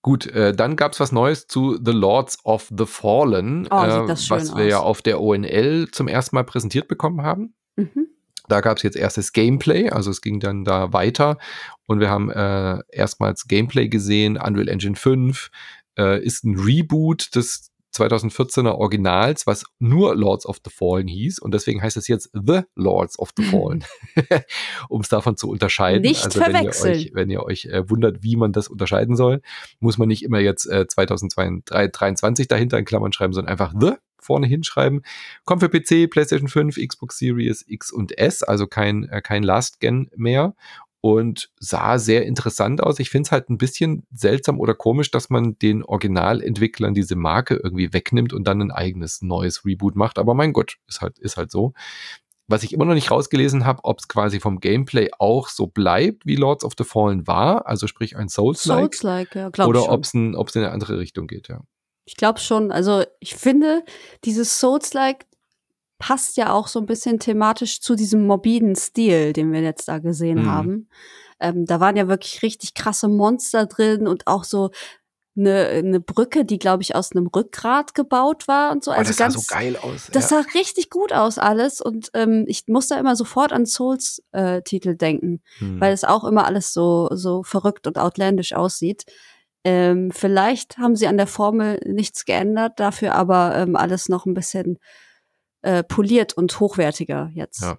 [0.07, 3.91] Gut, äh, dann gab es was Neues zu The Lords of the Fallen, Oh, äh,
[3.91, 4.85] sieht das schön was wir ja aus.
[4.85, 7.55] auf der ONL zum ersten Mal präsentiert bekommen haben.
[7.75, 8.07] Mhm.
[8.47, 11.39] Da gab es jetzt erstes Gameplay, also es ging dann da weiter
[11.87, 14.37] und wir haben äh, erstmals Gameplay gesehen.
[14.37, 15.51] Unreal Engine 5
[15.99, 21.55] äh, ist ein Reboot des 2014er Originals, was nur Lords of the Fallen hieß und
[21.55, 23.85] deswegen heißt es jetzt The Lords of the Fallen,
[24.89, 26.03] um es davon zu unterscheiden.
[26.03, 26.95] Nicht also wenn ihr verwechseln.
[26.95, 29.41] euch, wenn ihr euch äh, wundert, wie man das unterscheiden soll,
[29.81, 33.95] muss man nicht immer jetzt äh, 2023 dahinter in Klammern schreiben, sondern einfach The
[34.27, 35.03] vorne hinschreiben.
[35.45, 39.81] Kommt für PC, PlayStation 5, Xbox Series X und S, also kein, äh, kein Last
[39.81, 40.55] Gen mehr.
[41.03, 42.99] Und sah sehr interessant aus.
[42.99, 47.61] Ich finde es halt ein bisschen seltsam oder komisch, dass man den Originalentwicklern diese Marke
[47.63, 50.19] irgendwie wegnimmt und dann ein eigenes neues Reboot macht.
[50.19, 51.75] Aber mein Gott, ist halt, ist halt so.
[52.49, 56.27] Was ich immer noch nicht rausgelesen habe, ob es quasi vom Gameplay auch so bleibt,
[56.27, 59.93] wie Lords of the Fallen war, also sprich ein Souls-like, Souls-like, ja, glaube ich oder
[59.93, 61.61] ob es in eine andere Richtung geht, ja.
[62.05, 62.71] Ich glaube schon.
[62.71, 63.85] Also ich finde,
[64.25, 65.27] dieses Souls-like
[65.99, 69.99] passt ja auch so ein bisschen thematisch zu diesem morbiden Stil, den wir jetzt da
[69.99, 70.51] gesehen Mhm.
[70.51, 70.89] haben.
[71.41, 74.71] Ähm, da waren ja wirklich richtig krasse Monster drin und auch so
[75.39, 78.91] eine, eine Brücke, die, glaube ich, aus einem Rückgrat gebaut war und so.
[78.91, 80.09] Oh, Also das sah ganz, so geil aus.
[80.13, 80.43] Das ja.
[80.43, 85.43] sah richtig gut aus alles und ähm, ich muss da immer sofort an Souls-Titel denken,
[85.59, 85.79] Hm.
[85.81, 89.05] weil es auch immer alles so, so verrückt und outlandish aussieht.
[89.65, 94.33] Ähm, vielleicht haben sie an der Formel nichts geändert, dafür aber ähm, alles noch ein
[94.35, 94.79] bisschen
[95.67, 97.63] äh, poliert und hochwertiger jetzt.
[97.63, 97.79] Ja.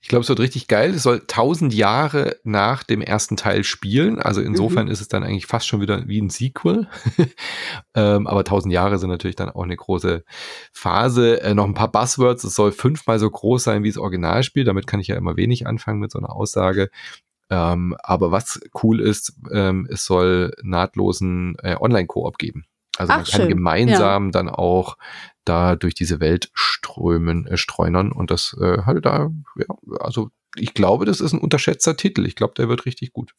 [0.00, 0.90] Ich glaube, es wird richtig geil.
[0.90, 4.20] Es soll tausend Jahre nach dem ersten Teil spielen.
[4.20, 6.88] Also insofern ist es dann eigentlich fast schon wieder wie ein Sequel.
[7.94, 10.24] ähm, aber tausend Jahre sind natürlich dann auch eine große
[10.72, 11.40] Phase.
[11.42, 12.44] Äh, noch ein paar Buzzwords.
[12.44, 14.64] Es soll fünfmal so groß sein wie das Originalspiel.
[14.64, 16.90] Damit kann ich ja immer wenig anfangen mit so einer Aussage.
[17.48, 22.66] Ähm, aber was cool ist, ähm, es soll nahtlosen äh, Online-Koop geben.
[22.96, 23.48] Also man Ach, kann schön.
[23.48, 24.96] gemeinsam dann auch
[25.44, 29.66] da durch diese Welt strömen, äh, streunern und das äh, halt da, ja,
[30.00, 32.24] also ich glaube, das ist ein unterschätzter Titel.
[32.26, 33.34] Ich glaube, der wird richtig gut.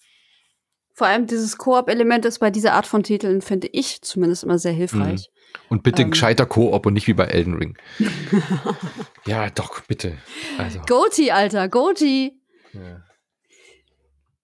[0.94, 4.72] Vor allem dieses Koop-Element ist bei dieser Art von Titeln, finde ich zumindest immer sehr
[4.72, 5.30] hilfreich.
[5.69, 6.11] Und bitte Ähm.
[6.11, 7.77] gescheiter Koop und nicht wie bei Elden Ring.
[9.26, 10.18] ja, doch, bitte.
[10.57, 12.40] Also, Goti, Alter, Goti.
[12.73, 13.02] ja.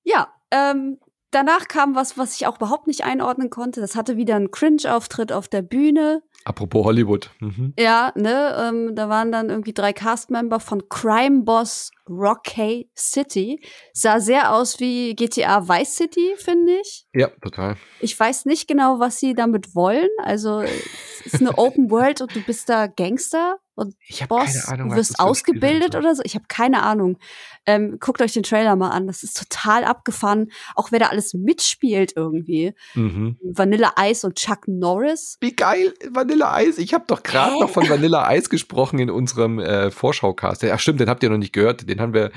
[0.04, 0.98] Ja, ähm,
[1.32, 3.82] danach kam was, was ich auch überhaupt nicht einordnen konnte.
[3.82, 6.22] Das hatte wieder einen Cringe-Auftritt auf der Bühne.
[6.44, 7.30] Apropos Hollywood.
[7.40, 7.74] Mhm.
[7.78, 13.62] Ja, ne, ähm, da waren dann irgendwie drei Castmember von Crime Boss Rockay City.
[13.94, 17.06] Sah sehr aus wie GTA Vice City, finde ich.
[17.14, 17.78] Ja, total.
[18.00, 20.10] Ich weiß nicht genau, was sie damit wollen.
[20.24, 23.96] Also, es ist eine Open World und du bist da Gangster und
[24.30, 26.22] Boss, keine Ahnung, du wirst ausgebildet oder so.
[26.26, 27.18] Ich habe keine Ahnung.
[27.66, 29.06] Ähm, guckt euch den Trailer mal an.
[29.08, 30.52] Das ist total abgefahren.
[30.76, 32.74] Auch wer da alles mitspielt irgendwie.
[32.96, 33.38] Mhm.
[33.44, 35.38] Vanilla Ice und Chuck Norris.
[35.42, 36.78] Wie geil, Vanilla Eis.
[36.78, 40.64] Ich habe doch gerade noch von Vanilla Eis gesprochen in unserem äh, Vorschaucast.
[40.64, 41.88] Ja, stimmt, den habt ihr noch nicht gehört.
[41.88, 42.32] Den haben wir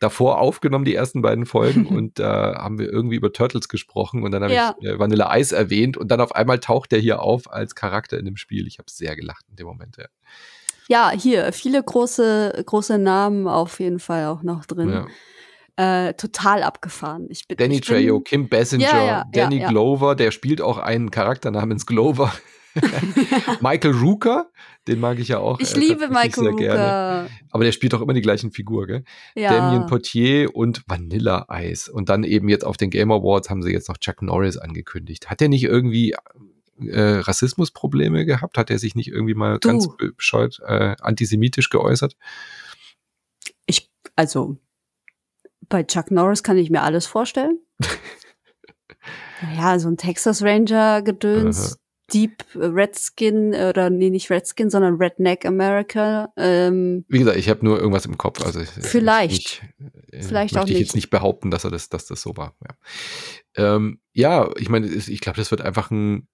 [0.00, 1.86] davor aufgenommen, die ersten beiden Folgen.
[1.96, 4.22] und da haben wir irgendwie über Turtles gesprochen.
[4.22, 4.74] Und dann habe Ja.
[4.80, 5.96] ich äh, Vanilla Eis erwähnt.
[5.96, 8.66] Und dann auf einmal taucht der hier auf als Charakter in dem Spiel.
[8.66, 9.96] Ich habe sehr gelacht in dem Moment.
[9.96, 10.04] Ja.
[10.88, 14.90] Ja, hier, viele große, große Namen auf jeden Fall auch noch drin.
[14.90, 15.06] Ja.
[15.78, 17.26] Äh, total abgefahren.
[17.28, 19.58] Ich bin, Danny ich bin, Trejo, Kim Basinger, Ja, ja, Danny.
[19.58, 22.32] Glover, der spielt auch einen Charakter namens Glover.
[23.60, 24.50] Michael Rooker,
[24.86, 25.60] den mag ich ja auch.
[25.60, 27.22] Ich äh, liebe Michael sehr gerne.
[27.22, 27.28] Rooker.
[27.50, 29.04] Aber der spielt auch immer die gleichen Figur, gell?
[29.34, 29.50] Ja.
[29.50, 31.90] Damien Potier und Vanilla Ice.
[31.90, 35.30] Und dann eben jetzt auf den Game Awards haben sie jetzt noch Chuck Norris angekündigt.
[35.30, 36.14] Hat er nicht irgendwie
[36.80, 38.58] äh, Rassismusprobleme gehabt?
[38.58, 39.68] Hat er sich nicht irgendwie mal Du.
[39.68, 42.16] ganz be- bescheuert äh, antisemitisch geäußert?
[43.66, 44.56] Ich, also,
[45.68, 47.58] bei Chuck Norris kann ich mir alles vorstellen.
[49.56, 51.78] ja, so ein Texas Ranger Gedöns,
[52.12, 56.32] Deep Redskin, oder nee, nicht Redskin, sondern Redneck America.
[56.36, 58.44] Ähm, Wie gesagt, ich habe nur irgendwas im Kopf.
[58.44, 59.32] Also ich- Vielleicht.
[59.32, 59.62] Ich,
[60.12, 60.78] äh, Vielleicht auch ich nicht.
[60.80, 62.54] jetzt nicht behaupten, dass er das, dass das so war.
[63.56, 66.28] Ja, ähm, ja ich meine, ich glaube, das wird einfach ein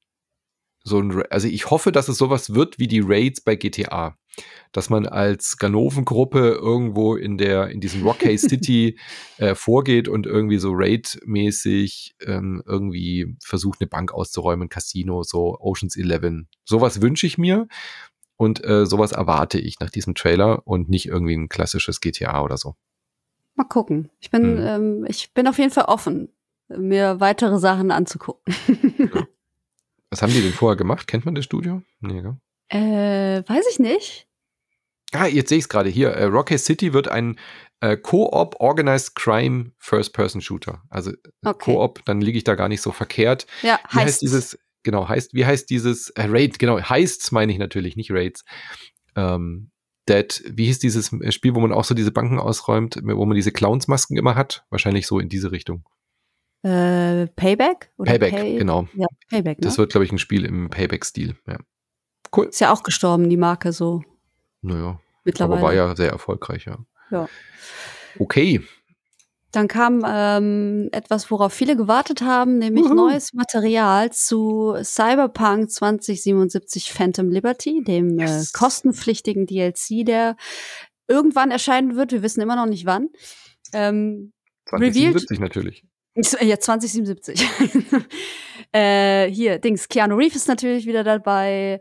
[0.85, 4.17] so ein, also ich hoffe, dass es sowas wird wie die Raids bei GTA,
[4.73, 8.99] dass man als Ganoven-Gruppe irgendwo in der in diesem Rockay City
[9.39, 15.97] äh, vorgeht und irgendwie so Raid-mäßig ähm, irgendwie versucht eine Bank auszuräumen, Casino, so Ocean's
[15.97, 16.47] 11.
[16.65, 17.69] Sowas wünsche ich mir
[18.37, 22.57] und äh, sowas erwarte ich nach diesem Trailer und nicht irgendwie ein klassisches GTA oder
[22.57, 22.75] so.
[23.55, 24.11] Mal gucken.
[24.19, 24.67] Ich bin, hm.
[24.67, 26.31] ähm, ich bin auf jeden Fall offen,
[26.69, 28.55] mir weitere Sachen anzugucken.
[28.99, 29.27] ja.
[30.13, 31.07] Was haben die denn vorher gemacht?
[31.07, 31.81] Kennt man das Studio?
[32.01, 32.37] Nee, gell?
[32.69, 34.27] Äh, weiß ich nicht.
[35.13, 36.11] Ah, jetzt sehe ich es gerade hier.
[36.11, 37.39] Äh, Rocket City wird ein
[37.81, 40.83] äh, Co-op Organized Crime First-Person-Shooter.
[40.91, 41.13] Also
[41.43, 41.65] okay.
[41.65, 43.47] Co-op, dann liege ich da gar nicht so verkehrt.
[43.63, 47.51] Ja, wie heißt, heißt dieses, genau, heißt, wie heißt dieses äh, Raid, genau, heißt meine
[47.51, 48.45] ich natürlich, nicht Raids.
[49.17, 49.71] Ähm,
[50.11, 53.53] Dead, wie hieß dieses Spiel, wo man auch so diese Banken ausräumt, wo man diese
[53.53, 54.67] Clowns-Masken immer hat?
[54.69, 55.85] Wahrscheinlich so in diese Richtung.
[56.63, 57.93] Äh, Payback?
[57.99, 58.87] Payback, Pay genau.
[58.95, 59.59] Ja, Payback.
[59.59, 59.65] Ne?
[59.65, 61.37] Das wird, glaube ich, ein Spiel im Payback-Stil.
[61.47, 61.59] Ja.
[62.35, 62.47] Cool.
[62.47, 64.03] Ist ja auch gestorben, die Marke so.
[64.61, 65.01] Naja.
[65.25, 65.59] Mittlerweile.
[65.61, 66.79] Aber war ja sehr erfolgreich, ja.
[67.11, 67.29] Ja.
[68.19, 68.63] Okay.
[69.51, 72.95] Dann kam ähm, etwas, worauf viele gewartet haben, nämlich Uhu.
[72.95, 78.49] neues Material zu Cyberpunk 2077 Phantom Liberty, dem äh, yes.
[78.49, 80.37] äh, kostenpflichtigen DLC, der
[81.07, 82.13] irgendwann erscheinen wird.
[82.13, 83.11] Wir wissen immer noch nicht wann.
[83.75, 84.33] Ähm,
[84.67, 85.85] 2077 natürlich.
[86.15, 87.43] Ja, 2077.
[88.73, 91.81] äh, hier, Dings, Keanu Reeves ist natürlich wieder dabei,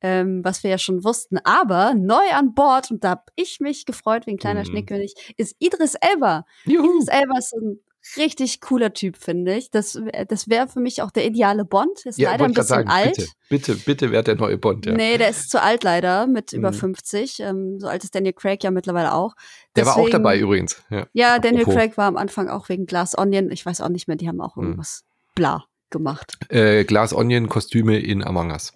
[0.00, 1.38] ähm, was wir ja schon wussten.
[1.38, 4.66] Aber neu an Bord, und da hab ich mich gefreut wie ein kleiner mhm.
[4.66, 6.44] Schneekönig, ist Idris Elba.
[6.64, 6.84] Juhu.
[6.84, 7.80] Idris Elba ist ein
[8.16, 9.70] richtig cooler Typ, finde ich.
[9.70, 9.98] Das,
[10.28, 12.04] das wäre für mich auch der ideale Bond.
[12.04, 13.16] Ist ja, leider ein bisschen sagen, alt.
[13.16, 14.92] Bitte, bitte, bitte wäre der neue Bond, ja.
[14.92, 16.58] Nee, der ist zu alt leider, mit mhm.
[16.58, 17.40] über 50.
[17.40, 19.34] Ähm, so alt ist Daniel Craig ja mittlerweile auch.
[19.76, 20.82] Der Deswegen, war auch dabei übrigens.
[20.90, 23.50] Ja, ja Daniel Craig war am Anfang auch wegen Glass Onion.
[23.50, 24.64] Ich weiß auch nicht mehr, die haben auch mhm.
[24.64, 25.32] irgendwas mhm.
[25.34, 26.38] bla gemacht.
[26.48, 28.72] Äh, Glass Onion Kostüme in Among Us.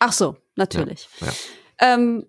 [0.00, 1.08] Ach so, natürlich.
[1.20, 1.94] Ja, ja.
[1.94, 2.26] Ähm,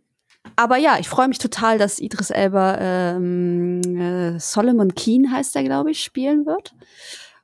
[0.56, 5.64] aber ja, ich freue mich total, dass Idris Elba ähm, äh, Solomon Keen heißt er,
[5.64, 6.74] glaube ich, spielen wird.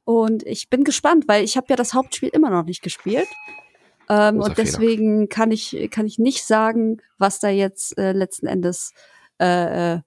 [0.04, 3.28] Und ich bin gespannt, weil ich habe ja das Hauptspiel immer noch nicht gespielt.
[4.10, 5.28] Ähm, und deswegen Fehler.
[5.28, 8.94] kann ich, kann ich nicht sagen, was da jetzt äh, letzten Endes
[9.40, 10.02] äh, äh,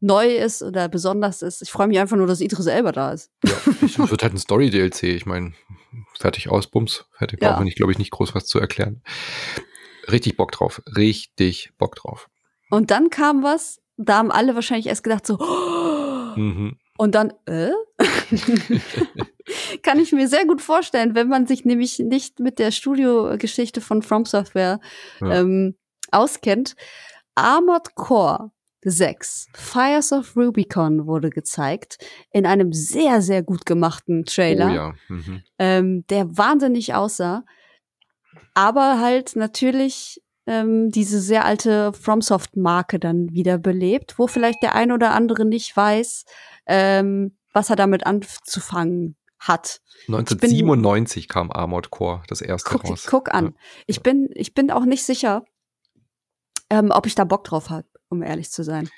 [0.00, 1.62] neu ist oder besonders ist.
[1.62, 3.30] Ich freue mich einfach nur, dass Idris Elba da ist.
[3.44, 3.52] Ja,
[3.82, 5.04] es wird halt ein Story-DLC.
[5.04, 5.54] Ich meine,
[6.18, 7.06] fertig aus, Bums.
[7.12, 7.52] Fertig, ja.
[7.52, 9.02] brauchen wir, glaube ich, nicht groß was zu erklären
[10.10, 10.82] richtig Bock drauf.
[10.96, 12.28] Richtig Bock drauf.
[12.70, 15.36] Und dann kam was, da haben alle wahrscheinlich erst gedacht so,
[16.36, 16.76] mhm.
[16.96, 17.70] und dann, äh?
[19.82, 24.02] Kann ich mir sehr gut vorstellen, wenn man sich nämlich nicht mit der Studiogeschichte von
[24.02, 24.78] From Software
[25.20, 25.40] ja.
[25.40, 25.74] ähm,
[26.10, 26.76] auskennt.
[27.34, 28.50] Armored Core
[28.82, 31.98] 6, Fires of Rubicon wurde gezeigt
[32.30, 34.94] in einem sehr, sehr gut gemachten Trailer, oh ja.
[35.08, 35.42] mhm.
[35.58, 37.44] ähm, der wahnsinnig aussah
[38.54, 44.92] aber halt natürlich ähm, diese sehr alte FromSoft-Marke dann wieder belebt, wo vielleicht der ein
[44.92, 46.24] oder andere nicht weiß,
[46.66, 49.80] ähm, was er damit anzufangen hat.
[50.08, 53.06] 1997 bin, kam Armored Core das erste guck, raus.
[53.08, 53.46] Guck an.
[53.46, 53.52] Ja.
[53.86, 55.44] Ich bin, ich bin auch nicht sicher,
[56.70, 58.88] ähm, ob ich da Bock drauf habe, um ehrlich zu sein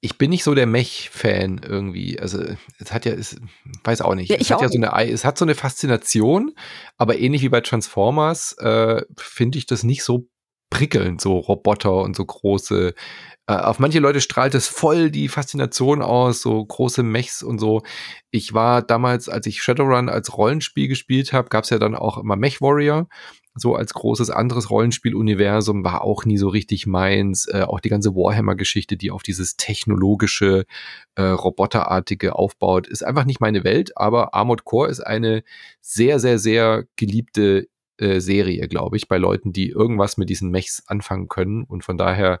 [0.00, 2.20] ich bin nicht so der Mech-Fan irgendwie.
[2.20, 2.44] Also
[2.78, 3.40] es hat ja, es
[3.84, 4.30] weiß auch nicht.
[4.30, 6.54] Ja, es hat ja so eine, es hat so eine Faszination,
[6.96, 10.28] aber ähnlich wie bei Transformers äh, finde ich das nicht so
[10.70, 12.94] prickelnd, so Roboter und so große.
[13.48, 17.82] Äh, auf manche Leute strahlt es voll die Faszination aus, so große Mechs und so.
[18.30, 22.18] Ich war damals, als ich Shadowrun als Rollenspiel gespielt habe, gab es ja dann auch
[22.18, 23.08] immer Mech Warrior
[23.58, 27.46] so als großes anderes Rollenspieluniversum war auch nie so richtig meins.
[27.46, 30.64] Äh, auch die ganze Warhammer-Geschichte, die auf dieses technologische,
[31.16, 33.96] äh, roboterartige aufbaut, ist einfach nicht meine Welt.
[33.96, 35.42] Aber Armored Core ist eine
[35.80, 37.68] sehr, sehr, sehr geliebte
[37.98, 41.64] äh, Serie, glaube ich, bei Leuten, die irgendwas mit diesen Mechs anfangen können.
[41.64, 42.40] Und von daher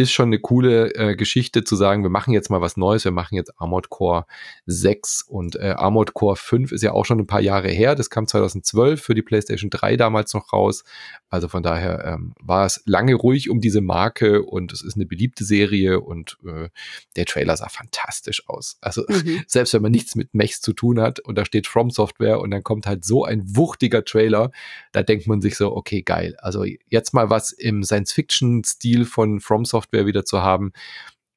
[0.00, 3.12] ist schon eine coole äh, Geschichte zu sagen, wir machen jetzt mal was Neues, wir
[3.12, 4.24] machen jetzt Armored Core
[4.64, 8.08] 6 und äh, Armored Core 5 ist ja auch schon ein paar Jahre her, das
[8.08, 10.84] kam 2012 für die PlayStation 3 damals noch raus,
[11.28, 15.04] also von daher ähm, war es lange ruhig um diese Marke und es ist eine
[15.04, 16.70] beliebte Serie und äh,
[17.16, 19.42] der Trailer sah fantastisch aus, also mhm.
[19.46, 22.50] selbst wenn man nichts mit Mechs zu tun hat und da steht From Software und
[22.50, 24.50] dann kommt halt so ein wuchtiger Trailer,
[24.92, 29.66] da denkt man sich so, okay, geil, also jetzt mal was im Science-Fiction-Stil von From
[29.66, 30.72] Software Software wieder zu haben.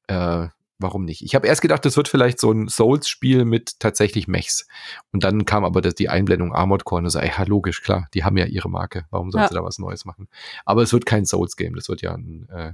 [0.06, 0.48] Äh,
[0.78, 1.22] warum nicht?
[1.22, 4.66] Ich habe erst gedacht, das wird vielleicht so ein Souls-Spiel mit tatsächlich Mechs.
[5.12, 8.24] Und dann kam aber das, die Einblendung Armored Core und so, ja, logisch, klar, die
[8.24, 9.06] haben ja ihre Marke.
[9.10, 9.48] Warum sollen ja.
[9.48, 10.28] sie da was Neues machen?
[10.64, 12.72] Aber es wird kein Souls-Game, das wird ja ein, äh,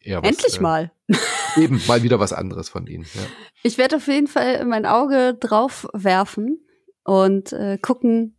[0.00, 0.92] eher was, Endlich äh, mal.
[1.56, 3.06] eben, mal wieder was anderes von ihnen.
[3.14, 3.22] Ja.
[3.62, 6.60] Ich werde auf jeden Fall mein Auge drauf werfen
[7.04, 8.35] und äh, gucken,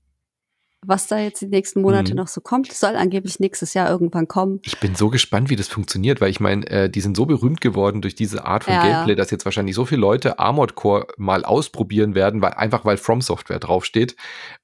[0.85, 2.17] was da jetzt die nächsten Monate mhm.
[2.17, 2.71] noch so kommt.
[2.71, 4.59] soll angeblich nächstes Jahr irgendwann kommen.
[4.63, 7.61] Ich bin so gespannt, wie das funktioniert, weil ich meine, äh, die sind so berühmt
[7.61, 11.07] geworden durch diese Art von ja, Gameplay, dass jetzt wahrscheinlich so viele Leute Armored Core
[11.17, 14.15] mal ausprobieren werden, weil einfach weil From Software draufsteht.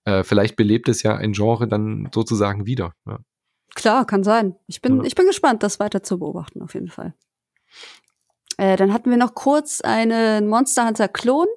[0.06, 2.94] Äh, vielleicht belebt es ja ein Genre dann sozusagen wieder.
[3.07, 3.19] Ja.
[3.76, 4.56] Klar, kann sein.
[4.68, 5.03] Ich bin, ja.
[5.06, 7.15] ich bin gespannt, das weiter zu beobachten, auf jeden Fall.
[8.57, 11.48] Äh, dann hatten wir noch kurz einen Monster Hunter Klon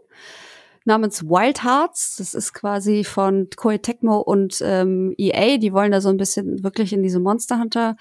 [0.87, 2.17] namens Wild Hearts.
[2.17, 5.59] Das ist quasi von Koei Tecmo und ähm, EA.
[5.59, 7.97] Die wollen da so ein bisschen wirklich in diese Monster Hunter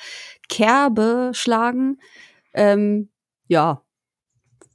[0.50, 2.00] Kerbe schlagen.
[2.54, 3.10] Ähm,
[3.48, 3.82] ja,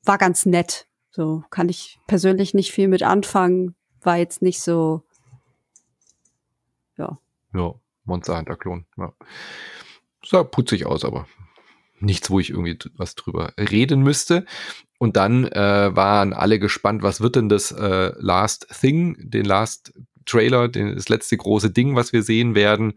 [0.05, 0.87] war ganz nett.
[1.11, 3.75] So kann ich persönlich nicht viel mit anfangen.
[4.03, 5.03] War jetzt nicht so,
[6.97, 7.19] ja.
[7.53, 7.75] Ja,
[8.05, 8.87] Monster Hunter Klon.
[8.97, 9.13] Ja.
[10.25, 11.27] Sah putzig aus, aber
[11.99, 14.47] nichts, wo ich irgendwie was drüber reden müsste.
[15.03, 19.95] Und dann äh, waren alle gespannt, was wird denn das äh, Last Thing, den Last
[20.27, 22.93] Trailer, den, das letzte große Ding, was wir sehen werden.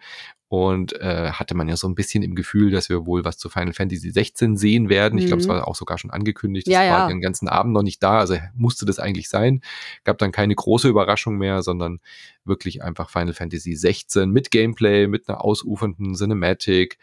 [0.50, 3.48] Und äh, hatte man ja so ein bisschen im Gefühl, dass wir wohl was zu
[3.48, 5.18] Final Fantasy 16 sehen werden.
[5.18, 5.54] Ich glaube, es mhm.
[5.54, 6.68] war auch sogar schon angekündigt.
[6.68, 7.08] Das ja, war ja.
[7.08, 9.62] den ganzen Abend noch nicht da, also musste das eigentlich sein.
[10.04, 12.02] Gab dann keine große Überraschung mehr, sondern
[12.44, 16.98] wirklich einfach Final Fantasy 16 mit Gameplay, mit einer ausufernden Cinematic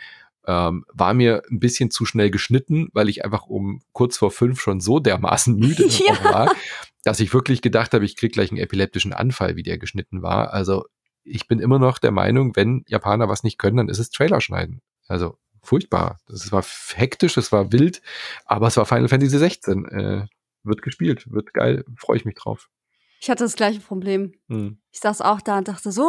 [0.51, 4.61] ähm, war mir ein bisschen zu schnell geschnitten, weil ich einfach um kurz vor fünf
[4.61, 6.25] schon so dermaßen müde ja.
[6.25, 6.53] war,
[7.05, 10.53] dass ich wirklich gedacht habe, ich krieg gleich einen epileptischen Anfall, wie der geschnitten war.
[10.53, 10.87] Also
[11.23, 14.41] ich bin immer noch der Meinung, wenn Japaner was nicht können, dann ist es Trailer
[14.41, 14.81] schneiden.
[15.07, 16.19] Also furchtbar.
[16.27, 16.65] Das war
[16.95, 18.03] hektisch, es war wild,
[18.45, 19.85] aber es war Final Fantasy 16.
[19.87, 20.27] Äh,
[20.65, 22.69] wird gespielt, wird geil, freue ich mich drauf.
[23.23, 24.33] Ich hatte das gleiche Problem.
[24.49, 24.79] Hm.
[24.93, 26.03] Ich saß auch da und dachte so,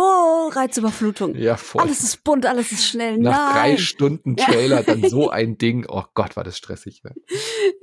[0.54, 1.36] Reizüberflutung.
[1.36, 1.82] Ja, voll.
[1.82, 3.18] Alles ist bunt, alles ist schnell.
[3.18, 3.54] Nach Nein.
[3.54, 5.86] drei Stunden Trailer dann so ein Ding.
[5.90, 7.04] Oh Gott, war das stressig.
[7.04, 7.14] Ne?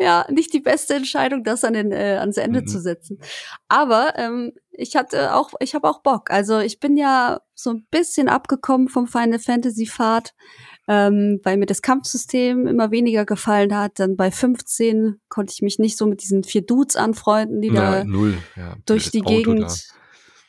[0.00, 2.66] Ja, nicht die beste Entscheidung, das an den, äh, ans Ende Mhm.
[2.68, 3.20] zu setzen.
[3.68, 6.30] Aber ähm, ich hatte auch, ich habe auch Bock.
[6.30, 10.34] Also ich bin ja so ein bisschen abgekommen vom Final Fantasy Pfad,
[10.88, 13.98] ähm, weil mir das Kampfsystem immer weniger gefallen hat.
[14.00, 17.98] Dann bei 15 konnte ich mich nicht so mit diesen vier Dudes anfreunden, die da
[17.98, 18.38] Ja, null.
[18.56, 19.88] Ja, durch die Auto Gegend.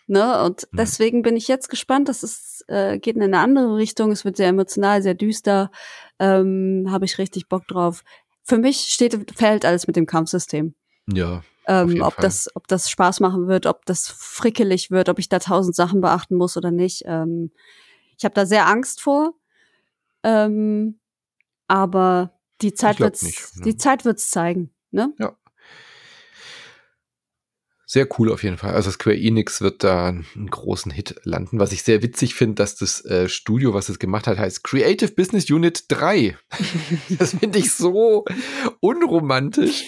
[0.07, 0.43] Ne?
[0.43, 0.77] Und Mhm.
[0.77, 2.09] deswegen bin ich jetzt gespannt.
[2.09, 4.11] Das ist, äh, geht in eine andere Richtung.
[4.11, 5.69] Es wird sehr emotional, sehr düster.
[6.17, 8.03] Ähm, Habe ich richtig Bock drauf.
[8.43, 10.73] Für mich steht fällt alles mit dem Kampfsystem.
[11.05, 11.15] Da.
[11.15, 12.23] Ja, Ähm, ob Fall.
[12.23, 16.01] das, ob das Spaß machen wird, ob das frickelig wird, ob ich da tausend Sachen
[16.01, 17.03] beachten muss oder nicht.
[17.05, 17.51] Ähm,
[18.17, 19.33] ich habe da sehr Angst vor.
[20.23, 20.99] Ähm,
[21.67, 23.63] aber die Zeit nicht, ne?
[23.65, 24.73] die Zeit wird's zeigen.
[24.91, 25.13] Ne?
[27.91, 28.75] sehr cool auf jeden Fall.
[28.75, 31.59] Also Square Enix wird da einen großen Hit landen.
[31.59, 35.11] Was ich sehr witzig finde, dass das äh, Studio, was es gemacht hat, heißt Creative
[35.13, 36.37] Business Unit 3.
[37.17, 38.25] das finde ich so
[38.79, 39.85] unromantisch.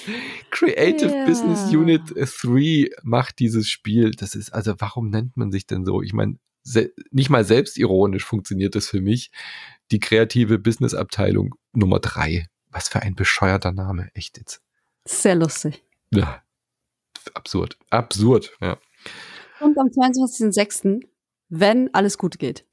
[0.49, 1.25] Creative Ja.
[1.27, 4.09] Business Unit 3 macht dieses Spiel.
[4.17, 6.01] Das ist, also warum nennt man sich denn so?
[6.01, 6.39] Ich meine,
[7.11, 9.29] nicht mal selbstironisch funktioniert das für mich.
[9.91, 12.45] Die kreative Business-Abteilung Nummer 3.
[12.69, 14.09] Was für ein bescheuerter Name.
[14.13, 14.61] Echt jetzt.
[15.05, 15.84] Sehr lustig.
[16.13, 16.41] Ja.
[17.34, 17.77] Absurd.
[17.89, 18.77] Absurd, ja.
[19.59, 21.01] Und am 22.06.,
[21.49, 22.65] wenn alles gut geht.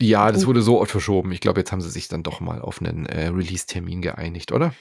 [0.00, 1.30] Ja, das wurde so oft verschoben.
[1.32, 4.74] Ich glaube, jetzt haben sie sich dann doch mal auf einen äh, Release-Termin geeinigt, oder?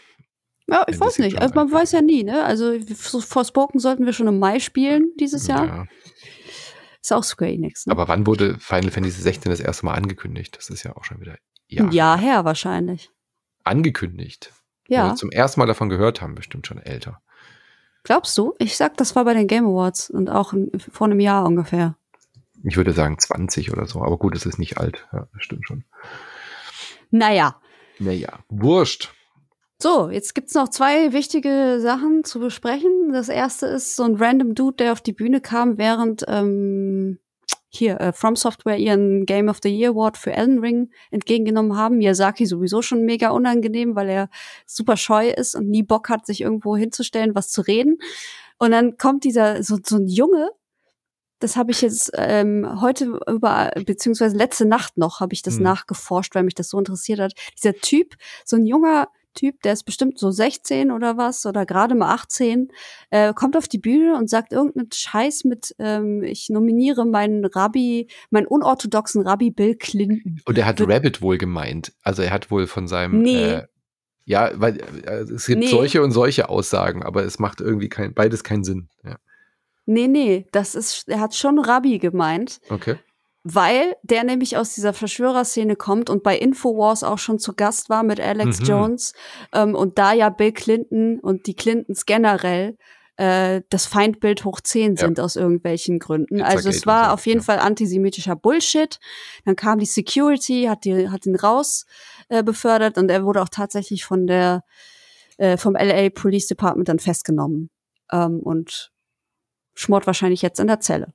[0.68, 1.40] Ja, ich Wenn weiß nicht.
[1.40, 2.44] Also man weiß ja nie, ne?
[2.44, 5.68] Also so Forspoken sollten wir schon im Mai spielen dieses Jahr.
[5.68, 5.86] Ja.
[7.02, 7.86] Ist auch Square Enix.
[7.88, 7.92] Ne?
[7.92, 10.56] Aber wann wurde Final Fantasy 16 das erste Mal angekündigt?
[10.58, 11.38] Das ist ja auch schon wieder Ein
[11.68, 13.12] ja, Jahr her wahrscheinlich.
[13.64, 14.52] angekündigt.
[14.88, 15.08] Wenn Ja.
[15.10, 17.22] wir zum ersten Mal davon gehört haben, bestimmt schon älter.
[18.04, 18.56] Glaubst du?
[18.60, 20.54] Ich sag, das war bei den Game Awards und auch
[20.92, 21.96] vor einem Jahr ungefähr.
[22.64, 25.08] Ich würde sagen 20 oder so, aber gut, es ist nicht alt.
[25.12, 25.84] Ja, das stimmt schon.
[27.10, 27.60] Naja.
[28.00, 29.14] Naja, wurscht.
[29.82, 33.14] So, jetzt gibt's noch zwei wichtige Sachen zu besprechen.
[33.14, 37.18] Das erste ist so ein random Dude, der auf die Bühne kam, während ähm,
[37.68, 41.98] hier äh, From Software ihren Game of the Year Award für Elden Ring entgegengenommen haben.
[41.98, 44.30] Miyazaki sowieso schon mega unangenehm, weil er
[44.68, 47.98] super scheu ist und nie Bock hat, sich irgendwo hinzustellen, was zu reden.
[48.60, 50.52] Und dann kommt dieser so, so ein Junge.
[51.40, 55.64] Das habe ich jetzt ähm, heute über, beziehungsweise letzte Nacht noch, habe ich das Hm.
[55.64, 57.34] nachgeforscht, weil mich das so interessiert hat.
[57.58, 58.14] Dieser Typ,
[58.46, 62.70] so ein junger Typ, der ist bestimmt so 16 oder was oder gerade mal 18,
[63.10, 68.08] äh, kommt auf die Bühne und sagt irgendeinen Scheiß mit, ähm, ich nominiere meinen Rabbi,
[68.30, 70.40] meinen unorthodoxen Rabbi Bill Clinton.
[70.46, 71.94] Und er hat Wird- Rabbit wohl gemeint.
[72.04, 73.22] Also er hat wohl von seinem.
[73.22, 73.44] Nee.
[73.44, 73.68] Äh,
[74.26, 75.68] ja, weil äh, es gibt Nee.
[75.68, 78.88] solche und solche Aussagen, aber es macht irgendwie kein, beides keinen Sinn.
[79.04, 79.18] Ja.
[79.88, 82.96] Nee, nee, das ist, er hat schon Rabbi gemeint, Okay.
[83.44, 88.04] Weil der nämlich aus dieser Verschwörerszene kommt und bei Infowars auch schon zu Gast war
[88.04, 88.66] mit Alex Mhm.
[88.66, 89.14] Jones
[89.54, 92.78] ähm, und da ja Bill Clinton und die Clintons generell
[93.18, 95.02] äh, das Feindbild hoch 10 Ja.
[95.08, 96.36] sind aus irgendwelchen Gründen.
[96.38, 97.44] Pizzagate Also es war auf jeden ja.
[97.46, 99.00] Fall antisemitischer Bullshit.
[99.46, 101.86] Dann kam die Security, hat, die, hat ihn raus
[102.30, 104.64] äh, befördert und er wurde auch tatsächlich von der
[105.38, 107.70] äh, vom LA Police Department dann festgenommen
[108.12, 108.92] ähm, und
[109.74, 111.14] schmort wahrscheinlich jetzt in der Zelle.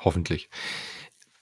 [0.00, 0.50] Hoffentlich.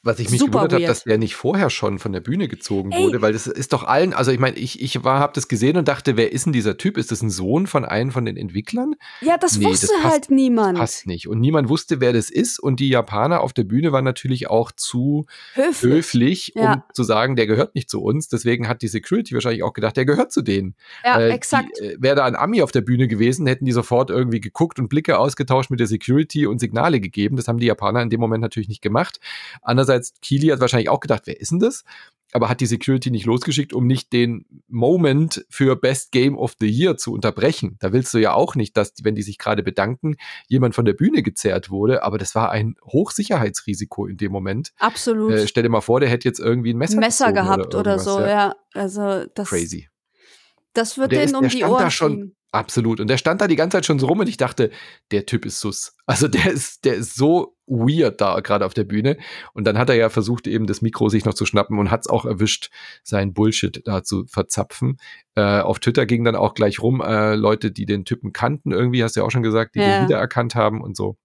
[0.05, 2.93] Was ich mich Super gewundert habe, dass der nicht vorher schon von der Bühne gezogen
[2.93, 3.03] Ey.
[3.05, 5.77] wurde, weil das ist doch allen, also ich meine, ich, ich war, habe das gesehen
[5.77, 6.97] und dachte, wer ist denn dieser Typ?
[6.99, 8.95] Ist das ein Sohn von einem von den Entwicklern?
[9.21, 10.79] Ja, das Nee, das wusste passt- halt niemand.
[10.79, 11.27] Passt nicht.
[11.29, 12.59] Und niemand wusste, wer das ist.
[12.61, 15.83] Und die Japaner auf der Bühne waren natürlich auch zu Höflich.
[15.93, 16.85] höflich, um Ja.
[16.93, 18.29] zu sagen, der gehört nicht zu uns.
[18.29, 20.75] Deswegen hat die Security wahrscheinlich auch gedacht, der gehört zu denen.
[21.05, 21.79] Ja, Weil exakt.
[21.81, 24.89] Äh, Wäre da ein Ami auf der Bühne gewesen, hätten die sofort irgendwie geguckt und
[24.89, 27.37] Blicke ausgetauscht mit der Security und Signale gegeben.
[27.37, 29.19] Das haben die Japaner in dem Moment natürlich nicht gemacht.
[29.63, 31.85] Andererseits, Kili hat wahrscheinlich auch gedacht, wer ist denn das?
[32.33, 36.67] Aber hat die Security nicht losgeschickt, um nicht den Moment für Best Game of the
[36.69, 37.77] Year zu unterbrechen.
[37.79, 40.17] Da willst du ja auch nicht, dass, wenn die sich gerade bedanken,
[40.49, 42.03] jemand von der Bühne gezerrt wurde.
[42.03, 44.73] Aber das war ein Hochsicherheitsrisiko in dem Moment.
[44.79, 45.33] Absolut.
[45.33, 48.05] Äh, stell dir mal vor, der hätte jetzt irgendwie ein Messer, Messer gehabt oder, irgendwas,
[48.05, 48.55] so, ja.
[48.73, 49.89] Also das, Crazy.
[50.73, 52.37] das wird Der denen ist- um der die stand da Ohren schon- fliegen.
[52.55, 53.01] Absolut.
[53.01, 54.71] Und der stand da die ganze Zeit schon so rum und ich dachte,
[55.11, 55.97] der Typ ist sus.
[56.07, 59.17] Also der ist, der ist so weird da gerade auf der Bühne.
[59.55, 62.03] Und dann hat er ja versucht, eben das Mikro sich noch zu schnappen und hat
[62.03, 62.71] es auch erwischt,
[63.03, 64.99] seinen Bullshit da zu verzapfen.
[65.35, 69.03] Äh, auf Twitter ging dann auch gleich rum, äh, Leute, die den Typen kannten, irgendwie,
[69.03, 70.01] hast du ja auch schon gesagt, die Ja.
[70.01, 71.17] den wiedererkannt haben und so.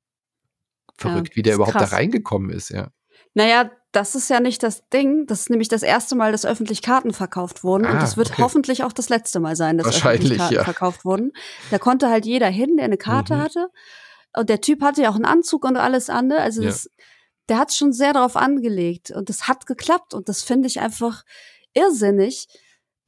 [0.98, 1.92] Verrückt, Ja, wie der überhaupt krass.
[1.92, 2.90] da reingekommen ist, ja.
[3.36, 5.26] Naja, das ist ja nicht das Ding.
[5.26, 7.86] Das ist nämlich das erste Mal, dass öffentlich Karten verkauft wurden.
[7.86, 8.42] und Ah, das wird okay.
[8.44, 10.64] hoffentlich auch das letzte Mal sein, dass öffentlich Karten ja.
[10.64, 11.32] verkauft wurden.
[11.72, 13.42] Da konnte halt jeder hin, der eine Karte Mhm.
[13.42, 13.68] hatte.
[14.38, 16.40] Und der Typ hatte ja auch einen Anzug und alles andere.
[16.42, 16.68] Also Ja.
[16.70, 16.90] das,
[17.50, 19.10] der hat schon sehr darauf angelegt.
[19.10, 20.14] Und das hat geklappt.
[20.14, 21.24] Und das finde ich einfach
[21.74, 22.48] irrsinnig,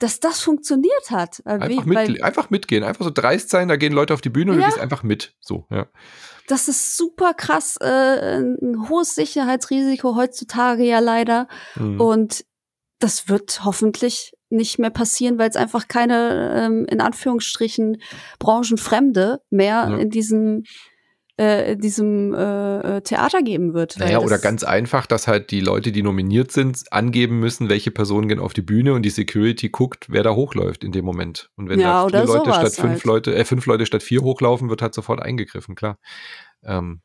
[0.02, 1.42] dass das funktioniert hat.
[1.46, 4.30] Weil Einfach, weil mit, einfach mitgehen, einfach so dreist sein, da gehen Leute auf die
[4.30, 4.66] Bühne und Ja.
[4.66, 5.36] du gehst einfach mit.
[5.40, 5.88] So, ja.
[6.48, 11.48] das ist super krass, äh, ein hohes Sicherheitsrisiko heutzutage ja leider.
[11.76, 12.02] Mhm.
[12.02, 12.46] Und
[13.00, 18.02] das wird hoffentlich nicht mehr passieren, weil es einfach keine, ähm, in Anführungsstrichen,
[18.40, 19.98] Branchenfremde mehr Ja.
[19.98, 20.64] in diesem,
[21.38, 23.98] äh, diesem äh, äh, Theater geben wird.
[23.98, 28.28] Naja, oder ganz einfach, dass halt die Leute, die nominiert sind, angeben müssen, welche Personen
[28.28, 31.50] gehen auf die Bühne und die Security guckt, wer da hochläuft in dem Moment.
[31.56, 33.04] Und wenn Ja, da vier Leute statt fünf halt.
[33.06, 35.98] Leute, äh, fünf Leute statt vier hochlaufen, wird halt sofort eingegriffen, klar.
[36.64, 37.02] Ähm,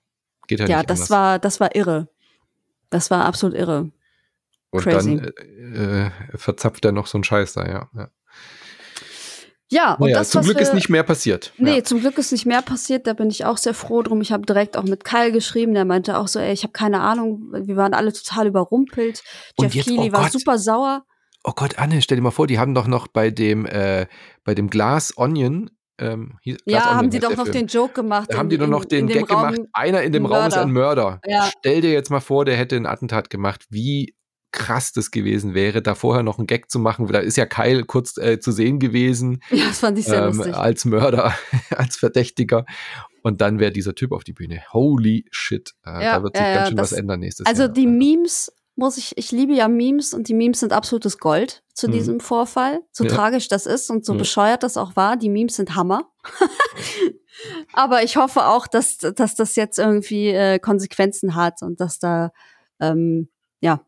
[0.49, 1.11] geht halt Ja, nicht das anders.
[1.11, 2.09] war, das war irre.
[2.91, 3.91] Das war absolut irre.
[4.71, 5.17] und crazy.
[5.17, 7.91] dann äh, äh, verzapft er noch so einen Scheiß da, ja.
[7.95, 8.09] ja.
[9.71, 11.53] Ja, und Naja, das, zum Glück wir, ist nicht mehr passiert.
[11.59, 11.85] Nee, Ja.
[11.85, 13.07] zum Glück ist nicht mehr passiert.
[13.07, 14.21] Da bin ich auch sehr froh drum.
[14.21, 15.75] Ich habe direkt auch mit Kyle geschrieben.
[15.75, 17.51] Der meinte auch so, ey, ich habe keine Ahnung.
[17.53, 19.23] Wir waren alle total überrumpelt.
[19.57, 20.33] Und Jeff jetzt, Keighley oh war Gott.
[20.33, 21.05] super sauer.
[21.43, 24.07] Oh Gott, Anne, stell dir mal vor, die haben doch noch bei dem, äh,
[24.45, 28.29] bei dem Glass Onion, ähm, hieß- Ja, Onion haben die doch noch den Joke gemacht.
[28.31, 30.57] Da haben in- die doch noch den Gag Raum, gemacht, einer in dem Raum ist
[30.57, 31.21] ein Mörder.
[31.25, 31.49] Ja.
[31.59, 34.15] Stell dir jetzt mal vor, der hätte ein Attentat gemacht, wie
[34.57, 37.07] krass das gewesen wäre, da vorher noch einen Gag zu machen.
[37.07, 40.37] Da ist ja Kyle kurz äh, zu sehen gewesen Ja, das fand ich sehr ähm,
[40.37, 40.55] lustig.
[40.55, 41.35] als Mörder,
[41.71, 42.65] als Verdächtiger.
[43.23, 44.63] Und dann wäre dieser Typ auf die Bühne.
[44.73, 45.73] Holy shit.
[45.85, 47.73] Äh, Ja, da wird sich ja, ganz schön das- was ändern nächstes Also Jahr.
[47.73, 51.89] die Memes muss ich, ich liebe ja Memes und die Memes sind absolutes Gold zu
[51.89, 51.93] Mhm.
[51.93, 52.81] diesem Vorfall.
[52.93, 53.11] So Ja.
[53.11, 54.19] tragisch das ist und so Ja.
[54.19, 55.17] bescheuert das auch war.
[55.17, 56.11] Die Memes sind Hammer.
[57.73, 62.33] Aber ich hoffe auch, dass, dass das jetzt irgendwie äh, Konsequenzen hat und dass da
[62.81, 63.29] ähm,
[63.61, 63.81] ja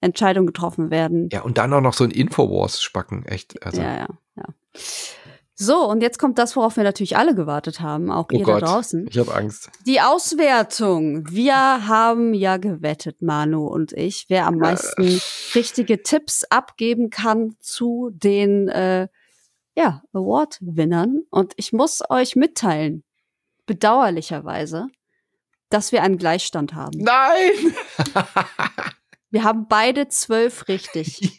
[0.00, 1.28] Entscheidungen getroffen werden.
[1.32, 3.62] Ja, und dann auch noch so ein Infowars-Spacken, echt.
[3.64, 4.44] Also, ja, ja, ja.
[5.62, 8.62] So, und jetzt kommt das, worauf wir natürlich alle gewartet haben, auch oh ihr Gott,
[8.62, 9.06] da draußen.
[9.06, 9.70] ich habe Angst.
[9.86, 11.30] Die Auswertung.
[11.30, 15.20] Wir haben ja gewettet, Manu und ich, wer am meisten
[15.54, 19.08] richtige Tipps abgeben kann zu den äh,
[19.74, 21.24] ja, Award-Winnern.
[21.28, 23.04] Und ich muss euch mitteilen,
[23.66, 24.86] bedauerlicherweise,
[25.68, 26.98] dass wir einen Gleichstand haben.
[26.98, 27.74] Nein!
[29.30, 31.20] Wir haben beide zwölf richtig.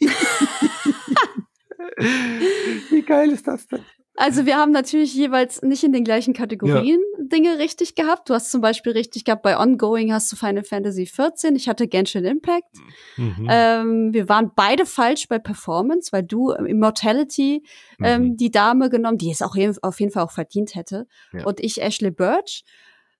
[2.90, 3.84] Wie geil ist das denn?
[4.14, 8.28] Also wir haben natürlich jeweils nicht in den gleichen Kategorien Dinge richtig gehabt.
[8.28, 11.88] Du hast zum Beispiel richtig gehabt, bei Ongoing hast du Final Fantasy 14, ich hatte
[11.88, 12.76] Genshin Impact.
[13.16, 13.48] Mhm.
[13.50, 17.64] Ähm, wir waren beide falsch bei Performance, weil du ähm, Immortality
[18.04, 18.36] ähm, Mhm.
[18.36, 21.06] die Dame genommen, die es auch auf jeden Fall auch verdient hätte.
[21.32, 21.46] Ja.
[21.46, 22.64] Und ich Ashley Birch.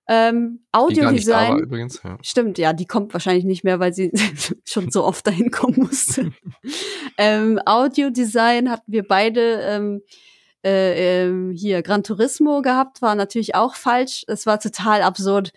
[0.07, 1.59] Ähm, Audiodesign.
[1.59, 2.01] übrigens.
[2.03, 2.17] Ja.
[2.21, 4.11] Stimmt, ja, die kommt wahrscheinlich nicht mehr, weil sie
[4.65, 6.31] schon so oft dahin kommen musste.
[7.17, 10.01] ähm, Audiodesign hatten wir beide ähm,
[10.65, 14.23] äh, ähm, hier Gran Turismo gehabt, war natürlich auch falsch.
[14.27, 15.51] Es war total absurd,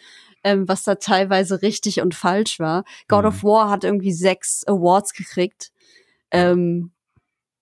[0.44, 2.84] ähm, was da teilweise richtig und falsch war.
[3.08, 3.28] God Mhm.
[3.28, 5.72] of War hat irgendwie sechs Awards gekriegt.
[6.30, 6.92] Ähm,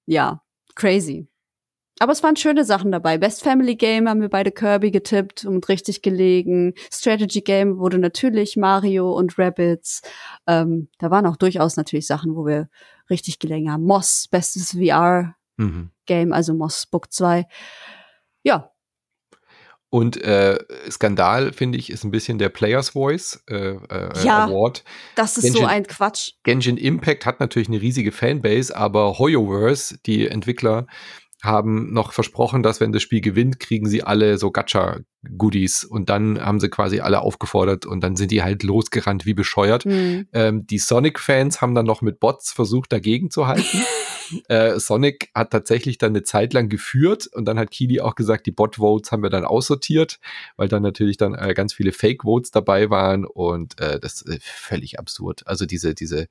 [0.06, 0.43] ja,
[0.74, 1.28] crazy.
[2.00, 3.18] Aber es waren schöne Sachen dabei.
[3.18, 6.74] Best Family Game haben wir beide Kirby getippt und richtig gelegen.
[6.92, 10.02] Strategy Game wurde natürlich Mario und Rabbids.
[10.48, 12.68] Ähm, da waren auch durchaus natürlich Sachen, wo wir
[13.10, 13.84] richtig gelegen haben.
[13.84, 15.90] Moss, bestes VR Mhm.
[16.06, 17.46] Game, also Moss Book 2.
[18.42, 18.70] Ja,
[19.88, 20.58] Und äh,
[20.90, 24.46] Skandal, finde ich, ist ein bisschen der Players Voice äh, äh, Ja.
[24.46, 24.82] Award.
[25.14, 26.32] Das ist Genshin- so ein Quatsch.
[26.42, 30.88] Genshin Impact hat natürlich eine riesige Fanbase, aber HoYoverse, die Entwickler,
[31.44, 34.50] haben noch versprochen, dass wenn das Spiel gewinnt, kriegen sie alle so
[35.24, 39.34] Gacha-Goodies und dann haben sie quasi alle aufgefordert und dann sind die halt losgerannt wie
[39.34, 39.84] bescheuert.
[39.84, 40.26] Hm.
[40.32, 43.82] Ähm, die Sonic-Fans haben dann noch mit Bots versucht, dagegen zu halten.
[44.48, 48.46] äh, Sonic hat tatsächlich dann eine Zeit lang geführt und dann hat Kili auch gesagt,
[48.46, 50.18] die Bot-Votes haben wir dann aussortiert,
[50.56, 54.98] weil dann natürlich dann äh, ganz viele Fake-Votes dabei waren und äh, das ist völlig
[54.98, 55.46] absurd.
[55.46, 56.28] Also diese, diese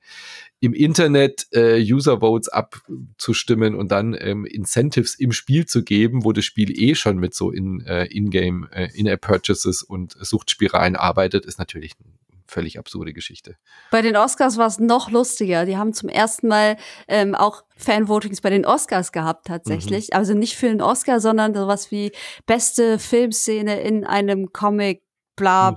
[0.60, 6.44] im Internet äh, User-Votes abzustimmen und dann ähm, Incentives im Spiel zu geben, wo das
[6.44, 11.92] Spiel eh schon mit so in äh, In-Game, äh, In-App-Purchases und Suchtspiralen arbeitet, ist natürlich
[11.98, 12.14] eine
[12.46, 13.56] völlig absurde Geschichte.
[13.90, 15.64] Bei den Oscars war es noch lustiger.
[15.64, 16.76] Die haben zum ersten Mal
[17.08, 20.10] ähm, auch Fanvotings bei den Oscars gehabt tatsächlich.
[20.10, 20.16] Mhm.
[20.16, 22.12] Also nicht für den Oscar, sondern sowas wie
[22.46, 25.02] beste Filmszene in einem Comic,
[25.36, 25.76] bla Mhm.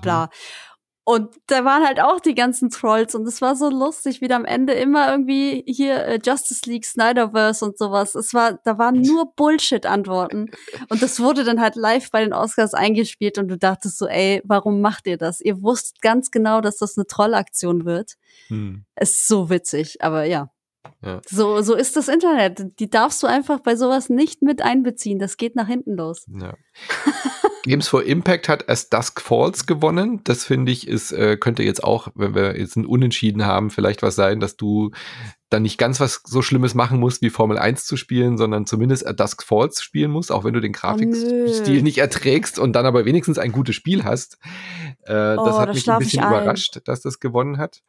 [1.08, 4.36] Und da waren halt auch die ganzen Trolls und es war so lustig, wie da
[4.36, 8.14] am Ende immer irgendwie hier äh, Justice League, Snyderverse und sowas.
[8.14, 10.52] Es war, da waren nur Bullshit-Antworten.
[10.90, 14.42] Und das wurde dann halt live bei den Oscars eingespielt und du dachtest so, ey,
[14.44, 15.40] warum macht ihr das?
[15.40, 18.16] Ihr wusst ganz genau, dass das eine Trollaktion wird.
[18.48, 18.84] Hm.
[18.96, 20.50] Es ist so witzig, aber ja.
[21.04, 21.22] Ja.
[21.28, 22.80] So, so ist das Internet.
[22.80, 25.20] Die darfst du einfach bei sowas nicht mit einbeziehen.
[25.20, 26.26] Das geht nach hinten los.
[26.28, 26.54] Ja.
[27.64, 30.22] Games for Impact hat As Dusk Falls gewonnen.
[30.24, 34.02] Das finde ich ist, äh, könnte jetzt auch, wenn wir jetzt ein Unentschieden haben, vielleicht
[34.02, 34.92] was sein, dass du
[35.50, 39.06] dann nicht ganz was so Schlimmes machen musst, wie Formel 1 zu spielen, sondern zumindest
[39.06, 41.82] A Dusk Falls spielen musst, auch wenn du den Grafikstil nö.
[41.82, 44.38] nicht erträgst und dann aber wenigstens ein gutes Spiel hast.
[45.04, 46.30] Äh, das Oh, hat da mich ein bisschen ein.
[46.30, 47.82] überrascht, dass das gewonnen hat.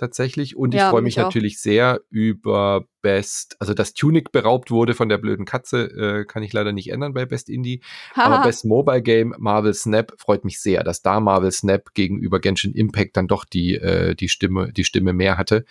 [0.00, 0.56] Tatsächlich.
[0.56, 4.94] Und ich Ja, freue mich mich natürlich sehr über Best, also dass Tunic beraubt wurde
[4.94, 7.82] von der blöden Katze, äh, kann ich leider nicht ändern bei Best Indie.
[8.14, 8.42] Aber.
[8.42, 13.18] Best Mobile Game, Marvel Snap, freut mich sehr, dass da Marvel Snap gegenüber Genshin Impact
[13.18, 15.66] dann doch die, äh, die Stimme, die Stimme mehr hatte.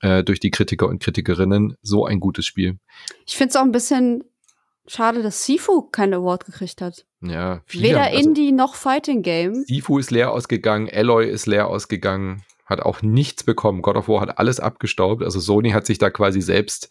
[0.00, 1.76] Äh, durch die Kritiker und Kritikerinnen.
[1.82, 2.78] So ein gutes Spiel.
[3.26, 4.24] Ich finde es auch ein bisschen
[4.86, 7.04] schade, dass Sifu keinen Award gekriegt hat.
[7.20, 7.88] Ja, viele.
[7.88, 9.64] Weder also, Indie noch Fighting Game.
[9.64, 13.80] Sifu ist leer ausgegangen, Alloy ist leer ausgegangen, hat auch nichts bekommen.
[13.80, 15.22] God of War hat alles abgestaubt.
[15.22, 16.88] Also Sony hat sich da quasi selbst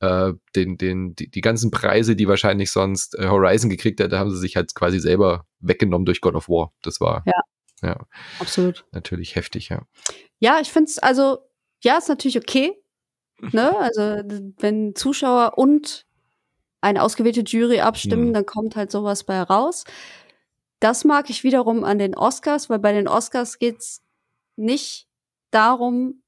[0.00, 4.30] äh, den, den, die, die ganzen Preise, die wahrscheinlich sonst äh, Horizon gekriegt hätte, haben
[4.30, 6.72] sie sich halt quasi selber weggenommen durch God of War.
[6.82, 7.42] Das war Ja.
[7.82, 7.96] ja
[8.38, 8.86] Absolut.
[8.92, 9.82] natürlich heftig, ja.
[10.38, 11.38] Ja, ich finde es, also,
[11.84, 12.72] ja, ist natürlich okay.
[13.52, 13.76] Ne?
[13.78, 14.00] Also,
[14.58, 16.06] wenn Zuschauer und
[16.80, 18.32] eine ausgewählte Jury abstimmen, Hm.
[18.32, 19.84] dann kommt halt sowas bei raus.
[20.78, 24.02] Das mag ich wiederum an den Oscars, weil bei den Oscars geht's
[24.56, 25.06] nicht
[25.50, 26.22] darum,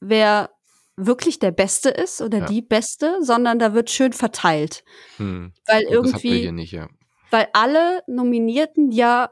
[0.00, 0.50] wer
[0.96, 2.46] wirklich der Beste ist oder Ja.
[2.46, 4.84] die Beste, sondern da wird schön verteilt.
[5.18, 5.52] Hm.
[5.66, 6.88] Weil wir irgendwie, nicht, ja.
[7.30, 9.30] weil alle Nominierten ja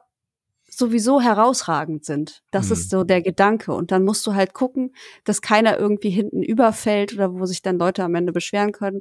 [0.68, 2.42] sowieso herausragend sind.
[2.50, 2.72] Das Mhm.
[2.72, 3.72] ist so der Gedanke.
[3.72, 4.94] Und dann musst du halt gucken,
[5.24, 9.00] dass keiner irgendwie hinten überfällt oder wo sich dann Leute am Ende beschweren können.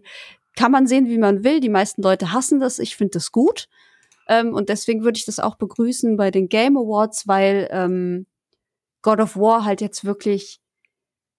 [0.55, 1.59] Kann man sehen, wie man will.
[1.59, 2.79] Die meisten Leute hassen das.
[2.79, 3.67] Ich finde das gut.
[4.29, 8.25] Ähm, und deswegen würde ich das auch begrüßen bei den Game Awards, weil ähm,
[9.05, 10.59] God of War halt jetzt wirklich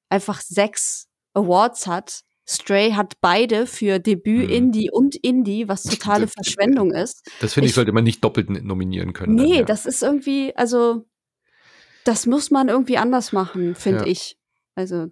[0.09, 2.23] einfach sechs Awards hat.
[2.49, 4.55] Stray hat beide für Debüt, Mhm.
[4.55, 7.29] Indie und Indie, was totale Verschwendung ist.
[7.41, 9.37] Das finde ich, Ich- sollte man nicht doppelt nominieren können.
[9.37, 9.63] dann, Nee, ja.
[9.65, 11.05] das ist irgendwie, also,
[12.05, 14.07] das muss man irgendwie anders machen, finde Ja.
[14.07, 14.39] ich.
[14.77, 15.07] Also,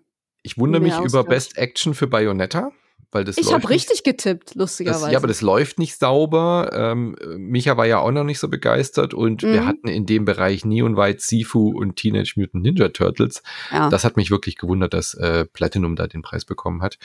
[0.44, 1.24] ich wundere mich über.
[1.24, 2.70] Best Action für Bayonetta,
[3.14, 5.12] weil das ich habe nicht- richtig getippt, Das, lustigerweise.
[5.12, 6.70] ja, aber das läuft nicht sauber.
[6.74, 9.66] Ähm, Micha war ja auch noch nicht so begeistert und wir Mhm.
[9.66, 13.42] hatten in dem Bereich Neon White, Sifu und Teenage Mutant Ninja Turtles.
[13.70, 13.88] ja.
[13.88, 16.98] Das hat mich wirklich gewundert, dass äh, Platinum da den Preis bekommen hat.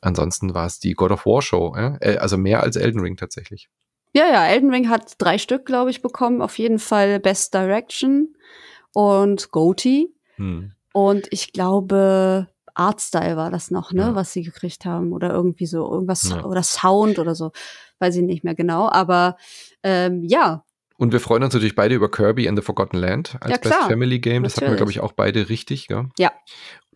[0.00, 3.68] Ansonsten war es die God of War Show, äh, also mehr als Elden Ring tatsächlich.
[4.14, 6.40] ja, ja, Elden Ring hat drei Stück, glaube ich, bekommen.
[6.42, 8.34] Auf jeden Fall Best Direction
[8.92, 10.08] und Goatee.
[10.36, 10.72] Hm.
[10.92, 12.48] Und ich glaube,
[12.78, 14.14] Artstyle war das noch, ne, Ja.
[14.14, 15.12] was sie gekriegt haben.
[15.12, 16.44] Oder irgendwie so, irgendwas, Ja.
[16.44, 17.50] oder Sound oder so.
[17.98, 18.88] Weiß ich nicht mehr genau.
[18.90, 19.36] Aber
[19.82, 20.64] ähm, ja,
[20.96, 23.74] Und wir freuen uns natürlich beide über Kirby and the Forgotten Land als Ja, Best.
[23.88, 24.42] Family Game.
[24.44, 25.86] Das hatten wir, glaube ich, auch beide richtig.
[25.88, 26.08] Gell?
[26.18, 26.32] Ja,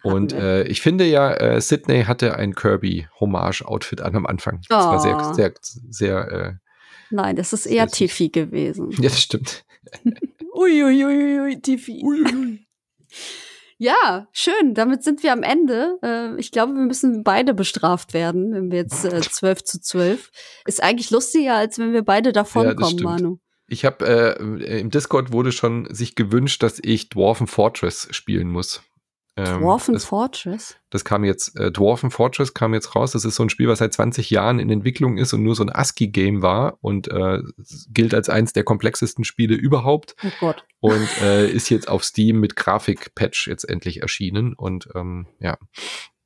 [0.03, 4.61] Und äh, ich finde ja, äh, Sydney hatte ein Kirby-Hommage-Outfit an am Anfang.
[4.69, 5.33] Das war sehr, Oh.
[5.33, 5.53] sehr,
[5.91, 6.53] sehr, äh,
[7.11, 7.87] nein, das ist eher.
[7.87, 8.91] Tiffy gewesen.
[8.99, 9.65] ja, das stimmt.
[10.55, 12.03] Uiuiuiui, ui, Tiffy.
[13.83, 14.75] Ja, schön.
[14.75, 15.99] Damit sind wir am Ende.
[16.05, 20.31] Äh, ich glaube, wir müssen beide bestraft werden, wenn wir jetzt äh, 12 zu 12.
[20.67, 23.03] Ist eigentlich lustiger, als wenn wir beide Ja, davonkommen, stimmt.
[23.03, 23.39] Manu.
[23.67, 28.83] Ich habe äh, im Discord wurde schon sich gewünscht, dass ich Dwarfen Fortress spielen muss.
[29.37, 30.77] Ähm, Dwarfen das, Fortress?
[30.91, 33.13] das kam jetzt, äh, Dwarfen Fortress kam jetzt raus.
[33.13, 35.63] Das ist so ein Spiel, was seit 20 Jahren in Entwicklung ist und nur so
[35.63, 37.39] ein ASCII-Game war und äh,
[37.89, 40.17] gilt als eins der komplexesten Spiele überhaupt.
[40.23, 40.65] Oh Gott.
[40.81, 44.53] Und äh, ist jetzt auf Steam mit Grafik-Patch jetzt endlich erschienen.
[44.53, 45.57] Und ähm, ja,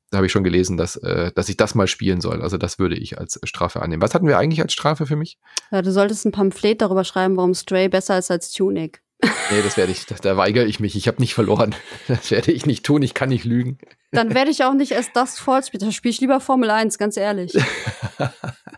[0.09, 2.41] da habe ich schon gelesen, dass, äh, dass ich das mal spielen soll.
[2.41, 4.01] Also das würde ich als Strafe annehmen.
[4.01, 5.37] Was hatten wir eigentlich als Strafe für mich?
[5.71, 9.01] Ja, du solltest ein Pamphlet darüber schreiben, warum Stray besser ist als Tunic.
[9.23, 10.95] Nee, das werde ich, das, da weigere ich mich.
[10.95, 11.73] Ich habe nicht verloren.
[12.07, 13.01] Das werde ich nicht tun.
[13.01, 13.79] Ich kann nicht lügen.
[14.11, 15.85] Dann werde ich auch nicht erst das Falls spielen.
[15.85, 17.53] Da spiele ich lieber Formel 1, ganz ehrlich.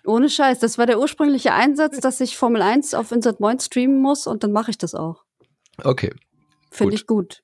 [0.06, 0.60] Ohne Scheiß.
[0.60, 4.44] Das war der ursprüngliche Einsatz, dass ich Formel 1 auf Insert Moin streamen muss und
[4.44, 5.24] dann mache ich das auch.
[5.84, 6.14] Okay.
[6.72, 7.42] Finde ich gut.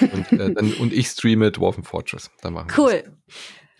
[0.00, 2.30] Und, äh, dann, und ich streame Dwarfen Fortress.
[2.40, 3.02] Dann machen wir Cool.
[3.04, 3.12] Das.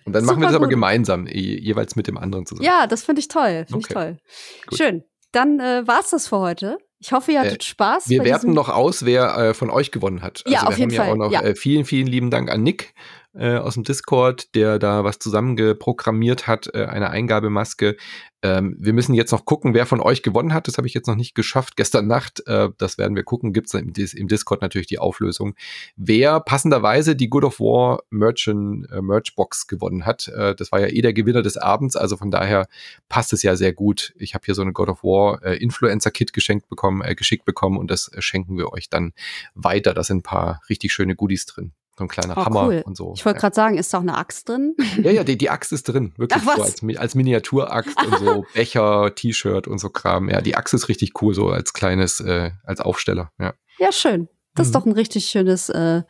[0.04, 0.70] Und dann Super machen wir das aber gut.
[0.74, 2.64] gemeinsam, je, jeweils mit dem anderen zusammen.
[2.66, 3.64] Ja, das finde ich toll.
[3.68, 3.94] Finde ich Okay.
[3.94, 4.18] toll.
[4.66, 4.78] Gut.
[4.78, 5.04] Schön.
[5.30, 6.78] Dann äh, war's das für heute.
[7.02, 8.08] Ich hoffe, ihr hattet Spaß.
[8.08, 10.44] Wir werten noch aus, wer äh, von euch gewonnen hat.
[10.46, 11.42] Ja, also auf wir jeden haben ja Fall, auch noch ja.
[11.42, 12.94] äh, vielen, vielen lieben Dank an Nick
[13.34, 17.96] äh, aus dem Discord, der da was zusammengeprogrammiert hat, äh, eine Eingabemaske.
[18.44, 20.66] Ähm, wir müssen jetzt noch gucken, wer von euch gewonnen hat.
[20.66, 21.76] Das habe ich jetzt noch nicht geschafft.
[21.76, 25.54] Gestern Nacht, äh, das werden wir gucken, gibt es im, im Discord natürlich die Auflösung.
[25.96, 30.28] Wer passenderweise die God of War Merchant, äh, Merchbox gewonnen hat.
[30.28, 32.66] Äh, das war ja eh der Gewinner des Abends, also von daher
[33.08, 34.12] passt es ja sehr gut.
[34.16, 37.44] Ich habe hier so eine God of War äh, Influencer Kit geschenkt bekommen, äh, geschickt
[37.44, 39.12] bekommen und das äh, schenken wir euch dann
[39.54, 39.94] weiter.
[39.94, 41.72] Da sind ein paar richtig schöne Goodies drin.
[42.02, 42.82] So ein kleiner Oh, Hammer cool.
[42.84, 43.12] und so.
[43.16, 44.74] Ich wollte gerade sagen, ist da auch eine Axt drin?
[45.02, 46.12] ja, ja, die, die Axt ist drin.
[46.16, 50.28] Wirklich Ach, so als, als Miniaturaxt und so Becher, T-Shirt und so Kram.
[50.28, 53.30] Ja, die Axt ist richtig cool, so als kleines, äh, als Aufsteller.
[53.38, 53.54] Ja.
[53.78, 54.28] Ja, schön.
[54.54, 54.78] Das ist Mhm.
[54.78, 56.02] doch ein richtig schönes äh,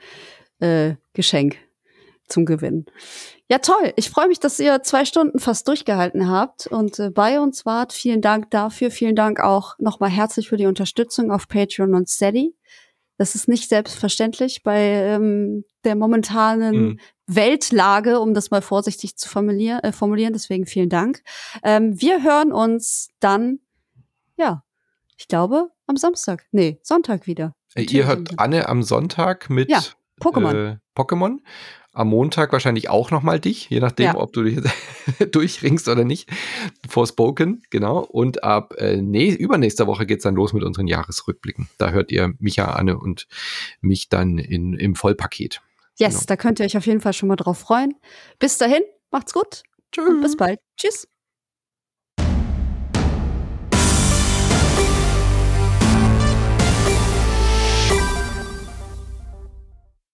[0.61, 1.57] äh, Geschenk
[2.29, 2.87] zum Gewinnen.
[3.49, 3.93] Ja, toll.
[3.97, 7.93] Ich freue mich, dass ihr zwei Stunden fast durchgehalten habt und äh, bei uns wart.
[7.93, 8.91] Vielen Dank dafür.
[8.91, 12.57] Vielen Dank auch nochmal herzlich für die Unterstützung auf Patreon und Steady.
[13.23, 17.01] Das ist nicht selbstverständlich bei ähm, der momentanen Mhm.
[17.29, 19.79] Weltlage, um das mal vorsichtig zu formulieren.
[19.85, 20.33] Äh, formulieren.
[20.33, 21.23] Deswegen vielen Dank.
[21.63, 23.61] Ähm, wir hören uns dann,
[24.37, 24.65] ja,
[25.17, 26.47] ich glaube, am Samstag.
[26.51, 27.55] Nee, Sonntag wieder.
[27.77, 28.41] Äh, ihr hört.
[28.41, 29.85] Anne am Sonntag mit Ja,
[30.21, 30.73] Pokémon.
[30.73, 31.39] Äh, Pokémon.
[31.95, 34.17] Am Montag wahrscheinlich auch nochmal dich, je nachdem, Ja.
[34.17, 34.61] ob du dich
[35.33, 36.31] durchringst oder nicht.
[36.89, 37.99] Forspoken, genau.
[37.99, 41.69] Und ab äh, nee, übernächster Woche geht's dann los mit unseren Jahresrückblicken.
[41.79, 43.27] Da hört ihr Micha, Anne und
[43.83, 45.61] mich dann in, im Vollpaket.
[45.99, 46.25] Yes, Genau.
[46.29, 47.95] da könnt ihr euch auf jeden Fall schon mal drauf freuen.
[48.39, 49.63] Bis dahin, macht's gut
[49.99, 50.61] und bis bald.
[50.79, 51.07] Tschüss.